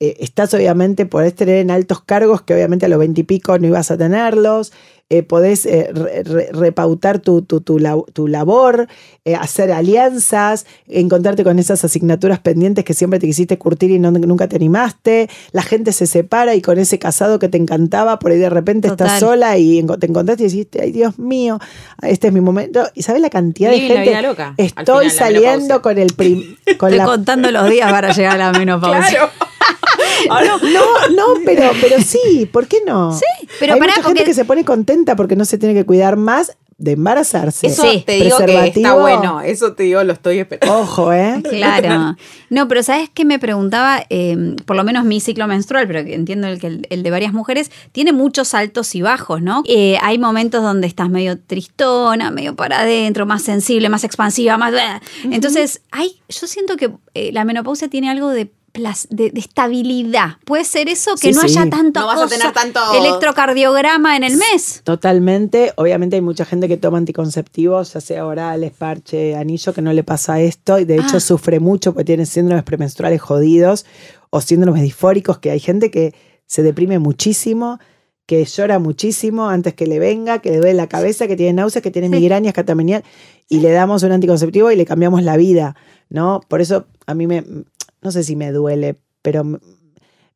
Eh, 0.00 0.16
estás 0.20 0.52
obviamente, 0.54 1.06
podés 1.06 1.34
tener 1.34 1.56
en 1.58 1.70
altos 1.70 2.02
cargos 2.02 2.42
que 2.42 2.54
obviamente 2.54 2.86
a 2.86 2.88
los 2.88 2.98
veintipico 2.98 3.58
no 3.58 3.66
ibas 3.66 3.90
a 3.90 3.96
tenerlos, 3.98 4.72
eh, 5.12 5.24
podés 5.24 5.66
eh, 5.66 5.90
re- 5.92 6.22
re- 6.22 6.48
repautar 6.52 7.18
tu, 7.18 7.42
tu, 7.42 7.60
tu, 7.60 7.80
la- 7.80 7.98
tu 8.12 8.28
labor, 8.28 8.86
eh, 9.24 9.34
hacer 9.34 9.72
alianzas, 9.72 10.66
encontrarte 10.86 11.42
con 11.42 11.58
esas 11.58 11.84
asignaturas 11.84 12.38
pendientes 12.38 12.84
que 12.84 12.94
siempre 12.94 13.18
te 13.18 13.26
quisiste 13.26 13.58
curtir 13.58 13.90
y 13.90 13.98
no- 13.98 14.12
nunca 14.12 14.46
te 14.48 14.54
animaste, 14.54 15.28
la 15.50 15.62
gente 15.62 15.90
se 15.92 16.06
separa 16.06 16.54
y 16.54 16.62
con 16.62 16.78
ese 16.78 17.00
casado 17.00 17.40
que 17.40 17.48
te 17.48 17.58
encantaba, 17.58 18.20
por 18.20 18.30
ahí 18.30 18.38
de 18.38 18.50
repente 18.50 18.86
estás 18.86 19.08
sola 19.20 19.58
y 19.58 19.84
te 19.98 20.06
encontraste 20.06 20.44
y 20.44 20.46
dijiste, 20.46 20.80
ay 20.80 20.92
Dios 20.92 21.18
mío, 21.18 21.58
este 22.02 22.28
es 22.28 22.32
mi 22.32 22.40
momento. 22.40 22.86
¿Y 22.94 23.02
sabes 23.02 23.20
la 23.20 23.30
cantidad 23.30 23.70
de 23.70 23.78
la 23.88 23.94
gente? 23.94 24.10
vida 24.10 24.22
loca, 24.22 24.54
Estoy 24.56 25.10
final, 25.10 25.10
saliendo 25.10 25.82
con 25.82 25.98
el 25.98 26.14
prim- 26.14 26.56
con 26.78 26.90
Estoy 26.90 26.98
la 26.98 27.04
contando 27.04 27.50
los 27.50 27.68
días 27.68 27.90
para 27.90 28.12
llegar 28.12 28.40
a 28.40 28.52
la 28.52 28.52
menopausia. 28.58 29.22
Ahora- 29.22 29.32
No, 30.28 31.08
no, 31.10 31.24
pero, 31.44 31.70
pero 31.80 32.00
sí, 32.02 32.48
¿por 32.52 32.66
qué 32.66 32.78
no? 32.86 33.12
Sí, 33.16 33.24
pero 33.58 33.74
Hay 33.74 33.80
pará, 33.80 33.92
mucha 33.92 34.02
porque- 34.02 34.18
gente 34.20 34.30
que 34.30 34.34
se 34.34 34.44
pone 34.44 34.64
contenta 34.64 35.16
porque 35.16 35.36
no 35.36 35.44
se 35.44 35.58
tiene 35.58 35.74
que 35.74 35.84
cuidar 35.86 36.16
más 36.16 36.56
de 36.78 36.92
embarazarse. 36.92 37.66
Eso 37.66 37.82
Sí. 37.82 38.04
te 38.06 38.12
digo 38.12 38.38
que 38.38 38.68
está 38.68 38.94
bueno. 38.94 39.42
Eso 39.42 39.74
te 39.74 39.82
digo, 39.82 40.02
lo 40.02 40.14
estoy 40.14 40.38
esperando. 40.38 40.78
Ojo, 40.80 41.12
¿eh? 41.12 41.42
Claro. 41.50 42.16
No, 42.48 42.68
pero 42.68 42.82
¿sabes 42.82 43.10
qué 43.12 43.26
me 43.26 43.38
preguntaba? 43.38 44.02
Eh, 44.08 44.56
por 44.64 44.76
lo 44.76 44.82
menos 44.84 45.04
mi 45.04 45.20
ciclo 45.20 45.46
menstrual, 45.46 45.86
pero 45.86 45.98
entiendo 45.98 46.46
el, 46.48 46.58
que 46.58 46.68
el, 46.68 46.86
el 46.88 47.02
de 47.02 47.10
varias 47.10 47.34
mujeres, 47.34 47.70
tiene 47.92 48.14
muchos 48.14 48.54
altos 48.54 48.94
y 48.94 49.02
bajos, 49.02 49.42
¿no? 49.42 49.62
Eh, 49.66 49.98
hay 50.00 50.16
momentos 50.18 50.62
donde 50.62 50.86
estás 50.86 51.10
medio 51.10 51.38
tristona, 51.38 52.30
medio 52.30 52.56
para 52.56 52.80
adentro, 52.80 53.26
más 53.26 53.42
sensible, 53.42 53.90
más 53.90 54.02
expansiva, 54.04 54.56
más... 54.56 54.72
Entonces, 55.24 55.82
hay, 55.90 56.22
yo 56.30 56.46
siento 56.46 56.78
que 56.78 56.90
eh, 57.12 57.30
la 57.32 57.44
menopausia 57.44 57.88
tiene 57.88 58.08
algo 58.08 58.30
de... 58.30 58.50
plas- 58.72 59.06
De, 59.10 59.30
de 59.30 59.40
estabilidad. 59.40 60.36
Puede 60.44 60.64
ser 60.64 60.88
eso, 60.88 61.12
que 61.14 61.32
Sí, 61.32 61.40
no 61.40 61.40
sí. 61.48 61.58
haya 61.58 61.70
tanto 61.70 62.00
No 62.00 62.06
vas 62.06 62.20
a 62.20 62.26
tener 62.26 62.52
tanto- 62.52 62.80
electrocardiograma 62.94 64.16
en 64.16 64.24
el 64.24 64.36
mes. 64.36 64.82
Totalmente. 64.84 65.72
Obviamente 65.76 66.16
hay 66.16 66.22
mucha 66.22 66.44
gente 66.44 66.68
que 66.68 66.76
toma 66.76 66.98
anticonceptivos, 66.98 67.92
ya 67.94 68.00
sea 68.00 68.26
orales, 68.26 68.72
parche, 68.72 69.36
anillo, 69.36 69.72
que 69.72 69.82
no 69.82 69.92
le 69.92 70.04
pasa 70.04 70.40
esto 70.40 70.78
y 70.78 70.84
de 70.84 70.96
hecho 70.96 71.16
Ah. 71.16 71.20
sufre 71.20 71.60
mucho 71.60 71.92
porque 71.92 72.04
tiene 72.04 72.26
síndromes 72.26 72.64
premenstruales 72.64 73.20
jodidos 73.20 73.86
o 74.30 74.40
síndromes 74.40 74.82
disfóricos, 74.82 75.38
que 75.38 75.50
hay 75.50 75.60
gente 75.60 75.90
que 75.90 76.14
se 76.46 76.62
deprime 76.62 76.98
muchísimo, 76.98 77.78
que 78.26 78.44
llora 78.44 78.78
muchísimo 78.78 79.48
antes 79.48 79.74
que 79.74 79.86
le 79.86 79.98
venga, 79.98 80.38
que 80.40 80.50
le 80.50 80.58
duele 80.58 80.74
la 80.74 80.86
cabeza, 80.88 81.26
que 81.26 81.36
tiene 81.36 81.52
náuseas, 81.54 81.82
que 81.82 81.90
tiene 81.90 82.08
Sí. 82.08 82.14
migrañas, 82.14 82.52
catamenial, 82.54 83.02
y 83.48 83.58
le 83.58 83.70
damos 83.72 84.02
un 84.04 84.12
anticonceptivo 84.12 84.70
y 84.70 84.76
le 84.76 84.84
cambiamos 84.86 85.22
la 85.24 85.36
vida, 85.36 85.74
¿no? 86.08 86.40
Por 86.46 86.60
eso 86.60 86.86
a 87.06 87.14
mí 87.14 87.26
me, 87.26 87.44
no 88.02 88.10
sé 88.12 88.24
si 88.24 88.36
me 88.36 88.52
duele, 88.52 88.96
pero 89.22 89.44
me- 89.44 89.58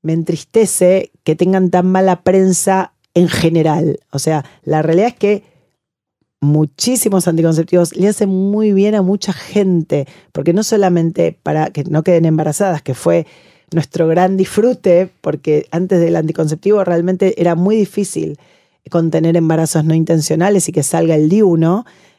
entristece 0.07 1.11
que 1.23 1.35
tengan 1.35 1.71
tan 1.71 1.87
mala 1.87 2.23
prensa 2.23 2.93
en 3.15 3.29
general. 3.29 4.01
O 4.11 4.19
sea, 4.19 4.45
la 4.63 4.83
realidad 4.83 5.09
es 5.09 5.15
que 5.17 5.43
muchísimos 6.41 7.27
anticonceptivos 7.27 7.97
le 7.97 8.09
hacen 8.09 8.29
muy 8.29 8.73
bien 8.73 8.95
a 8.95 9.03
mucha 9.03 9.33
gente, 9.33 10.07
porque 10.33 10.53
no 10.53 10.63
solamente 10.63 11.39
para 11.43 11.71
que 11.71 11.85
no 11.85 12.03
queden 12.03 12.27
embarazadas, 12.27 12.83
que 12.83 12.95
fue 12.95 13.27
nuestro 13.73 14.07
gran 14.07 14.37
disfrute, 14.37 15.11
porque 15.23 15.67
antes 15.71 16.01
del 16.01 16.17
anticonceptivo 16.17 16.85
realmente 16.85 17.41
era 17.41 17.55
muy 17.55 17.77
difícil 17.77 18.39
contener 18.91 19.37
embarazos 19.37 19.85
no 19.85 19.95
intencionales 19.95 20.69
y 20.69 20.73
que 20.73 20.83
salga 20.83 21.15
el 21.15 21.31
DIU, 21.31 21.57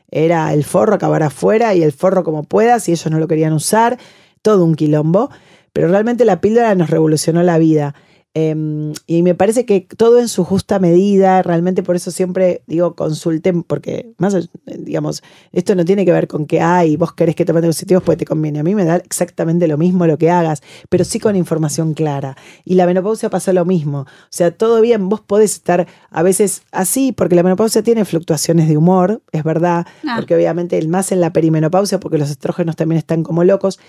Era 0.09 0.53
el 0.53 0.63
forro 0.63 0.95
acabar 0.95 1.21
afuera 1.23 1.75
y 1.75 1.83
el 1.83 1.91
forro 1.91 2.23
como 2.23 2.43
puedas 2.43 2.89
y 2.89 2.93
ellos 2.93 3.11
no 3.11 3.19
lo 3.19 3.27
querían 3.27 3.53
usar, 3.53 3.97
todo 4.45 4.63
un 4.63 4.75
quilombo, 4.75 5.31
pero 5.73 5.87
realmente 5.87 6.23
la 6.23 6.39
píldora 6.39 6.75
nos 6.75 6.91
revolucionó 6.91 7.41
la 7.41 7.57
vida. 7.57 7.95
Eh, 8.37 8.91
y 9.07 9.23
me 9.23 9.33
parece 9.33 9.65
que 9.65 9.87
todo 9.95 10.19
en 10.19 10.27
su 10.27 10.43
justa 10.43 10.77
medida, 10.77 11.41
realmente 11.41 11.83
por 11.83 11.95
eso 11.95 12.11
siempre 12.11 12.63
digo 12.67 12.93
consulten, 12.93 13.63
porque 13.63 14.11
más, 14.17 14.35
digamos, 14.65 15.23
esto 15.53 15.73
no 15.73 15.85
tiene 15.85 16.03
que 16.05 16.11
ver 16.11 16.27
con 16.27 16.45
que, 16.45 16.59
ay, 16.59 16.97
vos 16.97 17.13
querés 17.13 17.33
que 17.35 17.45
tome 17.45 17.59
anticonceptivos 17.59 18.03
porque 18.03 18.17
te 18.17 18.25
conviene. 18.25 18.59
A 18.59 18.63
mí 18.63 18.75
me 18.75 18.83
da 18.83 18.97
exactamente 18.97 19.69
lo 19.69 19.77
mismo 19.77 20.05
lo 20.05 20.17
que 20.17 20.29
hagas, 20.29 20.61
pero 20.89 21.05
sí 21.05 21.17
con 21.19 21.37
información 21.37 21.93
clara. 21.93 22.35
Y 22.65 22.75
la 22.75 22.85
menopausia 22.85 23.29
pasa 23.29 23.53
lo 23.53 23.63
mismo. 23.63 23.99
O 24.01 24.07
sea, 24.29 24.51
todo 24.51 24.81
bien, 24.81 25.07
vos 25.07 25.21
podés 25.21 25.53
estar 25.53 25.87
a 26.09 26.21
veces 26.21 26.63
así, 26.73 27.13
porque 27.13 27.35
la 27.35 27.43
menopausia 27.43 27.83
tiene 27.83 28.03
fluctuaciones 28.03 28.67
de 28.67 28.75
humor, 28.77 29.21
es 29.31 29.43
verdad, 29.45 29.87
Ah. 30.05 30.15
porque 30.17 30.35
obviamente 30.35 30.77
el 30.77 30.89
más 30.89 31.13
en 31.13 31.21
la 31.21 31.31
perimenopausia, 31.31 32.01
porque 32.01 32.17
los 32.17 32.29
estrógenos 32.29 32.75
también 32.75 32.99
están 32.99 33.23
como 33.23 33.45
locos. 33.45 33.79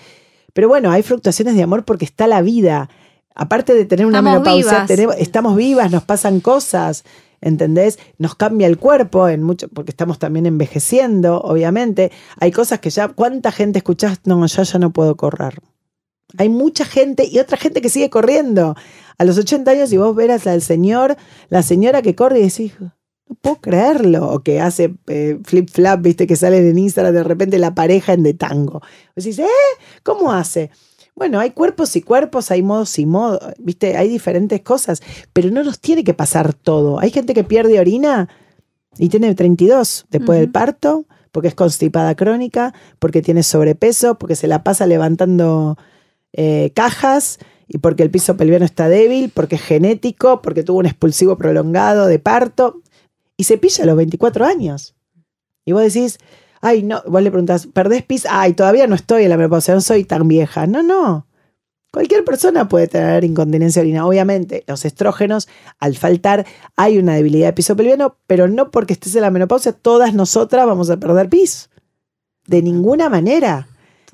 Pero 0.57 0.69
bueno, 0.69 0.89
hay 0.89 1.03
fluctuaciones 1.03 1.53
de 1.55 1.61
amor 1.61 1.85
porque 1.85 2.03
está 2.03 2.25
la 2.25 2.41
vida. 2.41 2.89
Aparte 3.35 3.75
de 3.75 3.85
tener 3.85 4.07
una 4.07 4.17
Estamos 4.17 4.39
menopausia, 4.39 4.71
vivas. 4.71 4.87
tenemos- 4.87 5.15
estamos 5.19 5.55
vivas, 5.55 5.91
nos 5.91 6.01
pasan 6.03 6.39
cosas, 6.39 7.03
¿entendés? 7.41 7.99
Nos 8.17 8.33
cambia 8.33 8.65
el 8.65 8.79
cuerpo 8.79 9.29
en 9.29 9.43
mucho, 9.43 9.67
porque 9.67 9.91
estamos 9.91 10.17
también 10.17 10.47
envejeciendo, 10.47 11.39
obviamente. 11.41 12.11
Hay 12.39 12.51
cosas 12.51 12.79
que 12.79 12.89
ya, 12.89 13.07
¿cuánta 13.09 13.51
gente 13.51 13.77
escuchás? 13.77 14.19
No, 14.25 14.43
yo 14.47 14.63
ya 14.63 14.79
no 14.79 14.89
puedo 14.91 15.15
correr. 15.15 15.59
Hay 16.39 16.49
mucha 16.49 16.85
gente 16.85 17.27
y 17.31 17.37
otra 17.37 17.57
gente 17.59 17.79
que 17.79 17.89
sigue 17.89 18.09
corriendo. 18.09 18.75
A 19.19 19.25
los 19.25 19.37
80 19.37 19.69
años, 19.69 19.93
y 19.93 19.97
vos 19.97 20.15
verás 20.15 20.47
al 20.47 20.63
señor, 20.63 21.17
la 21.49 21.61
señora 21.61 22.01
que 22.01 22.15
corre 22.15 22.39
y 22.39 22.49
decís, 22.49 22.73
no 23.29 23.35
puedo 23.35 23.57
creerlo. 23.57 24.29
O 24.29 24.39
que 24.41 24.59
hace 24.61 24.93
eh, 25.07 25.39
flip-flap, 25.43 26.01
viste, 26.01 26.27
que 26.27 26.35
salen 26.35 26.65
en 26.65 26.77
Instagram 26.77 27.13
de 27.13 27.23
repente 27.23 27.57
la 27.59 27.75
pareja 27.75 28.13
en 28.13 28.23
de 28.23 28.33
tango. 28.33 28.81
Vos 29.15 29.25
decís, 29.25 29.39
¿eh? 29.39 29.47
¿Cómo 30.03 30.31
hace? 30.31 30.71
Bueno, 31.17 31.39
hay 31.39 31.49
cuerpos 31.49 31.95
y 31.95 32.01
cuerpos, 32.01 32.51
hay 32.51 32.61
modos 32.61 32.99
y 32.99 33.07
modos, 33.07 33.39
viste, 33.57 33.97
hay 33.97 34.07
diferentes 34.07 34.61
cosas, 34.61 35.01
pero 35.33 35.49
no 35.49 35.63
nos 35.63 35.79
tiene 35.79 36.03
que 36.03 36.13
pasar 36.13 36.53
todo. 36.53 36.99
Hay 36.99 37.09
gente 37.09 37.33
que 37.33 37.43
pierde 37.43 37.79
orina 37.79 38.29
y 38.99 39.09
tiene 39.09 39.33
32 39.33 40.05
después 40.11 40.39
del 40.39 40.51
parto, 40.51 41.07
porque 41.31 41.47
es 41.47 41.55
constipada 41.55 42.13
crónica, 42.15 42.75
porque 42.99 43.23
tiene 43.23 43.41
sobrepeso, 43.41 44.19
porque 44.19 44.35
se 44.35 44.45
la 44.45 44.63
pasa 44.63 44.85
levantando 44.85 45.75
eh, 46.33 46.71
cajas 46.75 47.39
y 47.67 47.79
porque 47.79 48.03
el 48.03 48.11
piso 48.11 48.37
pelviano 48.37 48.65
está 48.65 48.87
débil, 48.87 49.31
porque 49.33 49.55
es 49.55 49.63
genético, 49.63 50.43
porque 50.43 50.61
tuvo 50.61 50.77
un 50.77 50.85
expulsivo 50.85 51.35
prolongado 51.35 52.05
de 52.05 52.19
parto 52.19 52.81
y 53.37 53.43
se 53.43 53.57
pilla 53.57 53.83
a 53.83 53.87
los 53.87 53.95
24 53.95 54.45
años. 54.45 54.95
Y 55.63 55.71
vos 55.71 55.81
decís, 55.81 56.17
ay, 56.61 56.83
no, 56.83 57.03
vos 57.05 57.21
le 57.21 57.29
preguntás, 57.29 57.67
¿perdés 57.67 58.03
pis? 58.03 58.25
Ay, 58.29 58.53
todavía 58.53 58.87
no 58.87 58.95
estoy 58.95 59.23
en 59.23 59.29
la 59.29 59.37
menopausia, 59.37 59.73
no 59.75 59.81
soy 59.81 60.03
tan 60.03 60.27
vieja. 60.27 60.65
No, 60.65 60.81
no. 60.81 61.27
Cualquier 61.91 62.25
persona 62.25 62.67
puede 62.67 62.87
tener 62.87 63.23
incontinencia 63.23 63.81
urina. 63.81 64.05
Obviamente, 64.05 64.63
los 64.67 64.83
estrógenos, 64.85 65.47
al 65.79 65.95
faltar, 65.95 66.45
hay 66.75 66.97
una 66.97 67.15
debilidad 67.15 67.47
de 67.47 67.53
piso 67.53 67.75
pelviano, 67.75 68.17
pero 68.27 68.47
no 68.47 68.71
porque 68.71 68.93
estés 68.93 69.15
en 69.15 69.21
la 69.21 69.31
menopausia, 69.31 69.71
todas 69.71 70.13
nosotras 70.13 70.65
vamos 70.65 70.89
a 70.89 70.97
perder 70.97 71.29
pis. 71.29 71.69
De 72.45 72.61
ninguna 72.61 73.09
manera. 73.09 73.67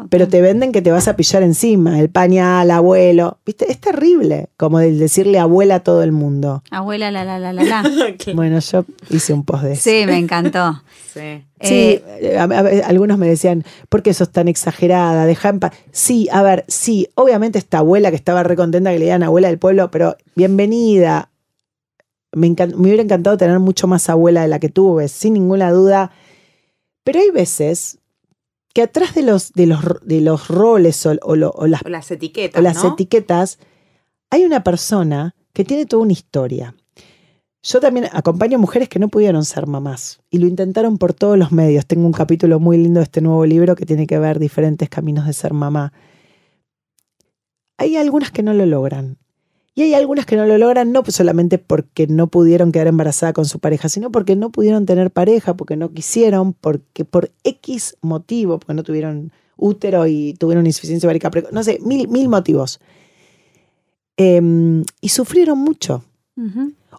Pero 0.10 0.28
te 0.28 0.41
venden 0.41 0.72
que 0.72 0.82
te 0.82 0.91
vas 0.91 1.08
a 1.08 1.16
pillar 1.16 1.44
encima, 1.44 2.00
el 2.00 2.10
pañal, 2.10 2.72
abuelo. 2.72 3.38
¿Viste? 3.46 3.72
Es 3.72 3.80
terrible, 3.80 4.50
como 4.58 4.80
el 4.80 4.98
decirle 4.98 5.38
abuela 5.38 5.76
a 5.76 5.80
todo 5.82 6.02
el 6.02 6.12
mundo. 6.12 6.64
Abuela, 6.72 7.12
la, 7.12 7.24
la, 7.24 7.38
la, 7.38 7.54
la, 7.54 7.64
la. 7.64 7.84
Bueno, 8.34 8.58
yo 8.60 8.86
hice 9.12 9.34
un 9.34 9.44
post 9.46 9.64
de 9.66 9.74
eso. 9.74 9.84
Sí, 9.84 10.04
me 10.06 10.18
encantó. 10.18 10.82
Sí. 11.14 11.44
Sí, 11.62 12.02
Eh, 12.08 12.38
a- 12.39 12.46
a- 12.46 12.88
algunos 12.88 13.20
me 13.20 13.28
decían, 13.28 13.64
¿por 13.88 14.02
qué 14.02 14.16
sos 14.16 14.32
tan 14.32 14.48
exagerada? 14.48 15.28
Deja 15.28 15.50
en 15.50 15.60
paz. 15.60 15.74
Sí, 15.91 16.28
a 16.32 16.41
ver, 16.41 16.66
sí, 16.68 17.08
obviamente 17.14 17.60
esta 17.60 17.78
abuela 17.78 18.10
que 18.10 18.16
estaba 18.16 18.41
recontenta 18.41 18.91
que 18.91 18.98
le 18.98 19.06
digan 19.06 19.22
abuela 19.22 19.50
del 19.50 19.60
pueblo, 19.60 19.91
pero 19.91 20.18
bienvenida. 20.36 21.30
Me, 22.32 22.48
encan- 22.48 22.74
me 22.78 22.88
hubiera 22.88 23.04
encantado 23.04 23.38
tener 23.38 23.60
mucho 23.60 23.86
más 23.86 24.10
abuela 24.10 24.41
de 24.41 24.48
la 24.48 24.58
que 24.58 24.70
tuve, 24.70 25.08
sin 25.08 25.34
ninguna 25.34 25.70
duda. 25.72 26.10
Pero 27.04 27.20
hay 27.20 27.30
veces 27.30 28.00
que 28.74 28.82
atrás 28.82 29.14
de 29.16 29.22
los, 29.22 29.54
de 29.54 29.68
los, 29.68 29.82
de 30.04 30.22
los 30.22 30.48
roles 30.48 31.06
o, 31.06 31.14
o 31.22 31.36
lo- 31.36 31.52
o 31.52 31.68
las 31.68 31.82
O 31.86 31.90
las 31.90 32.10
etiquetas. 32.12 32.60
o 32.60 32.64
las 32.64 32.84
¿no? 32.84 32.94
etiquetas, 32.94 33.60
hay 34.32 34.46
una 34.46 34.64
persona 34.64 35.36
que 35.54 35.64
tiene 35.64 35.86
toda 35.86 36.02
una 36.04 36.14
historia. 36.14 36.76
Yo 37.66 37.80
también 37.80 38.10
acompaño 38.12 38.58
mujeres 38.60 38.90
que 38.90 39.00
no 39.00 39.08
pudieron 39.08 39.46
ser 39.46 39.68
mamás 39.68 40.20
y 40.30 40.40
lo 40.40 40.48
intentaron 40.48 40.98
por 40.98 41.14
todos 41.14 41.38
los 41.38 41.52
medios. 41.52 41.86
Tengo 41.86 42.06
un 42.06 42.12
capítulo 42.12 42.60
muy 42.60 42.78
lindo 42.78 43.00
de 43.00 43.06
este 43.06 43.22
nuevo 43.22 43.46
libro 43.46 43.76
que 43.76 43.86
tiene 43.86 44.06
que 44.08 44.20
ver 44.20 44.38
diferentes 44.40 44.90
caminos 44.90 45.26
de 45.28 45.34
ser 45.34 45.54
mamá. 45.54 45.94
Hay 47.78 47.96
algunas 47.96 48.32
que 48.32 48.44
no 48.44 48.54
lo 48.54 48.66
logran. 48.66 49.18
Y 49.76 49.82
hay 49.82 49.96
algunas 49.96 50.26
que 50.26 50.36
no 50.36 50.46
lo 50.46 50.58
logran 50.58 50.92
no 50.92 51.04
solamente 51.08 51.58
porque 51.58 52.06
no 52.06 52.28
pudieron 52.28 52.72
quedar 52.72 52.88
embarazada 52.88 53.34
con 53.34 53.46
su 53.46 53.60
pareja, 53.60 53.90
sino 53.90 54.12
porque 54.12 54.36
no 54.36 54.52
pudieron 54.52 54.86
tener 54.86 55.10
pareja, 55.10 55.56
porque 55.56 55.76
no 55.76 55.92
quisieron, 55.92 56.54
porque 56.54 57.06
por 57.06 57.32
X 57.44 57.98
motivo, 58.02 58.60
porque 58.60 58.76
no 58.76 58.84
tuvieron 58.84 59.32
útero 59.58 60.06
y 60.06 60.36
tuvieron 60.36 60.68
insuficiencia 60.68 61.08
ovárica 61.08 61.32
precoz, 61.32 61.52
no 61.52 61.64
sé, 61.64 61.80
mil, 61.84 62.08
mil 62.08 62.30
motivos. 62.30 62.80
Em, 64.16 64.84
y 65.02 65.10
sufrieron 65.10 65.58
mucho. 65.58 66.04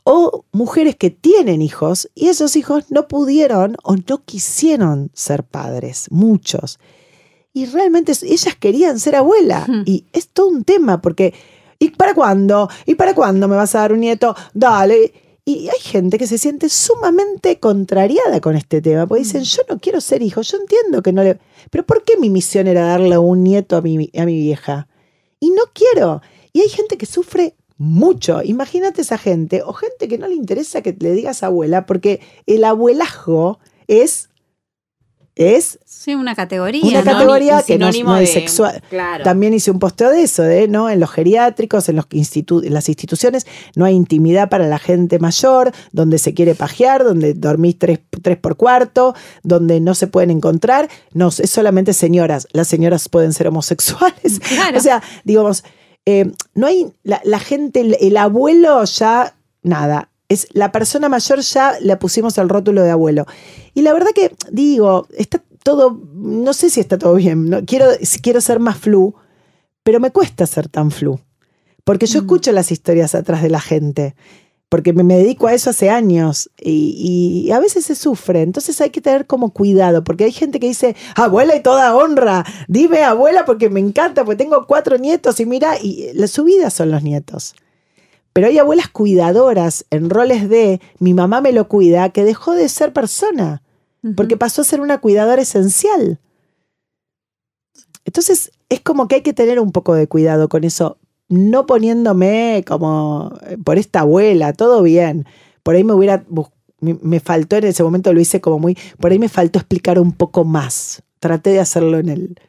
O 0.05 0.45
mujeres 0.53 0.95
que 0.97 1.11
tienen 1.11 1.61
hijos 1.61 2.09
y 2.15 2.29
esos 2.29 2.55
hijos 2.57 2.91
no 2.91 3.09
pudieron 3.09 3.77
o 3.83 3.97
no 3.97 4.25
quisieron 4.25 5.11
ser 5.13 5.43
padres, 5.45 6.07
muchos. 6.11 6.79
Y 7.53 7.67
realmente 7.67 8.13
ellas 8.23 8.57
querían 8.57 8.99
ser 8.99 9.17
abuela. 9.17 9.67
Y 9.87 10.05
es 10.13 10.29
todo 10.29 10.49
un 10.49 10.65
tema 10.65 11.01
porque 11.01 11.35
¿Y 11.79 11.91
para 11.91 12.15
cuándo? 12.15 12.69
¿Y 12.87 12.95
para 12.95 13.15
cuándo 13.15 13.49
me 13.49 13.57
vas 13.57 13.75
a 13.75 13.81
dar 13.81 13.93
un 13.93 14.01
nieto? 14.01 14.35
Dale. 14.53 15.13
Y 15.47 15.69
hay 15.69 15.81
gente 15.81 16.17
que 16.17 16.27
se 16.27 16.39
siente 16.39 16.71
sumamente 16.71 17.61
contrariada 17.61 18.41
con 18.41 18.57
este 18.57 18.81
tema, 18.81 19.07
porque 19.07 19.25
dicen, 19.25 19.43
yo 19.43 19.63
no 19.69 19.79
quiero 19.79 20.01
ser 20.01 20.23
hijo, 20.23 20.41
yo 20.41 20.57
entiendo 20.57 21.03
que 21.03 21.13
no 21.13 21.23
le... 21.23 21.39
Pero 21.71 21.85
¿por 21.85 22.03
qué 22.03 22.17
mi 22.17 22.31
misión 22.31 22.67
era 22.67 22.87
darle 22.87 23.19
un 23.19 23.43
nieto 23.43 23.77
a 23.77 23.83
mi, 23.83 24.11
a 24.17 24.25
mi 24.25 24.39
vieja? 24.39 24.89
Y 25.41 25.51
no 25.51 25.65
quiero. 25.75 26.23
Y 26.53 26.63
hay 26.63 26.71
gente 26.71 26.97
que 26.97 27.05
sufre 27.05 27.57
mucho. 27.77 28.43
Imagínate 28.43 29.03
esa 29.03 29.19
gente, 29.19 29.63
o 29.63 29.75
gente 29.75 30.09
que 30.09 30.17
no 30.17 30.29
le 30.29 30.35
interesa 30.35 30.81
que 30.81 30.97
le 30.99 31.13
digas 31.13 31.43
abuela, 31.43 31.85
porque 31.85 32.21
el 32.47 32.65
abuelajo 32.65 33.59
es 33.87 34.31
es 35.37 35.79
sí, 35.85 36.15
una 36.15 36.35
categoría. 36.35 36.85
Una 36.85 37.01
¿no? 37.03 37.13
categoría 37.13 37.63
que 37.63 37.77
no, 37.79 37.91
no 37.91 38.17
es 38.19 38.29
de- 38.29 38.41
sexual. 38.41 38.83
Claro. 38.91 39.25
También 39.25 39.53
hice 39.55 39.71
un 39.71 39.79
posteo 39.79 40.11
de 40.11 40.23
eso, 40.23 40.43
de, 40.43 40.69
¿no? 40.69 40.89
En 40.91 41.01
los 41.01 41.11
geriátricos, 41.11 41.89
en, 41.89 41.97
los 41.97 42.09
institu- 42.11 42.65
en 42.65 42.73
las 42.73 42.89
instituciones, 42.89 43.47
no 43.75 43.85
hay 43.85 43.95
intimidad 43.95 44.49
para 44.49 44.69
la 44.69 44.79
gente 44.79 45.19
mayor, 45.19 45.73
donde 45.93 46.19
se 46.19 46.35
quiere 46.35 46.55
pajear, 46.55 47.03
donde 47.05 47.35
dormís 47.35 47.79
tres, 47.79 47.99
tres 48.23 48.37
por 48.37 48.57
cuarto, 48.57 49.15
donde 49.43 49.81
no 49.81 49.95
se 49.95 50.07
pueden 50.07 50.31
encontrar. 50.31 50.89
No, 51.13 51.29
es 51.29 51.51
solamente 51.51 51.95
señoras. 51.95 52.47
Las 52.53 52.69
señoras 52.69 53.09
pueden 53.09 53.33
ser 53.33 53.49
homosexuales. 53.49 54.41
Claro. 54.49 54.79
O 54.79 54.81
sea, 54.81 55.03
digamos, 55.25 55.65
eh, 56.07 56.31
no 56.55 56.67
hay 56.67 56.93
la, 57.03 57.21
la 57.25 57.39
gente, 57.41 57.81
el, 57.81 57.97
el 58.01 58.17
abuelo 58.17 58.85
ya, 58.85 59.35
nada. 59.63 60.11
Es 60.35 60.49
la 60.53 60.73
persona 60.73 61.09
mayor 61.09 61.41
ya 61.41 61.79
le 61.81 61.97
pusimos 61.97 62.37
el 62.39 62.49
rótulo 62.49 62.83
de 62.83 62.91
abuelo. 62.91 63.27
Y 63.73 63.83
la 63.83 63.93
verdad 63.93 64.11
que, 64.15 64.35
digo, 64.51 65.07
está 65.17 65.43
todo, 65.63 66.01
no 66.15 66.53
sé 66.53 66.69
si 66.71 66.81
está 66.81 66.99
todo 66.99 67.15
bien, 67.15 67.49
no, 67.49 67.65
quiero, 67.65 67.87
quiero 68.23 68.41
ser 68.41 68.59
más 68.61 68.77
flu, 68.79 69.15
pero 69.83 69.99
me 70.01 70.11
cuesta 70.11 70.47
ser 70.47 70.69
tan 70.69 70.91
flu. 70.91 71.19
Porque 71.85 72.07
yo 72.07 72.21
Mm. 72.21 72.25
escucho 72.25 72.53
las 72.53 72.71
historias 72.73 73.15
atrás 73.15 73.43
de 73.43 73.51
la 73.51 73.61
gente, 73.61 74.15
porque 74.71 74.93
me, 74.93 75.05
me 75.05 75.17
dedico 75.19 75.47
a 75.47 75.55
eso 75.55 75.71
hace 75.71 75.89
años 75.91 76.51
y, 76.61 77.45
y 77.47 77.53
a 77.53 77.61
veces 77.61 77.85
se 77.85 77.95
sufre. 77.95 78.43
Entonces 78.43 78.81
hay 78.81 78.91
que 78.91 79.01
tener 79.01 79.27
como 79.27 79.51
cuidado, 79.53 80.03
porque 80.03 80.25
hay 80.25 80.33
gente 80.33 80.59
que 80.59 80.67
dice, 80.67 80.97
abuela 81.15 81.55
y 81.55 81.63
toda 81.63 81.95
honra, 81.95 82.45
dime 82.69 83.05
abuela 83.05 83.45
porque 83.45 83.71
me 83.71 83.81
encanta, 83.81 84.25
porque 84.25 84.43
tengo 84.43 84.67
cuatro 84.67 84.99
nietos 84.99 85.39
y 85.41 85.47
mira, 85.47 85.79
y 85.81 86.11
la, 86.15 86.27
su 86.27 86.45
vida 86.45 86.71
son 86.71 86.91
los 86.91 87.03
nietos. 87.03 87.55
Pero 88.35 88.49
hay 88.49 88.59
abuelas 88.59 88.89
cuidadoras 88.89 89.87
en 89.91 90.11
roles 90.11 90.51
de 90.51 90.83
mi 90.99 91.15
mamá 91.15 91.41
me 91.41 91.53
lo 91.53 91.69
cuida, 91.69 92.11
que 92.11 92.25
dejó 92.25 92.53
de 92.53 92.69
ser 92.69 92.93
persona 92.93 93.63
porque 94.17 94.37
pasó 94.37 94.63
a 94.63 94.65
ser 94.65 94.81
una 94.81 94.99
cuidadora 94.99 95.41
esencial. 95.41 96.19
Entonces, 98.05 98.53
es 98.69 98.81
como 98.81 99.09
que 99.09 99.17
hay 99.17 99.21
que 99.23 99.33
tener 99.33 99.59
un 99.59 99.73
poco 99.73 99.95
de 99.95 100.07
cuidado 100.07 100.49
con 100.49 100.65
eso, 100.65 100.99
no 101.29 101.65
poniéndome 101.67 102.65
como 102.67 103.33
eh, 103.47 103.57
por 103.57 103.79
esta 103.79 104.01
abuela, 104.01 104.53
todo 104.53 104.83
bien. 104.83 105.27
Por 105.63 105.75
ahí 105.75 105.85
me 105.85 105.95
hubiera, 105.95 106.25
me 106.81 107.21
faltó 107.21 107.57
en 107.57 107.65
ese 107.65 107.83
momento, 107.83 108.13
lo 108.13 108.21
hice 108.21 108.43
como 108.43 108.59
muy, 108.59 108.77
por 109.01 109.13
ahí 109.13 109.19
me 109.19 109.31
faltó 109.31 109.59
explicar 109.59 109.99
un 109.99 110.13
poco 110.13 110.45
más. 110.45 111.03
Traté 111.19 111.51
de 111.51 111.61
hacerlo 111.61 111.99
en 111.99 112.11
el, 112.11 112.41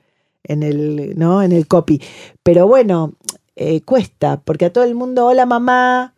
en 0.43 0.63
el, 0.63 1.17
¿no? 1.17 1.41
En 1.41 1.53
el 1.53 1.67
copy. 1.67 2.01
Pero 2.43 2.67
bueno, 2.67 3.13
eh, 3.55 3.81
cuesta, 3.81 4.41
porque 4.41 4.65
a 4.65 4.73
todo 4.73 4.83
el 4.83 4.95
mundo, 4.95 5.25
hola 5.27 5.45
mamá. 5.45 6.13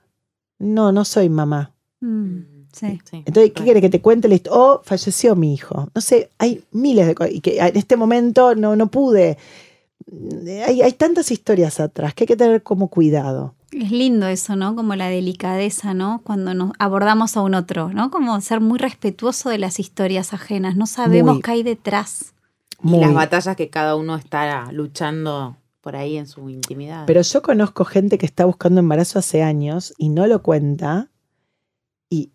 No, 0.59 0.91
no 0.91 1.05
soy 1.05 1.29
mamá. 1.29 1.71
Mm, 2.01 2.39
sí. 2.73 2.99
Entonces, 3.11 3.51
¿qué 3.53 3.63
quiere 3.63 3.79
que 3.81 3.89
te 3.89 4.01
cuente? 4.01 4.27
la 4.27 4.35
histo- 4.35 4.49
Oh, 4.51 4.81
falleció 4.83 5.35
mi 5.35 5.53
hijo. 5.53 5.89
No 5.93 6.01
sé, 6.01 6.31
hay 6.39 6.63
miles 6.71 7.05
de 7.07 7.13
cosas. 7.15 7.33
Y 7.33 7.41
que 7.41 7.59
en 7.59 7.77
este 7.77 7.95
momento 7.95 8.55
no, 8.55 8.75
no 8.75 8.87
pude. 8.87 9.37
Hay, 10.65 10.81
hay 10.81 10.93
tantas 10.93 11.31
historias 11.31 11.79
atrás 11.79 12.13
que 12.13 12.23
hay 12.23 12.27
que 12.27 12.37
tener 12.37 12.63
como 12.63 12.87
cuidado. 12.87 13.53
Es 13.71 13.91
lindo 13.91 14.27
eso, 14.27 14.55
¿no? 14.55 14.75
Como 14.75 14.95
la 14.95 15.09
delicadeza, 15.09 15.93
¿no? 15.93 16.21
Cuando 16.23 16.53
nos 16.53 16.71
abordamos 16.79 17.35
a 17.35 17.41
un 17.41 17.53
otro, 17.53 17.89
¿no? 17.93 18.09
Como 18.09 18.39
ser 18.41 18.61
muy 18.61 18.79
respetuoso 18.79 19.49
de 19.49 19.57
las 19.57 19.79
historias 19.79 20.33
ajenas. 20.33 20.75
No 20.77 20.87
sabemos 20.87 21.35
Muy. 21.35 21.41
qué 21.43 21.51
hay 21.51 21.63
detrás. 21.63 22.33
Y 22.83 22.97
las 22.97 23.13
batallas 23.13 23.55
que 23.57 23.69
cada 23.69 23.95
uno 23.95 24.15
está 24.15 24.71
luchando 24.71 25.57
por 25.87 25.95
ahí 25.95 26.17
en 26.17 26.27
su 26.27 26.49
intimidad. 26.49 27.05
Pero 27.07 27.21
yo 27.21 27.41
conozco 27.41 27.85
gente 27.85 28.17
que 28.17 28.25
está 28.25 28.43
buscando 28.43 28.81
embarazo 28.81 29.19
hace 29.19 29.41
años 29.41 29.93
y 29.97 30.09
no 30.09 30.27
lo 30.27 30.43
cuenta. 30.43 31.11
Y 32.09 32.33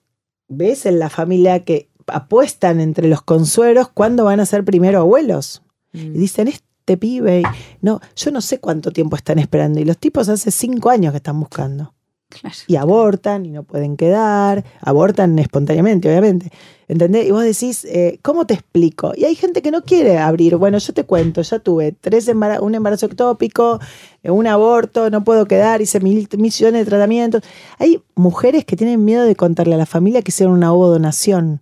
ves 0.48 0.86
en 0.86 0.98
la 0.98 1.11
familia 1.11 1.62
que 1.62 1.90
apuestan 2.07 2.80
entre 2.80 3.09
los 3.09 3.20
consueros 3.20 3.90
cuándo 3.90 4.24
van 4.24 4.40
a 4.40 4.46
ser 4.46 4.64
primero 4.64 5.00
abuelos. 5.00 5.62
Mm. 5.92 5.98
Y 5.98 6.18
dicen, 6.18 6.48
este 6.48 6.96
pibe, 6.96 7.42
no, 7.82 8.00
yo 8.16 8.30
no 8.30 8.40
sé 8.40 8.59
cuánto 8.59 8.90
tiempo 8.90 9.16
están 9.16 9.38
esperando. 9.38 9.80
Y 9.80 9.84
los 9.84 9.98
tipos 9.98 10.30
hace 10.30 10.50
cinco 10.50 10.88
años 10.88 11.12
que 11.12 11.18
están 11.18 11.38
buscando. 11.38 11.92
Claro. 12.41 12.57
y 12.66 12.76
abortan 12.76 13.45
y 13.47 13.51
no 13.51 13.62
pueden 13.62 13.97
quedar, 13.97 14.64
abortan 14.80 15.39
espontáneamente, 15.39 16.09
obviamente. 16.09 16.51
¿Entendés? 16.89 17.26
Y 17.26 17.30
vos 17.30 17.43
decís, 17.45 17.85
eh, 17.85 18.18
¿cómo 18.22 18.47
te 18.47 18.55
explico? 18.55 19.12
Y 19.16 19.24
hay 19.24 19.35
gente 19.35 19.62
que 19.62 19.70
no 19.70 19.83
quiere 19.83 20.18
abrir. 20.18 20.57
Bueno, 20.57 20.78
yo 20.78 20.93
te 20.93 21.05
cuento, 21.05 21.41
ya 21.43 21.59
tuve 21.59 21.93
tres 21.93 22.28
embara- 22.28 22.61
un 22.61 22.74
embarazo 22.74 23.07
ectópico, 23.07 23.80
eh, 24.22 24.30
un 24.30 24.47
aborto, 24.47 25.09
no 25.09 25.24
puedo 25.24 25.47
quedar, 25.47 25.80
hice 25.80 26.01
mil 26.01 26.28
millones 26.37 26.85
de 26.85 26.91
tratamientos. 26.91 27.43
Hay 27.78 28.03
mujeres 28.14 28.64
que 28.64 28.76
tienen 28.76 29.05
miedo 29.05 29.24
de 29.24 29.37
contarle 29.37 29.74
a 29.74 29.78
la 29.78 29.87
familia 29.87 30.22
que 30.22 30.30
hicieron 30.30 30.55
una 30.55 30.72
ovodonación. 30.72 31.61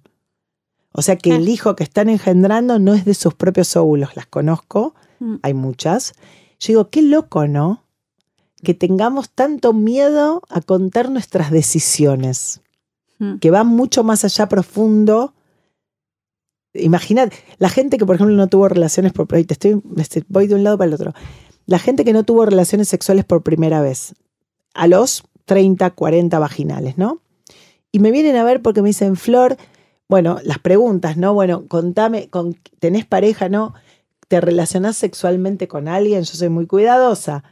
O 0.93 1.03
sea 1.03 1.17
que 1.17 1.31
el 1.37 1.49
hijo 1.49 1.77
que 1.77 1.85
están 1.85 2.09
engendrando 2.09 2.79
no 2.81 2.95
es 2.95 3.05
de 3.05 3.15
sus 3.15 3.35
propios 3.35 3.77
óvulos, 3.77 4.17
las 4.17 4.27
conozco, 4.27 4.95
Mm. 5.21 5.37
hay 5.43 5.55
muchas. 5.55 6.15
Yo 6.59 6.69
digo, 6.73 6.89
qué 6.91 7.03
loco, 7.03 7.47
¿no? 7.47 7.85
Que 8.63 8.75
tengamos 8.75 9.31
tanto 9.31 9.73
miedo 9.73 10.43
a 10.49 10.61
contar 10.61 11.11
nuestras 11.11 11.51
decisiones, 11.51 12.61
Mm. 13.21 13.37
que 13.39 13.51
van 13.51 13.69
mucho 13.69 14.03
más 14.03 14.25
allá 14.25 14.49
profundo. 14.49 15.35
Imagínate, 16.73 17.37
la 17.59 17.69
gente 17.69 17.99
que, 17.99 18.07
por 18.07 18.17
ejemplo, 18.17 18.35
no 18.35 18.49
tuvo 18.49 18.69
relaciones 18.69 19.13
por 19.13 19.27
te 19.29 19.41
estoy, 19.41 19.81
este, 19.99 20.25
voy 20.29 20.47
de 20.47 20.55
un 20.55 20.65
lado 20.65 20.79
para 20.79 20.89
el 20.89 20.95
otro. 20.95 21.13
La 21.67 21.79
gente 21.79 22.05
que 22.05 22.13
no 22.13 22.25
tuvo 22.25 22.47
relaciones 22.47 22.89
sexuales 22.89 23.25
por 23.25 23.43
primera 23.43 23.83
vez, 23.83 24.15
a 24.75 24.87
los 24.87 25.23
30, 25.45 25.91
40 25.91 26.39
vaginales, 26.39 26.97
¿no? 26.97 27.21
Y 27.93 27.99
me 27.99 28.11
vienen 28.11 28.37
a 28.37 28.45
ver 28.45 28.63
porque 28.63 28.83
me 28.83 28.89
dicen, 28.89 29.17
Flor, 29.17 29.57
bueno, 30.09 30.39
las 30.43 30.59
preguntas, 30.59 31.17
¿no? 31.17 31.35
Bueno, 31.35 31.67
contame, 31.69 32.29
con, 32.31 32.57
¿tenés 32.79 33.05
pareja, 33.05 33.49
no? 33.49 33.75
¿Te 34.29 34.41
relacionás 34.41 34.97
sexualmente 34.97 35.69
con 35.69 35.89
alguien? 35.89 36.23
Yo 36.23 36.35
soy 36.35 36.49
muy 36.49 36.67
cuidadosa. 36.67 37.45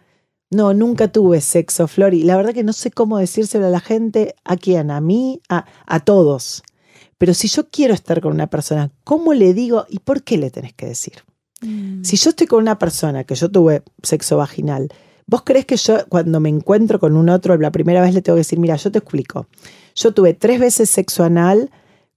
No, 0.50 0.72
nunca 0.72 1.08
tuve 1.08 1.40
sexo, 1.40 1.88
Flor, 1.88 2.14
y 2.14 2.22
la 2.22 2.36
verdad 2.36 2.54
que 2.54 2.64
no 2.64 2.72
sé 2.72 2.90
cómo 2.90 3.18
decírselo 3.18 3.66
a 3.66 3.70
la 3.70 3.80
gente, 3.80 4.34
a 4.44 4.56
quién, 4.56 4.90
a 4.90 5.00
mí, 5.00 5.42
a, 5.48 5.66
a 5.86 6.00
todos. 6.00 6.62
Pero 7.18 7.34
si 7.34 7.48
yo 7.48 7.68
quiero 7.68 7.92
estar 7.92 8.20
con 8.20 8.32
una 8.32 8.46
persona, 8.46 8.90
¿cómo 9.04 9.34
le 9.34 9.52
digo 9.52 9.84
y 9.90 9.98
por 9.98 10.22
qué 10.22 10.38
le 10.38 10.50
tenés 10.50 10.72
que 10.72 10.86
decir? 10.86 11.14
Mm. 11.60 12.04
Si 12.04 12.16
yo 12.16 12.30
estoy 12.30 12.46
con 12.46 12.60
una 12.62 12.78
persona 12.78 13.24
que 13.24 13.34
yo 13.34 13.50
tuve 13.50 13.82
sexo 14.02 14.36
vaginal, 14.36 14.88
¿vos 15.26 15.42
crees 15.44 15.66
que 15.66 15.76
yo 15.76 16.06
cuando 16.08 16.40
me 16.40 16.48
encuentro 16.48 16.98
con 16.98 17.16
un 17.16 17.28
otro 17.28 17.56
la 17.58 17.72
primera 17.72 18.00
vez 18.00 18.14
le 18.14 18.22
tengo 18.22 18.36
que 18.36 18.40
decir, 18.40 18.58
mira, 18.58 18.76
yo 18.76 18.90
te 18.90 18.98
explico. 18.98 19.48
Yo 19.94 20.14
tuve 20.14 20.32
tres 20.32 20.60
veces 20.60 20.88
sexo 20.88 21.24
anal, 21.24 21.70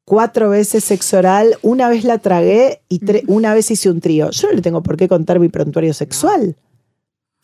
cuatro 0.06 0.50
veces 0.50 0.84
sexo 0.84 1.18
oral, 1.18 1.58
una 1.64 1.90
vez 1.90 2.04
la 2.04 2.20
tragué 2.20 2.82
y 2.88 3.02
una 3.28 3.54
vez 3.54 3.72
hice 3.72 3.90
un 3.90 4.02
trío. 4.02 4.30
Yo 4.30 4.50
no 4.50 4.54
le 4.54 4.62
tengo 4.62 4.84
por 4.84 4.98
qué 4.98 5.08
contar 5.08 5.40
mi 5.40 5.50
prontuario 5.50 5.94
sexual. 5.94 6.56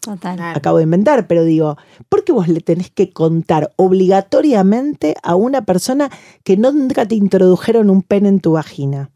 Total. 0.08 0.39
Acabo 0.55 0.78
de 0.78 0.86
inventar, 0.86 1.28
pero 1.28 1.43
digo, 1.43 1.76
¿por 2.08 2.24
qué 2.24 2.32
vos 2.32 2.47
le 2.47 2.62
tenés 2.62 2.89
que 2.89 3.12
contar 3.12 3.74
obligatoriamente 3.76 5.16
a 5.22 5.36
una 5.36 5.66
persona 5.66 6.10
que 6.45 6.55
nunca 6.55 7.05
te 7.05 7.16
introdujeron 7.16 7.89
un 7.89 8.03
pene 8.03 8.30
en 8.30 8.39
tu 8.39 8.53
vagina? 8.53 9.12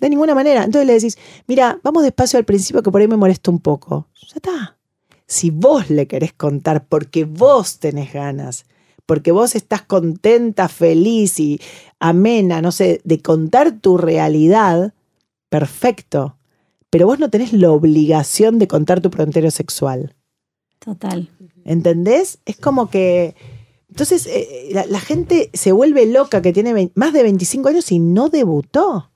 De 0.00 0.08
ninguna 0.08 0.34
manera. 0.34 0.64
Entonces 0.64 0.86
le 0.86 0.94
decís, 0.94 1.18
mira, 1.46 1.78
vamos 1.82 2.04
despacio 2.04 2.38
al 2.38 2.46
principio 2.46 2.82
que 2.82 2.90
por 2.90 3.02
ahí 3.02 3.06
me 3.06 3.18
molesta 3.18 3.50
un 3.50 3.60
poco. 3.60 4.08
Ya 4.14 4.36
está. 4.36 4.78
Si 5.26 5.50
vos 5.50 5.90
le 5.90 6.06
querés 6.06 6.32
contar 6.32 6.86
porque 6.86 7.26
vos 7.26 7.80
tenés 7.80 8.14
ganas, 8.14 8.64
porque 9.04 9.30
vos 9.30 9.54
estás 9.54 9.82
contenta, 9.82 10.68
feliz 10.68 11.38
y 11.38 11.60
amena, 12.00 12.62
no 12.62 12.72
sé, 12.72 13.02
de 13.04 13.20
contar 13.20 13.78
tu 13.78 13.98
realidad, 13.98 14.94
perfecto. 15.50 16.38
Pero 16.92 17.06
vos 17.06 17.18
no 17.18 17.30
tenés 17.30 17.54
la 17.54 17.70
obligación 17.70 18.58
de 18.58 18.68
contar 18.68 19.00
tu 19.00 19.08
frontero 19.08 19.50
sexual. 19.50 20.14
Total. 20.78 21.30
¿Entendés? 21.64 22.38
Es 22.44 22.58
como 22.58 22.90
que. 22.90 23.34
Entonces, 23.88 24.26
eh, 24.26 24.68
la, 24.72 24.84
la 24.84 25.00
gente 25.00 25.48
se 25.54 25.72
vuelve 25.72 26.04
loca 26.04 26.42
que 26.42 26.52
tiene 26.52 26.92
más 26.94 27.14
de 27.14 27.22
25 27.22 27.70
años 27.70 27.90
y 27.92 27.98
no 27.98 28.28
debutó. 28.28 29.10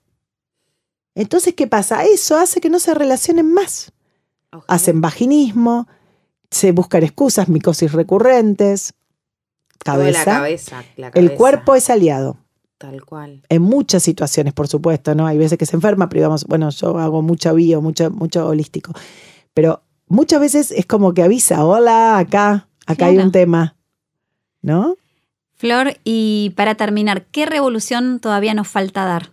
Entonces, 1.15 1.53
¿qué 1.55 1.67
pasa? 1.67 2.05
Eso 2.07 2.39
hace 2.39 2.63
que 2.63 2.71
no 2.71 2.79
se 2.79 2.95
relacionen 2.95 3.53
más. 3.53 3.93
Ojalá. 4.53 4.65
Hacen 4.69 5.03
vaginismo, 5.03 5.87
se 6.51 6.73
buscan 6.73 7.03
excusas, 7.03 7.51
micosis 7.51 7.93
recurrentes, 7.93 8.95
Todo 9.85 9.99
de 9.99 10.13
cabeza. 10.13 10.31
la 10.33 10.37
cabeza, 10.39 10.85
El 10.97 11.11
cabeza, 11.11 11.35
cuerpo 11.37 11.75
es 11.75 11.91
aliado. 11.91 12.39
Tal 12.79 13.05
cual. 13.05 13.43
En 13.49 13.63
muchas 13.63 14.03
situaciones, 14.03 14.53
por 14.53 14.69
supuesto, 14.69 15.15
¿no? 15.15 15.27
Hay 15.27 15.39
veces 15.39 15.57
que 15.59 15.65
se 15.65 15.77
enferma, 15.77 16.09
pero 16.09 16.21
digamos, 16.21 16.45
bueno, 16.45 16.69
yo 16.71 16.99
hago 16.99 17.23
mucho 17.23 17.55
bio, 17.55 17.81
mucho, 17.81 18.11
mucho 18.11 18.47
holístico. 18.47 18.93
Pero 19.55 19.83
muchas 20.09 20.41
veces 20.41 20.71
es 20.73 20.85
como 20.85 21.15
que 21.15 21.23
avisa, 21.23 21.65
hola, 21.65 22.19
acá, 22.19 22.69
acá 22.87 23.07
hay 23.07 23.17
un 23.19 23.33
tema, 23.33 23.77
¿no? 24.61 24.97
Flor, 25.55 25.97
y 26.05 26.53
para 26.55 26.75
terminar, 26.75 27.25
¿qué 27.27 27.47
revolución 27.47 28.21
todavía 28.21 28.53
nos 28.53 28.69
falta 28.69 29.07
dar? 29.07 29.33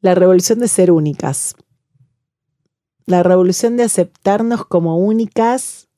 La 0.00 0.14
revolución 0.14 0.60
de 0.60 0.68
ser 0.68 0.90
únicas. 0.90 1.56
La 3.04 3.22
revolución 3.22 3.76
de 3.76 3.82
aceptarnos 3.82 4.64
como 4.64 4.96
únicas 4.96 5.88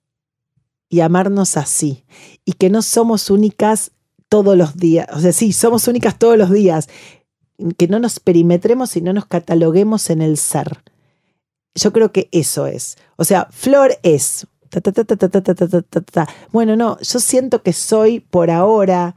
y 0.89 1.01
amarnos 1.01 1.57
así. 1.57 2.05
Y 2.45 2.55
que 2.55 2.69
no 2.69 2.83
somos 2.83 3.31
únicas 3.31 3.93
todos 4.31 4.57
los 4.57 4.77
días. 4.77 5.07
O 5.13 5.21
sea, 5.21 5.33
sí, 5.33 5.53
somos 5.53 5.87
únicas 5.89 6.19
todos 6.19 6.39
los 6.39 6.51
días. 6.51 6.89
Que 7.77 7.89
no 7.89 7.99
nos 7.99 8.21
perimetremos 8.21 8.97
y 8.97 9.03
no 9.03 9.13
nos 9.13 9.27
cataloguemos 9.27 10.09
en 10.09 10.23
el 10.23 10.39
ser. 10.39 10.79
Yo 11.75 11.93
creo 11.93 12.11
que 12.11 12.31
eso 12.33 12.67
es. 12.67 12.97
O 13.17 13.25
sea, 13.25 13.49
Flor 13.51 13.99
es. 14.03 14.47
Bueno, 16.53 16.77
no, 16.77 16.99
yo 17.01 17.21
siento 17.21 17.63
que 17.63 17.73
soy 17.73 18.21
por 18.21 18.51
ahora, 18.51 19.17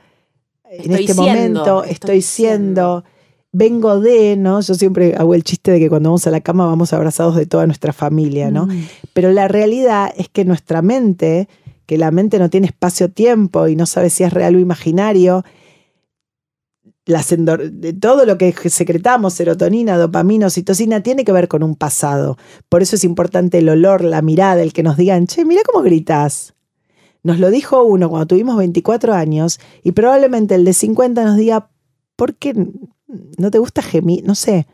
en 0.65 0.91
este 0.93 1.13
momento, 1.13 1.83
estoy, 1.83 2.23
siendo, 2.23 3.03
vengo 3.51 3.99
de, 3.99 4.35
¿no? 4.35 4.61
Yo 4.61 4.73
siempre 4.73 5.15
hago 5.15 5.35
el 5.35 5.43
chiste 5.43 5.71
de 5.71 5.79
que 5.79 5.89
cuando 5.89 6.09
vamos 6.09 6.25
a 6.25 6.31
la 6.31 6.41
cama 6.41 6.65
vamos 6.65 6.91
abrazados 6.91 7.35
de 7.35 7.45
toda 7.45 7.67
nuestra 7.67 7.93
familia, 7.93 8.49
¿no? 8.49 8.65
Mm. 8.65 8.87
Pero 9.13 9.31
la 9.31 9.47
realidad 9.47 10.11
es 10.17 10.27
que 10.27 10.43
nuestra 10.43 10.81
mente 10.81 11.47
que 11.85 11.97
la 11.97 12.11
mente 12.11 12.39
no 12.39 12.49
tiene 12.49 12.67
espacio-tiempo 12.67 13.67
y 13.67 13.75
no 13.75 13.85
sabe 13.85 14.09
si 14.09 14.23
es 14.23 14.33
real 14.33 14.55
o 14.55 14.59
imaginario, 14.59 15.43
las 17.05 17.29
de 17.29 17.93
todo 17.93 18.25
lo 18.25 18.37
que 18.37 18.53
secretamos, 18.53 19.33
serotonina, 19.33 19.97
dopamina, 19.97 20.47
oxitocina, 20.47 21.03
tiene 21.03 21.25
que 21.25 21.33
ver 21.33 21.47
con 21.47 21.63
un 21.63 21.75
pasado. 21.75 22.37
Por 22.69 22.81
eso 22.81 22.95
es 22.95 23.03
importante 23.03 23.57
el 23.57 23.69
olor, 23.69 24.03
la 24.03 24.21
mirada, 24.21 24.61
el 24.61 24.71
que 24.73 24.83
nos 24.83 24.95
digan, 24.95 25.27
che, 25.27 25.43
mira 25.43 25.63
cómo 25.65 25.83
gritas. 25.83 26.53
Nos 27.21 27.39
lo 27.39 27.51
dijo 27.51 27.83
uno 27.83 28.09
cuando 28.09 28.27
tuvimos 28.27 28.57
24 28.57 29.13
años 29.13 29.59
y 29.81 29.91
probablemente 29.91 30.55
el 30.55 30.65
de 30.65 30.73
50 30.73 31.23
nos 31.23 31.37
diga, 31.37 31.69
¿por 32.15 32.35
qué 32.35 32.53
no 33.37 33.51
te 33.51 33.59
gusta 33.59 33.81
gemir? 33.81 34.23
No 34.25 34.35
sé. 34.35 34.67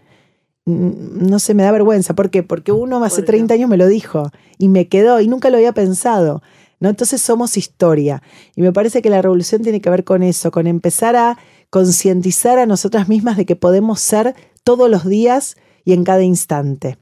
No 0.65 1.39
sé, 1.39 1.55
me 1.55 1.63
da 1.63 1.71
vergüenza. 1.71 2.13
¿Por 2.13 2.29
qué? 2.29 2.43
Porque 2.43 2.71
uno 2.71 3.03
hace 3.03 3.17
¿Por 3.17 3.25
qué? 3.25 3.31
30 3.31 3.53
años 3.55 3.69
me 3.69 3.77
lo 3.77 3.87
dijo 3.87 4.31
y 4.59 4.67
me 4.67 4.87
quedó 4.87 5.19
y 5.19 5.27
nunca 5.27 5.49
lo 5.49 5.57
había 5.57 5.73
pensado. 5.73 6.43
¿No? 6.79 6.89
Entonces 6.89 7.21
somos 7.21 7.57
historia. 7.57 8.21
Y 8.55 8.61
me 8.61 8.71
parece 8.71 9.01
que 9.01 9.09
la 9.09 9.21
revolución 9.21 9.61
tiene 9.61 9.81
que 9.81 9.89
ver 9.89 10.03
con 10.03 10.23
eso, 10.23 10.51
con 10.51 10.67
empezar 10.67 11.15
a 11.15 11.37
concientizar 11.69 12.57
a 12.59 12.65
nosotras 12.65 13.07
mismas 13.07 13.37
de 13.37 13.45
que 13.45 13.55
podemos 13.55 13.99
ser 13.99 14.35
todos 14.63 14.89
los 14.89 15.05
días 15.05 15.55
y 15.85 15.93
en 15.93 16.03
cada 16.03 16.23
instante 16.23 16.97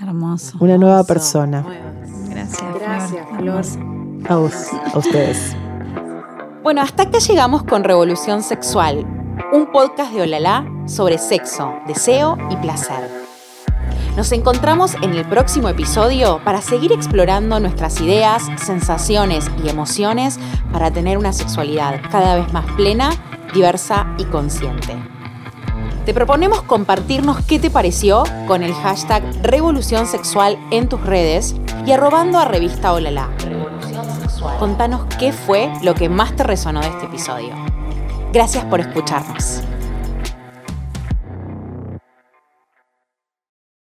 Hermoso. 0.00 0.56
una 0.60 0.78
nueva 0.78 1.04
persona. 1.04 1.64
Gracias, 2.30 2.62
Gracias, 2.78 3.26
Flor. 3.38 3.64
A, 4.28 4.36
vos, 4.36 4.54
a 4.92 4.98
ustedes. 4.98 5.54
Bueno, 6.62 6.82
hasta 6.82 7.04
acá 7.04 7.18
llegamos 7.18 7.62
con 7.62 7.84
Revolución 7.84 8.42
Sexual, 8.42 9.06
un 9.52 9.70
podcast 9.70 10.12
de 10.12 10.22
Olala 10.22 10.66
sobre 10.86 11.18
sexo, 11.18 11.72
deseo 11.86 12.36
y 12.50 12.56
placer. 12.56 13.27
Nos 14.18 14.32
encontramos 14.32 14.96
en 15.00 15.14
el 15.14 15.24
próximo 15.24 15.68
episodio 15.68 16.40
para 16.42 16.60
seguir 16.60 16.90
explorando 16.90 17.60
nuestras 17.60 18.00
ideas, 18.00 18.42
sensaciones 18.56 19.48
y 19.64 19.68
emociones 19.68 20.40
para 20.72 20.90
tener 20.90 21.18
una 21.18 21.32
sexualidad 21.32 22.00
cada 22.10 22.34
vez 22.34 22.52
más 22.52 22.64
plena, 22.72 23.10
diversa 23.54 24.12
y 24.18 24.24
consciente. 24.24 24.96
Te 26.04 26.12
proponemos 26.12 26.62
compartirnos 26.62 27.44
qué 27.44 27.60
te 27.60 27.70
pareció 27.70 28.24
con 28.48 28.64
el 28.64 28.74
hashtag 28.74 29.22
Revolución 29.40 30.04
Sexual 30.08 30.58
en 30.72 30.88
tus 30.88 31.00
redes 31.00 31.54
y 31.86 31.92
arrobando 31.92 32.40
a 32.40 32.44
Revista 32.44 32.92
Olala. 32.92 33.28
Contanos 34.58 35.06
qué 35.20 35.32
fue 35.32 35.70
lo 35.82 35.94
que 35.94 36.08
más 36.08 36.34
te 36.34 36.42
resonó 36.42 36.80
de 36.80 36.88
este 36.88 37.06
episodio. 37.06 37.54
Gracias 38.32 38.64
por 38.64 38.80
escucharnos. 38.80 39.62